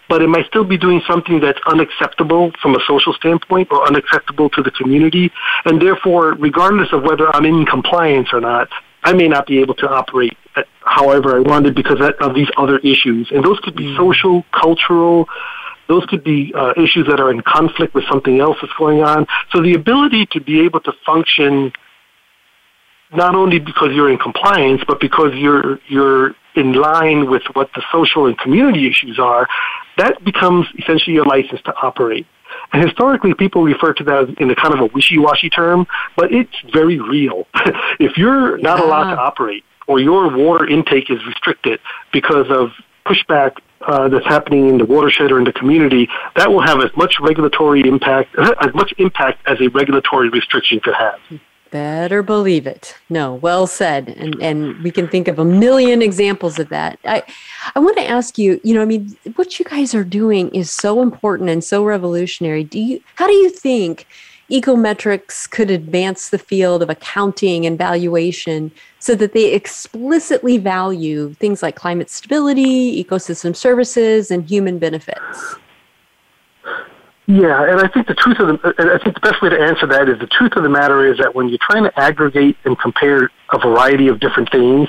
but 0.10 0.22
it 0.22 0.28
might 0.28 0.46
still 0.48 0.64
be 0.64 0.78
doing 0.78 1.02
something 1.08 1.40
that's 1.40 1.60
unacceptable 1.68 2.52
from 2.62 2.76
a 2.76 2.80
social 2.88 3.14
standpoint 3.14 3.70
or 3.72 3.86
unacceptable 3.86 4.50
to 4.52 4.62
the 4.62 4.72
community. 4.72 5.32
And 5.66 5.82
therefore, 5.82 6.34
regardless 6.34 6.90
of 6.94 7.04
whether 7.04 7.34
I'm 7.36 7.46
in 7.46 7.66
compliance 7.66 8.30
or 8.32 8.40
not, 8.40 8.70
I 9.04 9.14
may 9.14 9.28
not 9.28 9.48
be 9.48 9.60
able 9.60 9.76
to 9.76 9.90
operate 9.90 10.38
however 10.82 11.36
I 11.36 11.40
wanted 11.40 11.76
because 11.76 12.00
of 12.20 12.34
these 12.34 12.50
other 12.58 12.78
issues. 12.80 13.30
And 13.32 13.44
those 13.44 13.60
could 13.60 13.76
be 13.76 13.86
mm. 13.86 13.98
social, 13.98 14.44
cultural, 14.52 15.28
those 15.88 16.06
could 16.06 16.24
be 16.24 16.54
uh, 16.54 16.74
issues 16.76 17.08
that 17.08 17.20
are 17.20 17.32
in 17.32 17.42
conflict 17.42 17.94
with 17.94 18.04
something 18.10 18.40
else 18.40 18.58
that's 18.62 18.74
going 18.78 19.02
on. 19.02 19.26
So 19.52 19.62
the 19.62 19.74
ability 19.74 20.28
to 20.32 20.42
be 20.42 20.62
able 20.62 20.82
to 20.82 20.92
function 21.06 21.72
not 23.14 23.36
only 23.36 23.60
because 23.60 23.90
you're 23.94 24.12
in 24.12 24.18
compliance, 24.18 24.82
but 24.86 25.00
because 25.00 25.34
you're 25.34 25.80
you're 25.88 26.36
in 26.56 26.74
line 26.74 27.30
with 27.30 27.44
what 27.54 27.70
the 27.74 27.84
social 27.92 28.26
and 28.26 28.38
community 28.38 28.88
issues 28.88 29.18
are, 29.20 29.48
that 29.98 30.24
becomes 30.24 30.68
essentially 30.78 31.14
your 31.14 31.26
license 31.26 31.62
to 31.64 31.74
operate. 31.82 32.26
And 32.74 32.84
historically, 32.84 33.34
people 33.34 33.64
refer 33.64 33.94
to 33.94 34.04
that 34.06 34.36
in 34.40 34.50
a 34.50 34.56
kind 34.56 34.74
of 34.74 34.80
a 34.80 34.86
wishy-washy 34.94 35.50
term, 35.50 35.88
but 36.16 36.32
it's 36.32 36.56
very 36.74 37.00
real. 37.00 37.48
if 38.00 38.18
you're 38.18 38.58
not 38.58 38.80
yeah. 38.80 38.86
allowed 38.86 39.16
to 39.16 39.20
operate, 39.20 39.64
or 39.88 40.00
your 40.00 40.36
water 40.36 40.68
intake 40.68 41.10
is 41.10 41.26
restricted 41.26 41.80
because 42.12 42.48
of 42.50 42.72
pushback 43.06 43.54
uh, 43.82 44.10
that's 44.10 44.26
happening 44.26 44.70
in 44.70 44.78
the 44.78 44.86
watershed 44.86 45.32
or 45.32 45.40
in 45.40 45.46
the 45.46 45.54
community, 45.54 46.10
that 46.36 46.50
will 46.50 46.62
have 46.62 46.80
as 46.82 46.92
much 46.98 47.16
regulatory 47.22 47.82
impact, 47.88 48.36
as 48.62 48.74
much 48.74 48.94
impact 48.98 49.40
as 49.48 49.60
a 49.62 49.70
regulatory 49.70 50.30
restriction 50.30 50.80
could 50.80 50.96
have. 50.96 51.20
Better 51.72 52.24
believe 52.24 52.66
it. 52.66 52.96
No, 53.10 53.36
well 53.36 53.68
said. 53.68 54.10
And 54.10 54.42
and 54.42 54.82
we 54.84 54.92
can 54.92 55.08
think 55.08 55.28
of 55.28 55.40
a 55.40 55.46
million 55.46 56.02
examples 56.02 56.60
of 56.60 56.70
that. 56.70 57.00
I 57.06 57.24
I 57.76 57.80
want 57.80 57.98
to 57.98 58.08
ask 58.08 58.38
you, 58.38 58.60
you 58.64 58.74
know, 58.74 58.82
I 58.82 58.86
mean, 58.86 59.18
what 59.36 59.60
you 59.60 59.66
guys 59.66 59.94
are 59.94 60.04
doing 60.04 60.50
is 60.50 60.72
so 60.72 61.02
important 61.02 61.50
and 61.50 61.64
so 61.64 61.84
revolutionary. 61.84 62.64
Do 62.64 62.80
you 62.80 63.02
how 63.16 63.28
do 63.28 63.34
you 63.34 63.50
think 63.50 64.08
ecometrics 64.50 65.50
could 65.50 65.70
advance 65.70 66.30
the 66.30 66.38
field 66.38 66.82
of 66.82 66.90
accounting 66.90 67.66
and 67.66 67.78
valuation 67.78 68.72
so 69.00 69.14
that 69.16 69.34
they 69.34 69.54
explicitly 69.54 70.58
value 70.58 71.34
things 71.34 71.62
like 71.62 71.76
climate 71.76 72.10
stability, 72.10 73.04
ecosystem 73.04 73.56
services, 73.56 74.32
and 74.32 74.50
human 74.50 74.80
benefits? 74.80 75.56
Yeah, 77.28 77.70
and 77.70 77.82
I 77.82 77.90
think 77.90 78.08
the 78.08 78.16
truth 78.16 78.40
of 78.40 78.48
the, 78.48 78.74
I 78.80 79.04
think 79.04 79.16
the 79.16 79.22
best 79.22 79.42
way 79.42 79.50
to 79.50 79.60
answer 79.60 79.86
that 79.88 80.08
is 80.08 80.18
the 80.18 80.28
truth 80.28 80.54
of 80.56 80.64
the 80.64 80.70
matter 80.70 81.06
is 81.06 81.18
that 81.18 81.36
when 81.36 81.50
you're 81.50 81.60
trying 81.62 81.84
to 81.84 82.00
aggregate 82.00 82.56
and 82.64 82.80
compare 82.80 83.30
a 83.52 83.60
variety 83.60 84.08
of 84.08 84.22
different 84.22 84.50
things, 84.50 84.88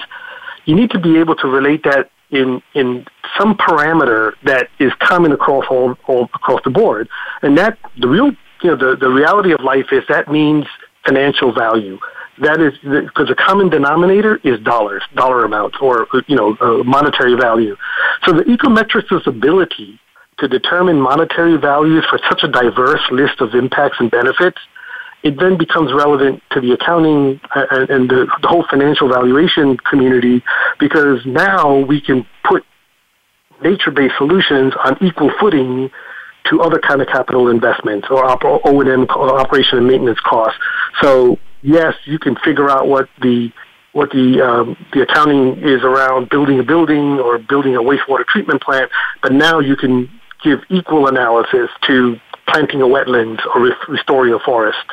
you 0.64 0.76
need 0.76 0.90
to 0.92 1.00
be 1.00 1.18
able 1.18 1.34
to 1.34 1.48
relate 1.48 1.82
that 1.82 2.10
in 2.30 2.62
in 2.74 3.04
some 3.36 3.56
parameter 3.56 4.34
that 4.44 4.68
is 4.78 4.92
common 5.00 5.32
across 5.32 5.64
all, 5.68 5.96
all 6.06 6.24
across 6.34 6.60
the 6.62 6.70
board, 6.70 7.08
and 7.42 7.58
that 7.58 7.76
the 7.98 8.06
real 8.06 8.30
you 8.62 8.70
know 8.70 8.76
the 8.76 8.94
the 8.94 9.08
reality 9.08 9.50
of 9.52 9.60
life 9.60 9.86
is 9.90 10.04
that 10.08 10.30
means 10.30 10.64
financial 11.04 11.52
value. 11.52 11.98
That 12.40 12.60
is 12.60 12.72
because 12.82 13.26
the 13.26 13.34
common 13.34 13.68
denominator 13.68 14.36
is 14.44 14.60
dollars, 14.60 15.02
dollar 15.16 15.44
amounts, 15.44 15.78
or 15.80 16.06
you 16.28 16.36
know 16.36 16.56
uh, 16.60 16.84
monetary 16.84 17.34
value. 17.34 17.76
So 18.24 18.32
the 18.32 18.44
ecometrics' 18.44 19.26
ability 19.26 19.98
to 20.38 20.48
determine 20.48 21.00
monetary 21.00 21.56
values 21.56 22.04
for 22.08 22.18
such 22.28 22.42
a 22.42 22.48
diverse 22.48 23.02
list 23.10 23.40
of 23.40 23.54
impacts 23.54 23.96
and 23.98 24.10
benefits, 24.10 24.58
it 25.22 25.38
then 25.38 25.56
becomes 25.58 25.92
relevant 25.92 26.42
to 26.52 26.60
the 26.60 26.72
accounting 26.72 27.40
uh, 27.54 27.86
and 27.88 28.08
the, 28.08 28.26
whole 28.44 28.64
financial 28.70 29.08
valuation 29.08 29.76
community 29.78 30.42
because 30.78 31.24
now 31.26 31.76
we 31.76 32.00
can 32.00 32.24
put 32.44 32.64
nature-based 33.62 34.14
solutions 34.16 34.72
on 34.84 34.96
equal 35.02 35.32
footing 35.40 35.90
to 36.48 36.60
other 36.62 36.78
kind 36.78 37.02
of 37.02 37.08
capital 37.08 37.48
investments 37.48 38.06
or 38.10 38.24
O&M 38.24 39.06
operation 39.10 39.78
and 39.78 39.86
maintenance 39.86 40.20
costs. 40.20 40.58
So 41.02 41.38
yes, 41.62 41.94
you 42.04 42.18
can 42.18 42.36
figure 42.36 42.70
out 42.70 42.86
what 42.86 43.08
the 43.20 43.52
what 43.92 44.10
the 44.10 44.40
um, 44.40 44.76
the 44.92 45.02
accounting 45.02 45.58
is 45.58 45.82
around 45.82 46.28
building 46.30 46.60
a 46.60 46.62
building 46.62 47.18
or 47.18 47.38
building 47.38 47.74
a 47.74 47.80
wastewater 47.80 48.24
treatment 48.26 48.62
plant, 48.62 48.90
but 49.22 49.32
now 49.32 49.58
you 49.58 49.74
can 49.74 50.08
give 50.42 50.60
equal 50.68 51.06
analysis 51.06 51.70
to 51.86 52.16
planting 52.46 52.82
a 52.82 52.86
wetland 52.86 53.44
or 53.54 53.62
re- 53.62 53.76
restoring 53.88 54.32
a 54.32 54.38
forest. 54.38 54.84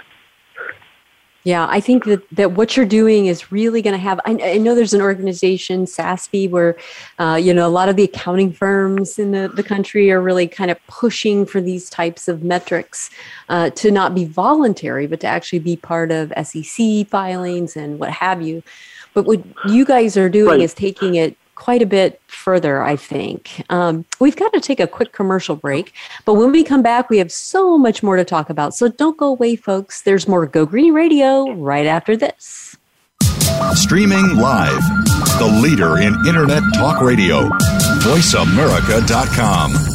Yeah, 1.45 1.67
I 1.69 1.79
think 1.79 2.05
that, 2.05 2.27
that 2.31 2.53
what 2.53 2.75
you're 2.75 2.87
doing 2.87 3.27
is 3.27 3.51
really 3.51 3.83
going 3.83 3.93
to 3.93 3.99
have. 3.99 4.19
I, 4.25 4.31
I, 4.43 4.57
know 4.57 4.73
there's 4.73 4.95
an 4.95 5.01
organization, 5.01 5.85
SASB, 5.85 6.49
where 6.49 6.75
uh, 7.19 7.39
you 7.39 7.53
know 7.53 7.67
a 7.67 7.69
lot 7.69 7.87
of 7.87 7.95
the 7.97 8.03
accounting 8.03 8.51
firms 8.51 9.19
in 9.19 9.29
the, 9.29 9.47
the 9.53 9.61
country 9.61 10.11
are 10.11 10.19
really 10.19 10.47
kind 10.47 10.71
of 10.71 10.79
pushing 10.87 11.45
for 11.45 11.61
these 11.61 11.87
types 11.87 12.27
of 12.27 12.43
metrics 12.43 13.11
uh, 13.49 13.69
to 13.71 13.91
not 13.91 14.15
be 14.15 14.25
voluntary, 14.25 15.05
but 15.05 15.19
to 15.19 15.27
actually 15.27 15.59
be 15.59 15.75
part 15.75 16.11
of 16.11 16.33
SEC 16.43 17.07
filings 17.09 17.77
and 17.77 17.99
what 17.99 18.09
have 18.09 18.41
you. 18.41 18.63
But 19.13 19.25
what 19.25 19.45
you 19.67 19.85
guys 19.85 20.17
are 20.17 20.29
doing 20.29 20.47
right. 20.47 20.61
is 20.61 20.73
taking 20.73 21.13
it 21.13 21.37
quite 21.55 21.81
a 21.81 21.85
bit 21.85 22.21
further, 22.27 22.83
I 22.83 22.95
think. 22.95 23.63
Um, 23.69 24.05
we've 24.19 24.35
got 24.35 24.53
to 24.53 24.59
take 24.59 24.79
a 24.79 24.87
quick 24.87 25.11
commercial 25.11 25.55
break, 25.55 25.93
but 26.25 26.35
when 26.35 26.51
we 26.51 26.63
come 26.63 26.81
back, 26.81 27.09
we 27.09 27.17
have 27.17 27.31
so 27.31 27.77
much 27.77 28.03
more 28.03 28.17
to 28.17 28.25
talk 28.25 28.49
about. 28.49 28.75
So 28.75 28.87
don't 28.89 29.17
go 29.17 29.27
away, 29.27 29.55
folks. 29.55 30.01
There's 30.01 30.27
more 30.27 30.45
Go 30.45 30.65
Green 30.65 30.93
Radio 30.93 31.51
right 31.53 31.85
after 31.85 32.15
this. 32.15 32.77
Streaming 33.73 34.35
live, 34.35 34.81
the 35.39 35.59
leader 35.61 35.97
in 35.97 36.13
Internet 36.27 36.63
Talk 36.75 37.01
Radio, 37.01 37.49
voiceamerica.com. 37.99 39.94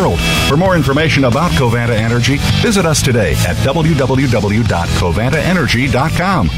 world. 0.00 0.18
For 0.48 0.56
more 0.56 0.74
information 0.76 1.24
about 1.24 1.50
Covanta 1.52 1.96
Energy, 1.96 2.38
visit 2.62 2.86
us 2.86 3.02
today 3.02 3.32
at 3.46 3.56
www.covantaenergy.com. 3.56 6.50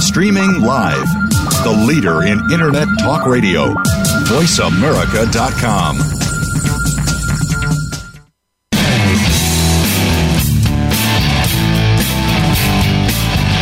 Streaming 0.00 0.60
live, 0.60 1.06
the 1.62 1.70
leader 1.86 2.24
in 2.24 2.40
Internet 2.52 2.88
Talk 3.00 3.26
Radio, 3.26 3.72
voiceamerica.com. 4.26 6.13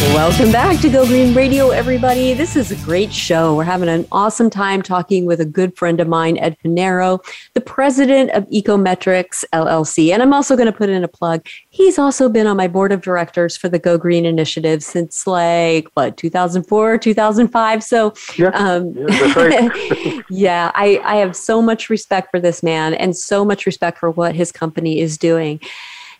Welcome 0.00 0.50
back 0.50 0.80
to 0.80 0.88
Go 0.90 1.06
Green 1.06 1.34
Radio, 1.34 1.70
everybody. 1.70 2.34
This 2.34 2.56
is 2.56 2.72
a 2.72 2.76
great 2.84 3.12
show. 3.12 3.54
We're 3.54 3.62
having 3.62 3.88
an 3.88 4.06
awesome 4.10 4.50
time 4.50 4.82
talking 4.82 5.24
with 5.24 5.40
a 5.40 5.44
good 5.44 5.76
friend 5.76 6.00
of 6.00 6.08
mine, 6.08 6.36
Ed 6.38 6.56
Piñero, 6.62 7.24
the 7.54 7.60
president 7.60 8.30
of 8.32 8.44
Ecometrics 8.50 9.44
LLC. 9.52 10.12
And 10.12 10.20
I'm 10.20 10.32
also 10.32 10.56
going 10.56 10.66
to 10.66 10.72
put 10.72 10.88
in 10.88 11.04
a 11.04 11.08
plug. 11.08 11.46
He's 11.70 11.96
also 11.96 12.28
been 12.28 12.48
on 12.48 12.56
my 12.56 12.66
board 12.66 12.90
of 12.90 13.02
directors 13.02 13.56
for 13.56 13.68
the 13.68 13.78
Go 13.78 13.96
Green 13.96 14.26
Initiative 14.26 14.82
since 14.82 15.28
like, 15.28 15.86
what, 15.94 16.16
2004, 16.16 16.98
2005? 16.98 17.82
So, 17.84 18.14
yeah, 18.36 18.48
um, 18.48 18.94
yeah, 18.96 19.34
right. 19.34 20.24
yeah 20.30 20.72
I, 20.74 21.00
I 21.04 21.16
have 21.16 21.36
so 21.36 21.62
much 21.62 21.88
respect 21.88 22.30
for 22.32 22.40
this 22.40 22.64
man 22.64 22.94
and 22.94 23.16
so 23.16 23.44
much 23.44 23.64
respect 23.64 23.98
for 23.98 24.10
what 24.10 24.34
his 24.34 24.50
company 24.50 25.00
is 25.00 25.16
doing. 25.16 25.60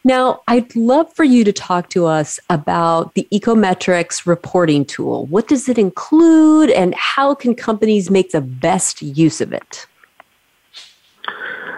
Now, 0.06 0.42
I'd 0.46 0.76
love 0.76 1.10
for 1.14 1.24
you 1.24 1.44
to 1.44 1.52
talk 1.52 1.88
to 1.90 2.04
us 2.04 2.38
about 2.50 3.14
the 3.14 3.26
Ecometrics 3.32 4.26
reporting 4.26 4.84
tool. 4.84 5.24
What 5.26 5.48
does 5.48 5.66
it 5.66 5.78
include, 5.78 6.70
and 6.70 6.94
how 6.94 7.34
can 7.34 7.54
companies 7.54 8.10
make 8.10 8.30
the 8.30 8.42
best 8.42 9.00
use 9.00 9.40
of 9.40 9.54
it? 9.54 9.86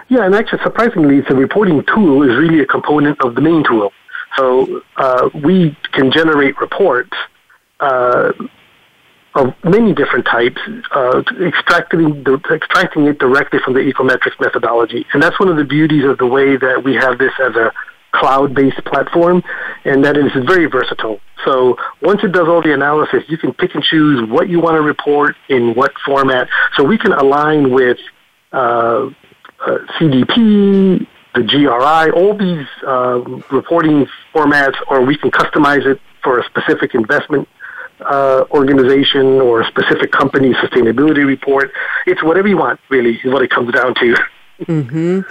Yeah, 0.09 0.25
and 0.25 0.35
actually, 0.35 0.59
surprisingly, 0.61 1.21
the 1.21 1.35
reporting 1.35 1.83
tool 1.85 2.23
is 2.23 2.35
really 2.37 2.59
a 2.59 2.65
component 2.65 3.21
of 3.23 3.35
the 3.35 3.41
main 3.41 3.63
tool. 3.63 3.93
So 4.35 4.81
uh, 4.97 5.29
we 5.33 5.77
can 5.93 6.11
generate 6.11 6.59
reports 6.59 7.13
uh, 7.79 8.33
of 9.35 9.53
many 9.63 9.93
different 9.93 10.25
types, 10.25 10.59
uh, 10.93 11.23
extracting, 11.41 12.25
extracting 12.51 13.05
it 13.05 13.19
directly 13.19 13.59
from 13.63 13.73
the 13.73 13.79
ecometrics 13.79 14.37
methodology. 14.41 15.05
And 15.13 15.23
that's 15.23 15.39
one 15.39 15.47
of 15.47 15.55
the 15.55 15.63
beauties 15.63 16.03
of 16.03 16.17
the 16.17 16.25
way 16.25 16.57
that 16.57 16.83
we 16.83 16.95
have 16.95 17.17
this 17.19 17.31
as 17.41 17.55
a 17.55 17.71
cloud-based 18.13 18.83
platform, 18.85 19.43
and 19.85 20.03
that 20.03 20.17
is 20.17 20.31
very 20.45 20.65
versatile. 20.65 21.19
So 21.45 21.77
once 22.01 22.23
it 22.23 22.31
does 22.31 22.47
all 22.47 22.61
the 22.61 22.73
analysis, 22.73 23.23
you 23.27 23.37
can 23.37 23.53
pick 23.53 23.75
and 23.75 23.83
choose 23.83 24.27
what 24.29 24.49
you 24.49 24.59
want 24.59 24.75
to 24.75 24.81
report 24.81 25.35
in 25.49 25.73
what 25.73 25.91
format. 26.05 26.47
So 26.75 26.83
we 26.83 26.97
can 26.97 27.13
align 27.13 27.71
with 27.71 27.97
uh, 28.51 29.09
uh, 29.65 29.77
CDP, 29.99 31.07
the 31.35 31.43
GRI, 31.43 32.11
all 32.11 32.35
these 32.37 32.67
uh, 32.85 33.19
reporting 33.51 34.07
formats, 34.33 34.75
or 34.87 35.05
we 35.05 35.17
can 35.17 35.31
customize 35.31 35.85
it 35.85 35.99
for 36.23 36.39
a 36.39 36.43
specific 36.45 36.95
investment 36.95 37.47
uh, 38.01 38.45
organization 38.51 39.41
or 39.41 39.61
a 39.61 39.67
specific 39.67 40.11
company 40.11 40.53
sustainability 40.53 41.25
report. 41.25 41.71
It's 42.05 42.23
whatever 42.23 42.47
you 42.47 42.57
want, 42.57 42.79
really, 42.89 43.15
is 43.15 43.31
what 43.31 43.41
it 43.41 43.49
comes 43.49 43.73
down 43.73 43.95
to. 43.95 44.15
Mm-hmm. 44.61 45.21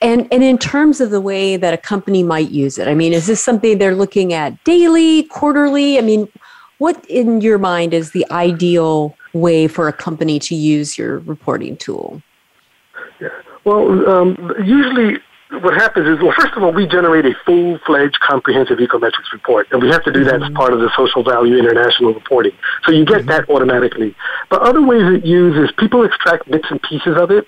And 0.00 0.28
and 0.32 0.42
in 0.42 0.58
terms 0.58 1.00
of 1.00 1.10
the 1.10 1.20
way 1.20 1.56
that 1.56 1.74
a 1.74 1.76
company 1.76 2.22
might 2.22 2.50
use 2.50 2.78
it, 2.78 2.88
I 2.88 2.94
mean, 2.94 3.12
is 3.12 3.26
this 3.26 3.42
something 3.42 3.78
they're 3.78 3.94
looking 3.94 4.32
at 4.32 4.62
daily, 4.64 5.24
quarterly? 5.24 5.98
I 5.98 6.00
mean, 6.00 6.28
what 6.78 7.04
in 7.08 7.40
your 7.40 7.58
mind 7.58 7.92
is 7.92 8.12
the 8.12 8.26
ideal 8.30 9.16
way 9.32 9.68
for 9.68 9.88
a 9.88 9.92
company 9.92 10.38
to 10.38 10.54
use 10.54 10.96
your 10.96 11.18
reporting 11.20 11.76
tool? 11.76 12.22
Yeah. 13.20 13.28
Well, 13.64 14.08
um, 14.08 14.54
usually 14.64 15.18
what 15.60 15.74
happens 15.74 16.08
is, 16.08 16.22
well, 16.22 16.34
first 16.36 16.54
of 16.56 16.62
all, 16.62 16.72
we 16.72 16.86
generate 16.86 17.26
a 17.26 17.34
full-fledged 17.44 18.18
comprehensive 18.20 18.78
ecometrics 18.78 19.32
report, 19.32 19.68
and 19.70 19.82
we 19.82 19.88
have 19.88 20.02
to 20.04 20.12
do 20.12 20.24
that 20.24 20.34
mm-hmm. 20.34 20.44
as 20.44 20.52
part 20.52 20.72
of 20.72 20.80
the 20.80 20.90
Social 20.96 21.22
Value 21.22 21.56
International 21.58 22.12
reporting. 22.12 22.52
So 22.84 22.92
you 22.92 23.04
get 23.04 23.18
mm-hmm. 23.18 23.28
that 23.28 23.48
automatically. 23.48 24.14
But 24.50 24.62
other 24.62 24.82
ways 24.82 25.02
it 25.14 25.24
uses, 25.24 25.70
people 25.78 26.04
extract 26.04 26.50
bits 26.50 26.66
and 26.70 26.82
pieces 26.82 27.16
of 27.16 27.30
it 27.30 27.46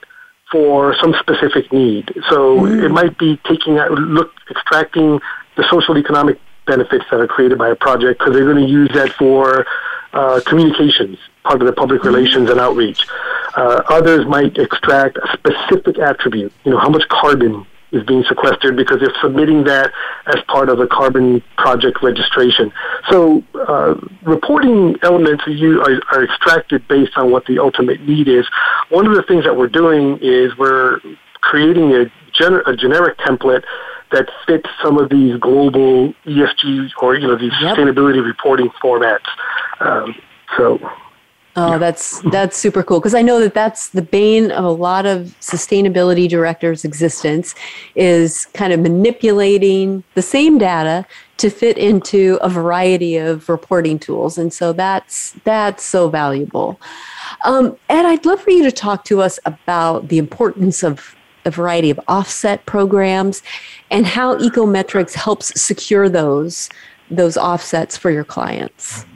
for 0.51 0.94
some 1.01 1.14
specific 1.20 1.72
need. 1.72 2.12
So 2.30 2.61
mm-hmm. 2.61 2.84
it 2.84 2.90
might 2.90 3.18
be 3.18 3.38
taking 3.49 3.78
out, 3.78 3.90
look, 3.92 4.32
extracting 4.51 5.20
the 5.57 5.64
social 5.70 5.99
economic 5.99 6.40
benefits 6.66 7.05
that 7.11 7.20
are 7.20 7.26
created 7.26 7.59
by 7.59 7.68
a 7.68 7.76
project 7.76 8.18
because 8.18 8.34
they're 8.34 8.44
going 8.44 8.64
to 8.64 8.70
use 8.70 8.90
that 8.94 9.12
for 9.12 9.66
uh, 10.12 10.40
communications, 10.47 11.18
part 11.44 11.61
of 11.61 11.66
the 11.66 11.72
public 11.72 12.01
mm-hmm. 12.01 12.14
relations 12.14 12.51
and 12.51 12.61
outreach. 12.61 13.07
Uh, 13.55 13.82
others 13.88 14.26
might 14.26 14.57
extract 14.59 15.16
a 15.18 15.28
specific 15.32 15.99
attribute, 15.99 16.53
you 16.64 16.70
know, 16.70 16.78
how 16.78 16.88
much 16.88 17.09
carbon 17.09 17.66
is 17.97 18.05
being 18.05 18.24
sequestered 18.28 18.76
because 18.76 19.01
they're 19.01 19.16
submitting 19.20 19.64
that 19.64 19.92
as 20.26 20.36
part 20.49 20.68
of 20.68 20.80
a 20.80 20.86
carbon 20.86 21.42
project 21.57 22.03
registration. 22.03 22.72
So 23.11 23.42
uh, 23.55 23.94
reporting 24.22 24.97
elements 25.03 25.44
are, 25.47 25.80
are, 25.80 26.01
are 26.12 26.24
extracted 26.24 26.86
based 26.88 27.16
on 27.16 27.30
what 27.30 27.47
the 27.47 27.59
ultimate 27.59 28.01
need 28.07 28.28
is. 28.28 28.47
One 28.90 29.07
of 29.07 29.14
the 29.14 29.22
things 29.22 29.44
that 29.44 29.57
we're 29.57 29.68
doing 29.68 30.18
is 30.20 30.57
we're 30.57 31.01
creating 31.40 31.92
a, 31.92 32.12
gener- 32.32 32.66
a 32.66 32.76
generic 32.76 33.18
template 33.18 33.64
that 34.12 34.28
fits 34.47 34.68
some 34.82 34.99
of 34.99 35.11
these 35.11 35.38
global 35.40 36.12
ESG 36.24 36.90
or 37.03 37.16
you 37.16 37.26
know 37.26 37.36
these 37.36 37.53
yep. 37.61 37.76
sustainability 37.76 38.24
reporting 38.24 38.70
formats. 38.82 39.26
Um, 39.80 40.14
so 40.57 40.78
Oh, 41.59 41.73
yeah. 41.73 41.79
that's 41.79 42.21
that's 42.31 42.55
super 42.55 42.83
cool 42.83 43.01
because 43.01 43.15
I 43.15 43.23
know 43.23 43.41
that 43.41 43.55
that's 43.55 43.89
the 43.89 44.03
bane 44.03 44.51
of 44.51 44.63
a 44.63 44.71
lot 44.71 45.07
of 45.07 45.35
sustainability 45.41 46.29
directors' 46.29 46.85
existence 46.85 47.55
is 47.95 48.45
kind 48.53 48.75
of 48.75 48.81
manipulating 48.81 50.05
the 50.15 50.21
same 50.21 50.59
data 50.59 51.07
to 51.39 51.49
fit 51.49 51.79
into 51.79 52.39
a 52.43 52.51
variety 52.51 53.17
of 53.17 53.49
reporting 53.49 53.99
tools, 53.99 54.37
and 54.37 54.53
so 54.53 54.75
that's 54.75 55.33
that's 55.45 55.83
so 55.83 56.11
valuable. 56.11 56.79
Um, 57.47 57.79
Ed, 57.89 58.05
I'd 58.05 58.27
love 58.27 58.43
for 58.43 58.51
you 58.51 58.63
to 58.63 58.73
talk 58.73 59.05
to 59.05 59.23
us 59.23 59.39
about 59.47 60.09
the 60.09 60.19
importance 60.19 60.83
of 60.83 61.17
a 61.47 61.51
variety 61.51 61.89
of 61.89 61.99
offset 62.07 62.67
programs 62.67 63.43
and 63.91 64.05
how 64.05 64.37
Ecometrics 64.37 65.15
helps 65.15 65.59
secure 65.59 66.11
those 66.11 66.69
those 67.11 67.39
offsets 67.39 67.97
for 67.97 68.11
your 68.11 68.25
clients. 68.25 69.07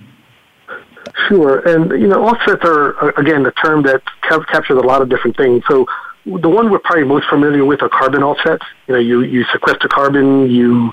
Sure, 1.28 1.58
and 1.60 1.90
you 2.00 2.06
know, 2.06 2.24
offsets 2.24 2.62
are 2.64 3.10
again 3.18 3.44
a 3.46 3.52
term 3.52 3.82
that 3.84 4.02
ca- 4.22 4.44
captures 4.44 4.78
a 4.78 4.86
lot 4.86 5.02
of 5.02 5.08
different 5.08 5.36
things. 5.36 5.62
So 5.68 5.86
the 6.24 6.48
one 6.48 6.70
we're 6.70 6.78
probably 6.78 7.04
most 7.04 7.28
familiar 7.28 7.64
with 7.64 7.82
are 7.82 7.88
carbon 7.88 8.22
offsets. 8.22 8.64
You 8.86 8.94
know, 8.94 9.00
you 9.00 9.22
you 9.22 9.44
sequester 9.52 9.88
carbon, 9.88 10.50
you 10.50 10.92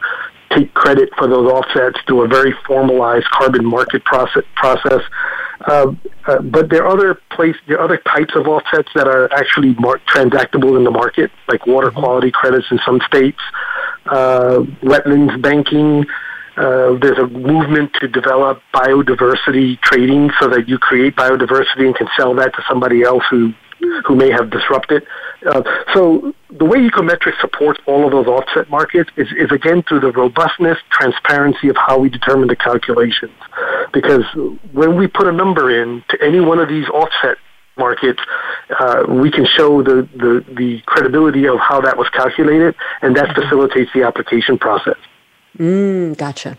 take 0.52 0.74
credit 0.74 1.10
for 1.18 1.28
those 1.28 1.50
offsets 1.52 2.00
through 2.08 2.24
a 2.24 2.28
very 2.28 2.54
formalized 2.66 3.26
carbon 3.26 3.66
market 3.66 4.04
process. 4.06 4.44
process. 4.56 5.02
Uh, 5.66 5.92
uh, 6.28 6.40
but 6.40 6.70
there 6.70 6.86
are 6.86 6.94
other 6.94 7.20
place, 7.32 7.56
there 7.68 7.80
are 7.80 7.84
other 7.84 7.98
types 7.98 8.36
of 8.36 8.48
offsets 8.48 8.90
that 8.94 9.08
are 9.08 9.32
actually 9.34 9.74
mar- 9.76 10.00
transactable 10.08 10.78
in 10.78 10.84
the 10.84 10.92
market, 10.92 11.32
like 11.48 11.66
water 11.66 11.90
mm-hmm. 11.90 12.00
quality 12.00 12.32
credits 12.32 12.68
in 12.70 12.80
some 12.86 13.02
states, 13.08 13.40
uh, 14.06 14.60
wetlands 14.84 15.42
banking. 15.42 16.06
Uh, 16.58 16.98
there's 17.00 17.20
a 17.20 17.28
movement 17.28 17.94
to 18.02 18.08
develop 18.08 18.62
biodiversity 18.74 19.80
trading 19.82 20.32
so 20.40 20.50
that 20.50 20.68
you 20.68 20.78
create 20.78 21.16
biodiversity 21.16 21.86
and 21.86 21.96
can 21.96 22.08
sell 22.18 22.34
that 22.34 22.54
to 22.56 22.64
somebody 22.68 23.04
else 23.04 23.24
who 23.30 23.54
who 24.06 24.16
may 24.16 24.32
have 24.32 24.50
disrupted. 24.50 25.06
Uh, 25.46 25.62
so 25.94 26.34
the 26.50 26.66
way 26.66 26.80
Ecometrics 26.80 27.40
supports 27.40 27.80
all 27.86 28.06
of 28.06 28.12
those 28.12 28.26
offset 28.26 28.70
markets 28.70 29.10
is, 29.18 29.28
is 29.38 29.52
again 29.52 29.84
through 29.84 30.00
the 30.00 30.12
robustness, 30.12 30.78
transparency 30.90 31.70
of 31.70 31.76
how 31.76 31.98
we 32.00 32.10
determine 32.10 32.48
the 32.48 32.56
calculations. 32.56 33.38
Because 33.94 34.24
when 34.72 34.98
we 34.98 35.08
put 35.08 35.28
a 35.28 35.32
number 35.32 35.70
in 35.82 36.04
to 36.10 36.18
any 36.24 36.40
one 36.40 36.60
of 36.60 36.70
these 36.70 36.88
offset 36.90 37.38
markets, 37.78 38.20
uh, 38.80 39.04
we 39.08 39.30
can 39.30 39.46
show 39.46 39.84
the, 39.84 40.10
the, 40.16 40.44
the 40.56 40.82
credibility 40.88 41.48
of 41.48 41.60
how 41.60 41.80
that 41.82 41.98
was 41.98 42.10
calculated, 42.10 42.76
and 43.04 43.16
that 43.16 43.36
facilitates 43.36 43.92
the 43.94 44.04
application 44.04 44.58
process. 44.58 44.98
Mm, 45.58 46.18
gotcha. 46.18 46.58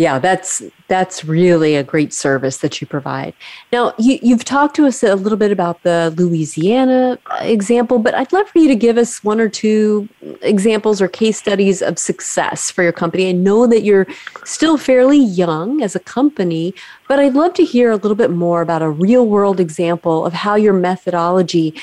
Yeah, 0.00 0.18
that's 0.18 0.62
that's 0.88 1.26
really 1.26 1.76
a 1.76 1.82
great 1.82 2.14
service 2.14 2.58
that 2.58 2.80
you 2.80 2.86
provide. 2.86 3.34
Now, 3.70 3.92
you, 3.98 4.18
you've 4.22 4.46
talked 4.46 4.74
to 4.76 4.86
us 4.86 5.02
a 5.02 5.14
little 5.14 5.36
bit 5.36 5.52
about 5.52 5.82
the 5.82 6.14
Louisiana 6.16 7.18
example, 7.40 7.98
but 7.98 8.14
I'd 8.14 8.32
love 8.32 8.48
for 8.48 8.60
you 8.60 8.68
to 8.68 8.74
give 8.74 8.96
us 8.96 9.22
one 9.22 9.40
or 9.40 9.50
two 9.50 10.08
examples 10.40 11.02
or 11.02 11.08
case 11.08 11.36
studies 11.36 11.82
of 11.82 11.98
success 11.98 12.70
for 12.70 12.82
your 12.82 12.92
company. 12.92 13.28
I 13.28 13.32
know 13.32 13.66
that 13.66 13.82
you're 13.82 14.06
still 14.46 14.78
fairly 14.78 15.18
young 15.18 15.82
as 15.82 15.94
a 15.94 16.00
company, 16.00 16.72
but 17.06 17.18
I'd 17.18 17.34
love 17.34 17.52
to 17.54 17.64
hear 17.64 17.90
a 17.90 17.96
little 17.96 18.16
bit 18.16 18.30
more 18.30 18.62
about 18.62 18.80
a 18.80 18.88
real 18.88 19.26
world 19.26 19.60
example 19.60 20.24
of 20.24 20.32
how 20.32 20.54
your 20.54 20.72
methodology 20.72 21.74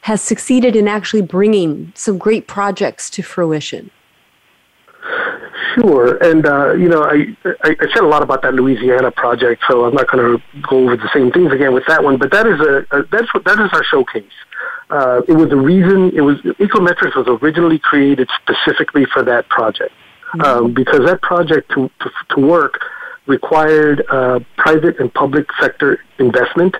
has 0.00 0.22
succeeded 0.22 0.76
in 0.76 0.88
actually 0.88 1.20
bringing 1.20 1.92
some 1.94 2.16
great 2.16 2.46
projects 2.46 3.10
to 3.10 3.22
fruition. 3.22 3.90
Sure, 5.76 6.16
and 6.22 6.46
uh, 6.46 6.72
you 6.72 6.88
know, 6.88 7.02
I, 7.02 7.36
I, 7.44 7.76
I 7.78 7.86
said 7.92 8.02
a 8.02 8.06
lot 8.06 8.22
about 8.22 8.40
that 8.42 8.54
Louisiana 8.54 9.10
project, 9.10 9.62
so 9.68 9.84
I'm 9.84 9.94
not 9.94 10.10
going 10.10 10.38
to 10.38 10.62
go 10.66 10.84
over 10.84 10.96
the 10.96 11.10
same 11.12 11.30
things 11.30 11.52
again 11.52 11.74
with 11.74 11.84
that 11.86 12.02
one. 12.02 12.16
But 12.16 12.30
that 12.30 12.46
is 12.46 12.58
a, 12.60 12.96
a 12.96 13.02
that's 13.12 13.32
what 13.34 13.44
that 13.44 13.60
is 13.60 13.68
our 13.72 13.84
showcase. 13.84 14.24
Uh, 14.88 15.20
it 15.28 15.34
was 15.34 15.50
the 15.50 15.56
reason 15.56 16.16
it 16.16 16.22
was 16.22 16.38
Ecometrics 16.60 17.14
was 17.14 17.26
originally 17.42 17.78
created 17.78 18.30
specifically 18.40 19.04
for 19.12 19.22
that 19.24 19.48
project 19.50 19.92
mm-hmm. 20.28 20.40
um, 20.40 20.72
because 20.72 21.00
that 21.00 21.20
project 21.20 21.70
to, 21.72 21.90
to, 22.00 22.10
to 22.30 22.40
work 22.40 22.80
required 23.26 24.02
uh, 24.10 24.40
private 24.56 24.98
and 24.98 25.12
public 25.12 25.46
sector 25.60 25.98
investment, 26.18 26.74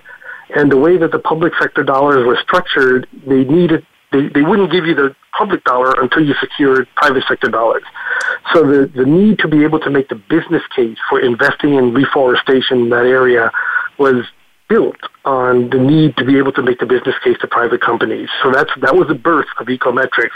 and 0.55 0.71
the 0.71 0.77
way 0.77 0.97
that 0.97 1.11
the 1.11 1.19
public 1.19 1.53
sector 1.61 1.83
dollars 1.83 2.25
were 2.25 2.37
structured, 2.41 3.07
they 3.27 3.43
needed 3.43 3.85
they, 4.11 4.29
they 4.29 4.41
wouldn't 4.41 4.71
give 4.71 4.85
you 4.85 4.95
the 4.95 5.15
public 5.37 5.63
dollar 5.63 5.91
until 6.01 6.25
you 6.25 6.33
secured 6.39 6.87
private 6.95 7.23
sector 7.27 7.49
dollars. 7.49 7.83
So 8.53 8.65
the, 8.65 8.91
the 8.95 9.05
need 9.05 9.39
to 9.39 9.47
be 9.47 9.63
able 9.63 9.79
to 9.81 9.89
make 9.89 10.09
the 10.09 10.15
business 10.15 10.63
case 10.75 10.97
for 11.09 11.19
investing 11.19 11.75
in 11.75 11.93
reforestation 11.93 12.79
in 12.79 12.89
that 12.89 13.05
area 13.05 13.51
was 13.97 14.25
built 14.69 14.97
on 15.25 15.69
the 15.69 15.77
need 15.77 16.15
to 16.17 16.25
be 16.25 16.37
able 16.37 16.51
to 16.51 16.61
make 16.61 16.79
the 16.79 16.85
business 16.85 17.15
case 17.23 17.37
to 17.39 17.47
private 17.47 17.81
companies. 17.81 18.29
So 18.43 18.51
that's 18.51 18.71
that 18.81 18.95
was 18.95 19.07
the 19.07 19.15
birth 19.15 19.47
of 19.59 19.67
Ecometrics. 19.67 20.35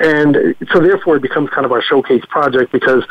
And 0.00 0.56
so 0.72 0.80
therefore 0.80 1.16
it 1.16 1.22
becomes 1.22 1.50
kind 1.50 1.64
of 1.64 1.72
our 1.72 1.82
showcase 1.82 2.24
project 2.28 2.72
because 2.72 3.04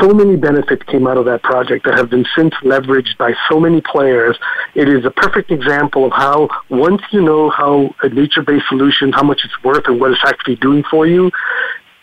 so 0.00 0.10
many 0.10 0.36
benefits 0.36 0.82
came 0.84 1.06
out 1.06 1.16
of 1.16 1.24
that 1.26 1.42
project 1.42 1.84
that 1.84 1.96
have 1.96 2.10
been 2.10 2.26
since 2.36 2.54
leveraged 2.62 3.16
by 3.18 3.34
so 3.48 3.60
many 3.60 3.80
players. 3.80 4.36
It 4.74 4.88
is 4.88 5.04
a 5.04 5.10
perfect 5.10 5.50
example 5.50 6.06
of 6.06 6.12
how 6.12 6.48
once 6.70 7.02
you 7.12 7.22
know 7.22 7.50
how 7.50 7.94
a 8.02 8.08
nature-based 8.08 8.66
solution, 8.68 9.12
how 9.12 9.22
much 9.22 9.42
it's 9.44 9.62
worth 9.62 9.86
and 9.86 10.00
what 10.00 10.10
it's 10.10 10.24
actually 10.24 10.56
doing 10.56 10.82
for 10.90 11.06
you, 11.06 11.30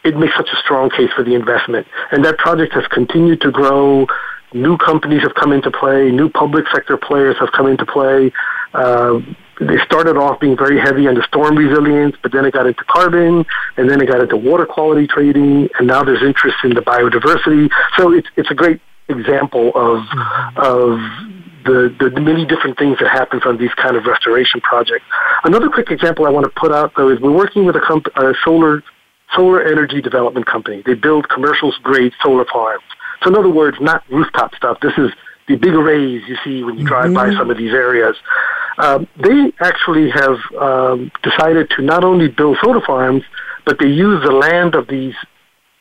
it 0.03 0.17
makes 0.17 0.35
such 0.35 0.49
a 0.51 0.57
strong 0.57 0.89
case 0.89 1.09
for 1.15 1.23
the 1.23 1.33
investment. 1.33 1.87
And 2.11 2.23
that 2.25 2.37
project 2.37 2.73
has 2.73 2.85
continued 2.87 3.41
to 3.41 3.51
grow. 3.51 4.07
New 4.53 4.77
companies 4.77 5.21
have 5.21 5.33
come 5.35 5.51
into 5.51 5.71
play. 5.71 6.11
New 6.11 6.29
public 6.29 6.65
sector 6.73 6.97
players 6.97 7.35
have 7.39 7.51
come 7.51 7.67
into 7.67 7.85
play. 7.85 8.31
Uh, 8.73 9.19
they 9.59 9.77
started 9.85 10.17
off 10.17 10.39
being 10.39 10.57
very 10.57 10.79
heavy 10.79 11.07
on 11.07 11.15
the 11.15 11.23
storm 11.23 11.55
resilience, 11.55 12.15
but 12.23 12.31
then 12.31 12.45
it 12.45 12.53
got 12.53 12.65
into 12.65 12.83
carbon, 12.85 13.45
and 13.77 13.89
then 13.89 14.01
it 14.01 14.07
got 14.07 14.21
into 14.21 14.35
water 14.35 14.65
quality 14.65 15.07
trading, 15.07 15.69
and 15.77 15.87
now 15.87 16.03
there's 16.03 16.23
interest 16.23 16.57
in 16.63 16.73
the 16.73 16.81
biodiversity. 16.81 17.69
So 17.97 18.11
it's 18.11 18.27
it's 18.35 18.49
a 18.49 18.55
great 18.55 18.81
example 19.09 19.71
of 19.75 19.99
of 20.57 20.99
the, 21.65 21.95
the 21.99 22.19
many 22.19 22.45
different 22.45 22.77
things 22.77 22.97
that 22.99 23.09
happen 23.09 23.39
from 23.39 23.57
these 23.57 23.73
kind 23.75 23.95
of 23.95 24.05
restoration 24.05 24.59
projects. 24.61 25.05
Another 25.43 25.69
quick 25.69 25.91
example 25.91 26.25
I 26.25 26.29
want 26.29 26.45
to 26.45 26.51
put 26.59 26.71
out 26.71 26.93
though 26.95 27.09
is 27.09 27.19
we're 27.19 27.31
working 27.35 27.65
with 27.65 27.75
a, 27.75 27.79
comp- 27.79 28.15
a 28.15 28.33
solar 28.43 28.83
solar 29.35 29.63
energy 29.63 30.01
development 30.01 30.45
company. 30.45 30.83
They 30.85 30.93
build 30.93 31.29
commercial 31.29 31.73
grade 31.81 32.13
solar 32.21 32.45
farms. 32.51 32.83
So 33.23 33.29
in 33.29 33.35
other 33.35 33.49
words, 33.49 33.77
not 33.79 34.03
rooftop 34.09 34.53
stuff. 34.55 34.79
This 34.81 34.93
is 34.97 35.11
the 35.47 35.55
big 35.55 35.73
arrays 35.73 36.23
you 36.27 36.37
see 36.43 36.63
when 36.63 36.77
you 36.77 36.85
drive 36.85 37.05
mm-hmm. 37.05 37.31
by 37.31 37.33
some 37.33 37.49
of 37.49 37.57
these 37.57 37.73
areas. 37.73 38.15
Um, 38.77 39.07
they 39.17 39.51
actually 39.59 40.09
have 40.09 40.37
um, 40.59 41.11
decided 41.21 41.69
to 41.71 41.81
not 41.81 42.03
only 42.03 42.27
build 42.27 42.57
solar 42.63 42.81
farms, 42.81 43.23
but 43.65 43.77
they 43.79 43.87
use 43.87 44.23
the 44.23 44.31
land 44.31 44.75
of 44.75 44.87
these 44.87 45.13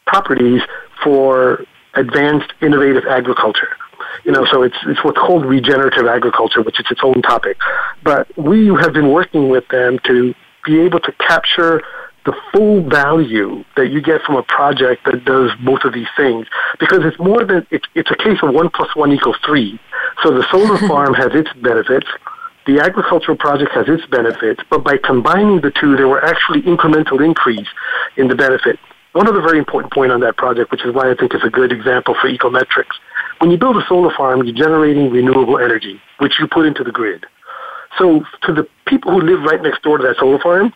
properties 0.06 0.60
for 1.02 1.64
advanced 1.94 2.52
innovative 2.60 3.04
agriculture. 3.06 3.68
You 4.24 4.32
know, 4.32 4.44
so 4.46 4.62
it's 4.62 4.76
it's 4.86 5.02
what's 5.04 5.18
called 5.18 5.44
regenerative 5.44 6.06
agriculture, 6.06 6.62
which 6.62 6.78
is 6.78 6.86
its 6.90 7.00
own 7.02 7.22
topic. 7.22 7.56
But 8.02 8.36
we 8.36 8.66
have 8.66 8.92
been 8.92 9.10
working 9.10 9.48
with 9.48 9.66
them 9.68 9.98
to 10.04 10.34
be 10.64 10.80
able 10.80 11.00
to 11.00 11.12
capture 11.12 11.82
the 12.24 12.34
full 12.52 12.88
value 12.88 13.64
that 13.76 13.90
you 13.90 14.00
get 14.00 14.22
from 14.22 14.36
a 14.36 14.42
project 14.42 15.04
that 15.06 15.24
does 15.24 15.50
both 15.64 15.84
of 15.84 15.92
these 15.92 16.06
things 16.16 16.46
because 16.78 17.00
it's 17.04 17.18
more 17.18 17.44
than 17.44 17.66
it, 17.70 17.86
it's 17.94 18.10
a 18.10 18.16
case 18.16 18.38
of 18.42 18.54
one 18.54 18.70
plus 18.70 18.94
one 18.94 19.12
equals 19.12 19.36
three. 19.44 19.80
So 20.22 20.30
the 20.30 20.46
solar 20.50 20.78
farm 20.88 21.14
has 21.14 21.34
its 21.34 21.52
benefits 21.54 22.06
the 22.66 22.78
agricultural 22.78 23.36
project 23.36 23.72
has 23.72 23.88
its 23.88 24.06
benefits 24.06 24.62
but 24.70 24.84
by 24.84 24.96
combining 24.96 25.60
the 25.60 25.72
two 25.72 25.96
there 25.96 26.08
were 26.08 26.24
actually 26.24 26.62
incremental 26.62 27.24
increase 27.24 27.66
in 28.16 28.28
the 28.28 28.36
benefit. 28.36 28.78
One 29.12 29.28
other 29.28 29.40
very 29.40 29.58
important 29.58 29.92
point 29.92 30.12
on 30.12 30.20
that 30.20 30.36
project 30.36 30.70
which 30.70 30.84
is 30.84 30.94
why 30.94 31.10
i 31.10 31.14
think 31.14 31.34
it's 31.34 31.44
a 31.44 31.50
good 31.50 31.72
example 31.72 32.14
for 32.20 32.30
ecometrics. 32.30 32.94
When 33.38 33.50
you 33.50 33.58
build 33.58 33.76
a 33.76 33.86
solar 33.88 34.14
farm 34.14 34.44
you're 34.44 34.54
generating 34.54 35.10
renewable 35.10 35.58
energy 35.58 36.00
which 36.18 36.38
you 36.38 36.46
put 36.46 36.66
into 36.66 36.84
the 36.84 36.92
grid. 36.92 37.26
So 37.98 38.24
to 38.42 38.54
the 38.54 38.68
people 38.86 39.10
who 39.10 39.20
live 39.20 39.42
right 39.42 39.60
next 39.60 39.82
door 39.82 39.98
to 39.98 40.04
that 40.04 40.16
solar 40.18 40.38
farm 40.38 40.72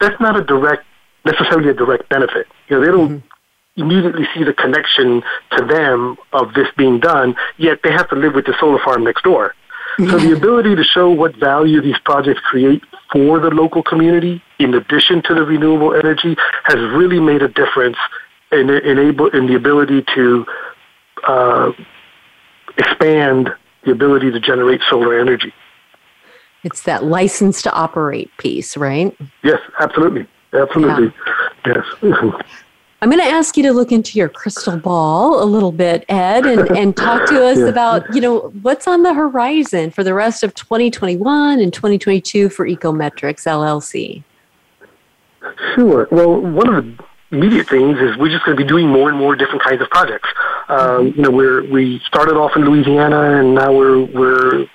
that's 0.00 0.20
not 0.20 0.36
a 0.38 0.44
direct, 0.44 0.84
necessarily 1.24 1.70
a 1.70 1.74
direct 1.74 2.08
benefit. 2.08 2.46
You 2.68 2.76
know, 2.76 2.84
they 2.84 2.92
don't 2.92 3.08
mm-hmm. 3.20 3.80
immediately 3.80 4.26
see 4.34 4.44
the 4.44 4.52
connection 4.52 5.22
to 5.56 5.64
them 5.64 6.16
of 6.32 6.54
this 6.54 6.68
being 6.76 7.00
done, 7.00 7.36
yet 7.58 7.80
they 7.82 7.92
have 7.92 8.08
to 8.10 8.16
live 8.16 8.34
with 8.34 8.46
the 8.46 8.54
solar 8.60 8.78
farm 8.84 9.04
next 9.04 9.22
door. 9.24 9.54
So 9.98 10.18
the 10.18 10.36
ability 10.36 10.74
to 10.76 10.84
show 10.84 11.10
what 11.10 11.36
value 11.36 11.80
these 11.80 11.98
projects 12.04 12.40
create 12.40 12.82
for 13.10 13.40
the 13.40 13.48
local 13.48 13.82
community, 13.82 14.42
in 14.58 14.74
addition 14.74 15.22
to 15.22 15.34
the 15.34 15.42
renewable 15.42 15.94
energy, 15.94 16.36
has 16.64 16.76
really 16.76 17.18
made 17.18 17.40
a 17.40 17.48
difference 17.48 17.96
in, 18.52 18.68
enable, 18.68 19.28
in 19.28 19.46
the 19.46 19.54
ability 19.54 20.04
to 20.14 20.44
uh, 21.26 21.72
expand 22.76 23.48
the 23.86 23.92
ability 23.92 24.30
to 24.32 24.40
generate 24.40 24.82
solar 24.90 25.18
energy. 25.18 25.54
It's 26.64 26.82
that 26.82 27.04
license 27.04 27.62
to 27.62 27.72
operate 27.72 28.30
piece, 28.38 28.76
right? 28.76 29.16
Yes, 29.42 29.60
absolutely. 29.78 30.26
Absolutely. 30.52 31.12
Yeah. 31.66 31.82
Yes. 32.02 32.32
I'm 33.02 33.10
going 33.10 33.22
to 33.22 33.28
ask 33.28 33.58
you 33.58 33.62
to 33.64 33.72
look 33.72 33.92
into 33.92 34.18
your 34.18 34.30
crystal 34.30 34.78
ball 34.78 35.42
a 35.42 35.44
little 35.44 35.70
bit, 35.70 36.06
Ed, 36.08 36.46
and, 36.46 36.70
and 36.70 36.96
talk 36.96 37.28
to 37.28 37.46
us 37.46 37.58
yeah. 37.60 37.66
about, 37.66 38.02
you 38.14 38.22
know, 38.22 38.52
what's 38.62 38.88
on 38.88 39.02
the 39.02 39.12
horizon 39.12 39.90
for 39.90 40.02
the 40.02 40.14
rest 40.14 40.42
of 40.42 40.54
2021 40.54 41.60
and 41.60 41.72
2022 41.74 42.48
for 42.48 42.66
Ecometrics 42.66 43.44
LLC. 43.46 44.24
Sure. 45.74 46.08
Well, 46.10 46.40
one 46.40 46.74
of 46.74 46.84
the 46.84 47.04
immediate 47.32 47.68
things 47.68 47.98
is 47.98 48.16
we're 48.16 48.30
just 48.30 48.44
going 48.44 48.56
to 48.56 48.62
be 48.62 48.68
doing 48.68 48.88
more 48.88 49.08
and 49.08 49.18
more 49.18 49.34
different 49.34 49.62
kinds 49.62 49.82
of 49.82 49.90
projects. 49.90 50.28
Um, 50.68 51.12
you 51.16 51.22
know, 51.22 51.30
we're 51.30 51.64
we 51.70 52.00
started 52.06 52.36
off 52.36 52.52
in 52.56 52.64
Louisiana, 52.64 53.40
and 53.40 53.54
now 53.54 53.72
we're 53.72 54.04
we're 54.04 54.66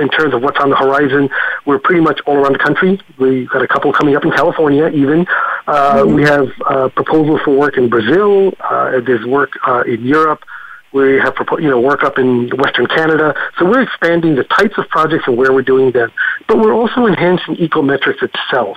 in 0.00 0.08
terms 0.10 0.34
of 0.34 0.42
what's 0.42 0.58
on 0.58 0.70
the 0.70 0.76
horizon, 0.76 1.28
we're 1.64 1.78
pretty 1.78 2.00
much 2.00 2.20
all 2.26 2.36
around 2.36 2.54
the 2.54 2.58
country. 2.58 3.00
We've 3.18 3.48
got 3.48 3.62
a 3.62 3.68
couple 3.68 3.92
coming 3.92 4.16
up 4.16 4.24
in 4.24 4.30
California, 4.30 4.88
even. 4.88 5.26
Uh. 5.66 6.04
We 6.06 6.22
have 6.22 6.48
uh, 6.66 6.88
proposals 6.90 7.40
for 7.44 7.56
work 7.56 7.76
in 7.76 7.88
Brazil. 7.88 8.52
Uh, 8.60 9.00
there's 9.00 9.24
work 9.24 9.52
uh, 9.66 9.82
in 9.86 10.04
Europe. 10.04 10.44
We 10.92 11.16
have 11.18 11.34
you 11.58 11.70
know 11.70 11.80
work 11.80 12.02
up 12.02 12.18
in 12.18 12.50
Western 12.58 12.86
Canada. 12.86 13.34
So 13.58 13.64
we're 13.64 13.82
expanding 13.82 14.34
the 14.34 14.44
types 14.44 14.76
of 14.76 14.88
projects 14.88 15.24
and 15.26 15.36
where 15.36 15.52
we're 15.52 15.62
doing 15.62 15.92
them, 15.92 16.10
but 16.48 16.58
we're 16.58 16.74
also 16.74 17.06
enhancing 17.06 17.56
Ecometrics 17.56 18.22
itself 18.22 18.76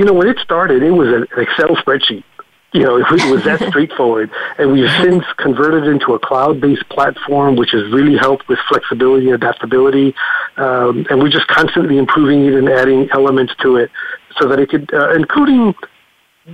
you 0.00 0.06
know, 0.06 0.14
when 0.14 0.28
it 0.28 0.38
started, 0.38 0.82
it 0.82 0.92
was 0.92 1.08
an 1.08 1.26
Excel 1.36 1.76
spreadsheet. 1.76 2.24
You 2.72 2.84
know, 2.84 2.98
it 2.98 3.30
was 3.30 3.42
that 3.44 3.60
straightforward. 3.68 4.30
And 4.58 4.72
we've 4.72 4.90
since 5.02 5.24
converted 5.38 5.84
it 5.84 5.90
into 5.90 6.14
a 6.14 6.20
cloud-based 6.20 6.88
platform, 6.88 7.56
which 7.56 7.72
has 7.72 7.82
really 7.90 8.16
helped 8.16 8.48
with 8.48 8.60
flexibility 8.68 9.26
and 9.26 9.34
adaptability. 9.34 10.14
Um, 10.56 11.04
and 11.10 11.20
we're 11.20 11.30
just 11.30 11.48
constantly 11.48 11.98
improving 11.98 12.46
it 12.46 12.54
and 12.54 12.68
adding 12.68 13.08
elements 13.12 13.54
to 13.62 13.76
it 13.76 13.90
so 14.38 14.48
that 14.48 14.60
it 14.60 14.68
could, 14.68 14.94
uh, 14.94 15.14
including 15.14 15.74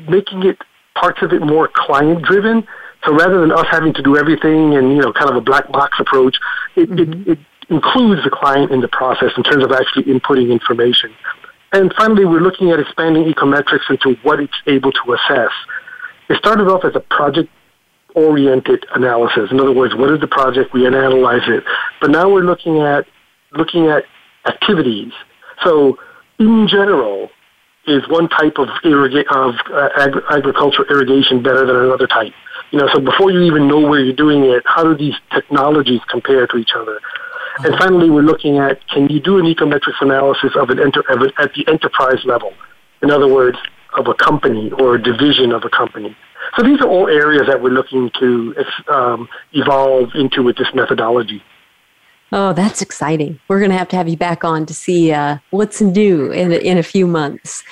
making 0.09 0.45
it 0.45 0.59
parts 0.95 1.21
of 1.21 1.35
it 1.35 1.43
more 1.43 1.69
client-driven. 1.75 2.67
So 3.05 3.15
rather 3.15 3.39
than 3.41 3.53
us 3.53 3.67
having 3.71 3.93
to 3.93 4.03
do 4.03 4.17
everything 4.17 4.75
and, 4.75 4.97
you 4.97 5.03
know, 5.03 5.13
kind 5.13 5.29
of 5.29 5.37
a 5.37 5.43
black 5.43 5.71
box 5.71 6.01
approach, 6.01 6.39
it, 6.77 6.89
mm-hmm. 6.89 7.31
it, 7.31 7.39
it 7.39 7.39
includes 7.69 8.25
the 8.25 8.31
client 8.31 8.73
in 8.73 8.81
the 8.81 8.89
process 8.89 9.33
in 9.37 9.43
terms 9.43 9.63
of 9.63 9.71
actually 9.71 10.05
inputting 10.05 10.51
information. 10.51 11.13
And 11.73 11.93
finally, 11.95 12.25
we're 12.25 12.41
looking 12.41 12.71
at 12.71 12.81
expanding 12.81 13.25
ecometrics 13.25 13.91
into 13.91 14.15
what 14.23 14.41
it's 14.41 14.57
able 14.67 14.93
to 14.93 15.13
assess. 15.13 15.51
It 16.29 16.39
started 16.39 16.69
off 16.69 16.85
as 16.85 16.95
a 16.95 17.01
project 17.01 17.51
oriented 18.15 18.87
analysis. 18.95 19.51
In 19.51 19.61
other 19.61 19.73
words, 19.73 19.95
what 19.95 20.11
is 20.11 20.21
the 20.21 20.27
project? 20.27 20.73
We 20.73 20.87
analyze 20.87 21.47
it. 21.47 21.65
But 22.01 22.11
now 22.11 22.31
we're 22.31 22.45
looking 22.45 22.81
at 22.81 23.07
looking 23.53 23.87
at 23.89 24.05
activities. 24.47 25.13
So 25.63 25.99
in 26.39 26.67
general, 26.69 27.31
is 27.87 28.03
one 28.09 28.29
type 28.29 28.59
of 28.59 28.69
irriga- 28.85 29.27
of 29.31 29.55
uh, 29.73 29.89
ag- 29.97 30.23
agricultural 30.31 30.89
irrigation 30.89 31.43
better 31.43 31.65
than 31.65 31.77
another 31.77 32.07
type? 32.07 32.33
You 32.73 32.81
know, 32.81 32.89
so 32.93 33.01
before 33.01 33.31
you 33.31 33.43
even 33.43 33.69
know 33.69 33.81
where 33.81 34.01
you're 34.01 34.17
doing 34.17 34.45
it, 34.45 34.63
how 34.67 34.83
do 34.83 34.97
these 34.97 35.15
technologies 35.33 36.01
compare 36.09 36.47
to 36.49 36.57
each 36.57 36.73
other? 36.75 36.99
And 37.59 37.75
finally, 37.79 38.11
we're 38.11 38.23
looking 38.23 38.59
at 38.59 38.87
can 38.89 39.09
you 39.09 39.21
do 39.21 39.39
an 39.39 39.45
ecometrics 39.45 40.01
analysis 40.01 40.53
of 40.57 40.71
an 40.71 40.81
enter, 40.81 41.01
of 41.09 41.23
at 41.39 41.55
the 41.55 41.67
enterprise 41.69 42.23
level? 42.25 42.53
In 43.07 43.13
other 43.13 43.29
words, 43.33 43.57
of 43.97 44.09
a 44.09 44.15
company 44.15 44.73
or 44.73 44.97
a 44.97 45.03
division 45.03 45.53
of 45.53 45.63
a 45.63 45.71
company. 45.71 46.17
So 46.57 46.65
these 46.65 46.81
are 46.81 46.89
all 46.89 47.07
areas 47.07 47.47
that 47.47 47.63
we're 47.63 47.71
looking 47.71 48.11
to 48.19 48.65
um, 48.89 49.29
evolve 49.53 50.11
into 50.17 50.43
with 50.43 50.57
this 50.57 50.67
methodology. 50.75 51.41
Oh, 52.33 52.53
that's 52.53 52.83
exciting. 52.83 53.39
We're 53.47 53.61
going 53.61 53.71
to 53.71 53.77
have 53.77 53.89
to 53.91 53.97
have 53.97 54.09
you 54.09 54.17
back 54.17 54.43
on 54.43 54.67
to 54.67 54.75
see 54.75 55.13
uh, 55.13 55.39
what's 55.51 55.81
new 55.81 56.33
in, 56.33 56.51
in 56.51 56.79
a 56.79 56.83
few 56.83 57.07
months. 57.07 57.63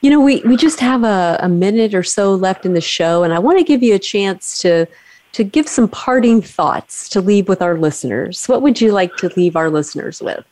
You 0.00 0.08
know, 0.08 0.22
we, 0.22 0.40
we 0.40 0.56
just 0.56 0.80
have 0.80 1.04
a, 1.04 1.36
a 1.40 1.50
minute 1.50 1.92
or 1.92 2.02
so 2.02 2.34
left 2.34 2.64
in 2.64 2.72
the 2.72 2.80
show, 2.80 3.24
and 3.24 3.34
I 3.34 3.38
want 3.38 3.58
to 3.58 3.64
give 3.64 3.82
you 3.82 3.94
a 3.94 3.98
chance 3.98 4.58
to 4.62 4.86
to 5.32 5.44
give 5.44 5.68
some 5.68 5.88
parting 5.88 6.40
thoughts 6.40 7.10
to 7.10 7.20
leave 7.20 7.46
with 7.46 7.60
our 7.60 7.78
listeners. 7.78 8.46
What 8.46 8.62
would 8.62 8.80
you 8.80 8.92
like 8.92 9.16
to 9.16 9.30
leave 9.36 9.54
our 9.54 9.68
listeners 9.68 10.22
with? 10.22 10.44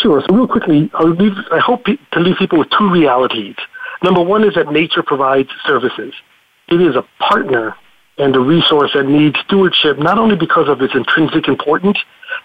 Sure. 0.00 0.22
So 0.26 0.34
real 0.34 0.48
quickly, 0.48 0.90
I, 0.94 1.04
leave, 1.04 1.36
I 1.52 1.58
hope 1.58 1.84
to 1.84 2.20
leave 2.20 2.36
people 2.36 2.58
with 2.58 2.70
two 2.70 2.90
realities. 2.90 3.56
Number 4.02 4.22
one 4.22 4.44
is 4.44 4.54
that 4.54 4.72
nature 4.72 5.02
provides 5.02 5.48
services. 5.66 6.14
It 6.68 6.80
is 6.80 6.96
a 6.96 7.04
partner 7.18 7.76
and 8.18 8.34
a 8.36 8.40
resource 8.40 8.92
that 8.94 9.06
needs 9.06 9.36
stewardship 9.40 9.98
not 9.98 10.18
only 10.18 10.36
because 10.36 10.68
of 10.68 10.80
its 10.80 10.94
intrinsic 10.94 11.48
importance, 11.48 11.98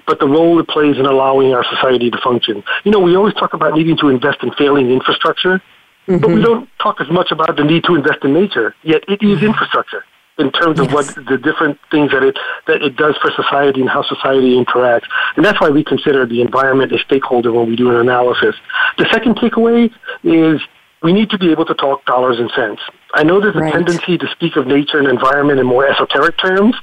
but 0.07 0.19
the 0.19 0.27
role 0.27 0.59
it 0.59 0.67
plays 0.67 0.97
in 0.97 1.05
allowing 1.05 1.53
our 1.53 1.63
society 1.63 2.09
to 2.09 2.17
function. 2.23 2.63
You 2.83 2.91
know, 2.91 2.99
we 2.99 3.15
always 3.15 3.33
talk 3.35 3.53
about 3.53 3.75
needing 3.75 3.97
to 3.97 4.09
invest 4.09 4.41
in 4.41 4.51
failing 4.53 4.89
infrastructure, 4.89 5.61
mm-hmm. 6.07 6.17
but 6.17 6.29
we 6.29 6.35
mm-hmm. 6.35 6.43
don't 6.43 6.69
talk 6.81 7.01
as 7.01 7.09
much 7.09 7.31
about 7.31 7.55
the 7.55 7.63
need 7.63 7.83
to 7.85 7.95
invest 7.95 8.23
in 8.23 8.33
nature, 8.33 8.75
yet 8.83 9.03
it 9.07 9.21
is 9.21 9.37
mm-hmm. 9.37 9.47
infrastructure 9.47 10.03
in 10.39 10.51
terms 10.51 10.79
of 10.79 10.91
what 10.91 11.05
the 11.15 11.37
different 11.37 11.77
things 11.91 12.11
that 12.11 12.23
it 12.23 12.37
that 12.67 12.81
it 12.81 12.95
does 12.95 13.15
for 13.21 13.29
society 13.31 13.81
and 13.81 13.89
how 13.89 14.03
society 14.03 14.55
interacts. 14.55 15.07
And 15.35 15.45
that's 15.45 15.59
why 15.59 15.69
we 15.69 15.83
consider 15.83 16.25
the 16.25 16.41
environment 16.41 16.93
a 16.93 16.99
stakeholder 16.99 17.51
when 17.51 17.67
we 17.67 17.75
do 17.75 17.89
an 17.89 17.97
analysis. 17.97 18.55
The 18.97 19.07
second 19.11 19.35
takeaway 19.35 19.91
is 20.23 20.61
we 21.01 21.13
need 21.13 21.29
to 21.29 21.37
be 21.37 21.51
able 21.51 21.65
to 21.65 21.73
talk 21.73 22.05
dollars 22.05 22.39
and 22.39 22.51
cents. 22.55 22.81
I 23.13 23.23
know 23.23 23.39
there's 23.39 23.55
a 23.55 23.59
right. 23.59 23.73
tendency 23.73 24.17
to 24.17 24.27
speak 24.31 24.55
of 24.55 24.67
nature 24.67 24.99
and 24.99 25.07
environment 25.07 25.59
in 25.59 25.65
more 25.65 25.87
esoteric 25.87 26.37
terms, 26.37 26.75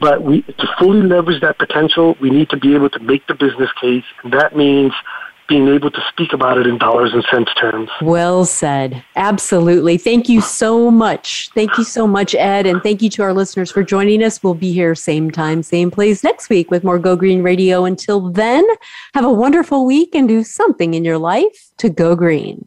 but 0.00 0.22
we 0.22 0.42
to 0.42 0.66
fully 0.78 1.02
leverage 1.02 1.40
that 1.42 1.58
potential, 1.58 2.16
we 2.20 2.30
need 2.30 2.50
to 2.50 2.56
be 2.56 2.74
able 2.74 2.90
to 2.90 3.00
make 3.00 3.26
the 3.26 3.34
business 3.34 3.70
case. 3.80 4.04
And 4.22 4.32
that 4.32 4.56
means 4.56 4.92
being 5.48 5.68
able 5.68 5.90
to 5.90 6.00
speak 6.08 6.32
about 6.32 6.58
it 6.58 6.66
in 6.66 6.78
dollars 6.78 7.12
and 7.12 7.24
cents 7.30 7.52
terms. 7.54 7.90
Well 8.00 8.44
said. 8.44 9.04
Absolutely. 9.16 9.98
Thank 9.98 10.28
you 10.28 10.40
so 10.40 10.90
much. 10.90 11.50
Thank 11.54 11.76
you 11.78 11.84
so 11.84 12.06
much, 12.06 12.34
Ed. 12.34 12.66
And 12.66 12.82
thank 12.82 13.02
you 13.02 13.10
to 13.10 13.22
our 13.22 13.32
listeners 13.32 13.70
for 13.70 13.82
joining 13.82 14.22
us. 14.22 14.42
We'll 14.42 14.54
be 14.54 14.72
here 14.72 14.94
same 14.94 15.30
time, 15.30 15.62
same 15.62 15.90
place 15.90 16.24
next 16.24 16.48
week 16.48 16.70
with 16.70 16.84
more 16.84 16.98
Go 16.98 17.16
Green 17.16 17.42
Radio. 17.42 17.84
Until 17.84 18.30
then, 18.30 18.66
have 19.14 19.24
a 19.24 19.32
wonderful 19.32 19.86
week 19.86 20.14
and 20.14 20.26
do 20.26 20.42
something 20.44 20.94
in 20.94 21.04
your 21.04 21.18
life 21.18 21.70
to 21.78 21.88
go 21.88 22.16
green. 22.16 22.66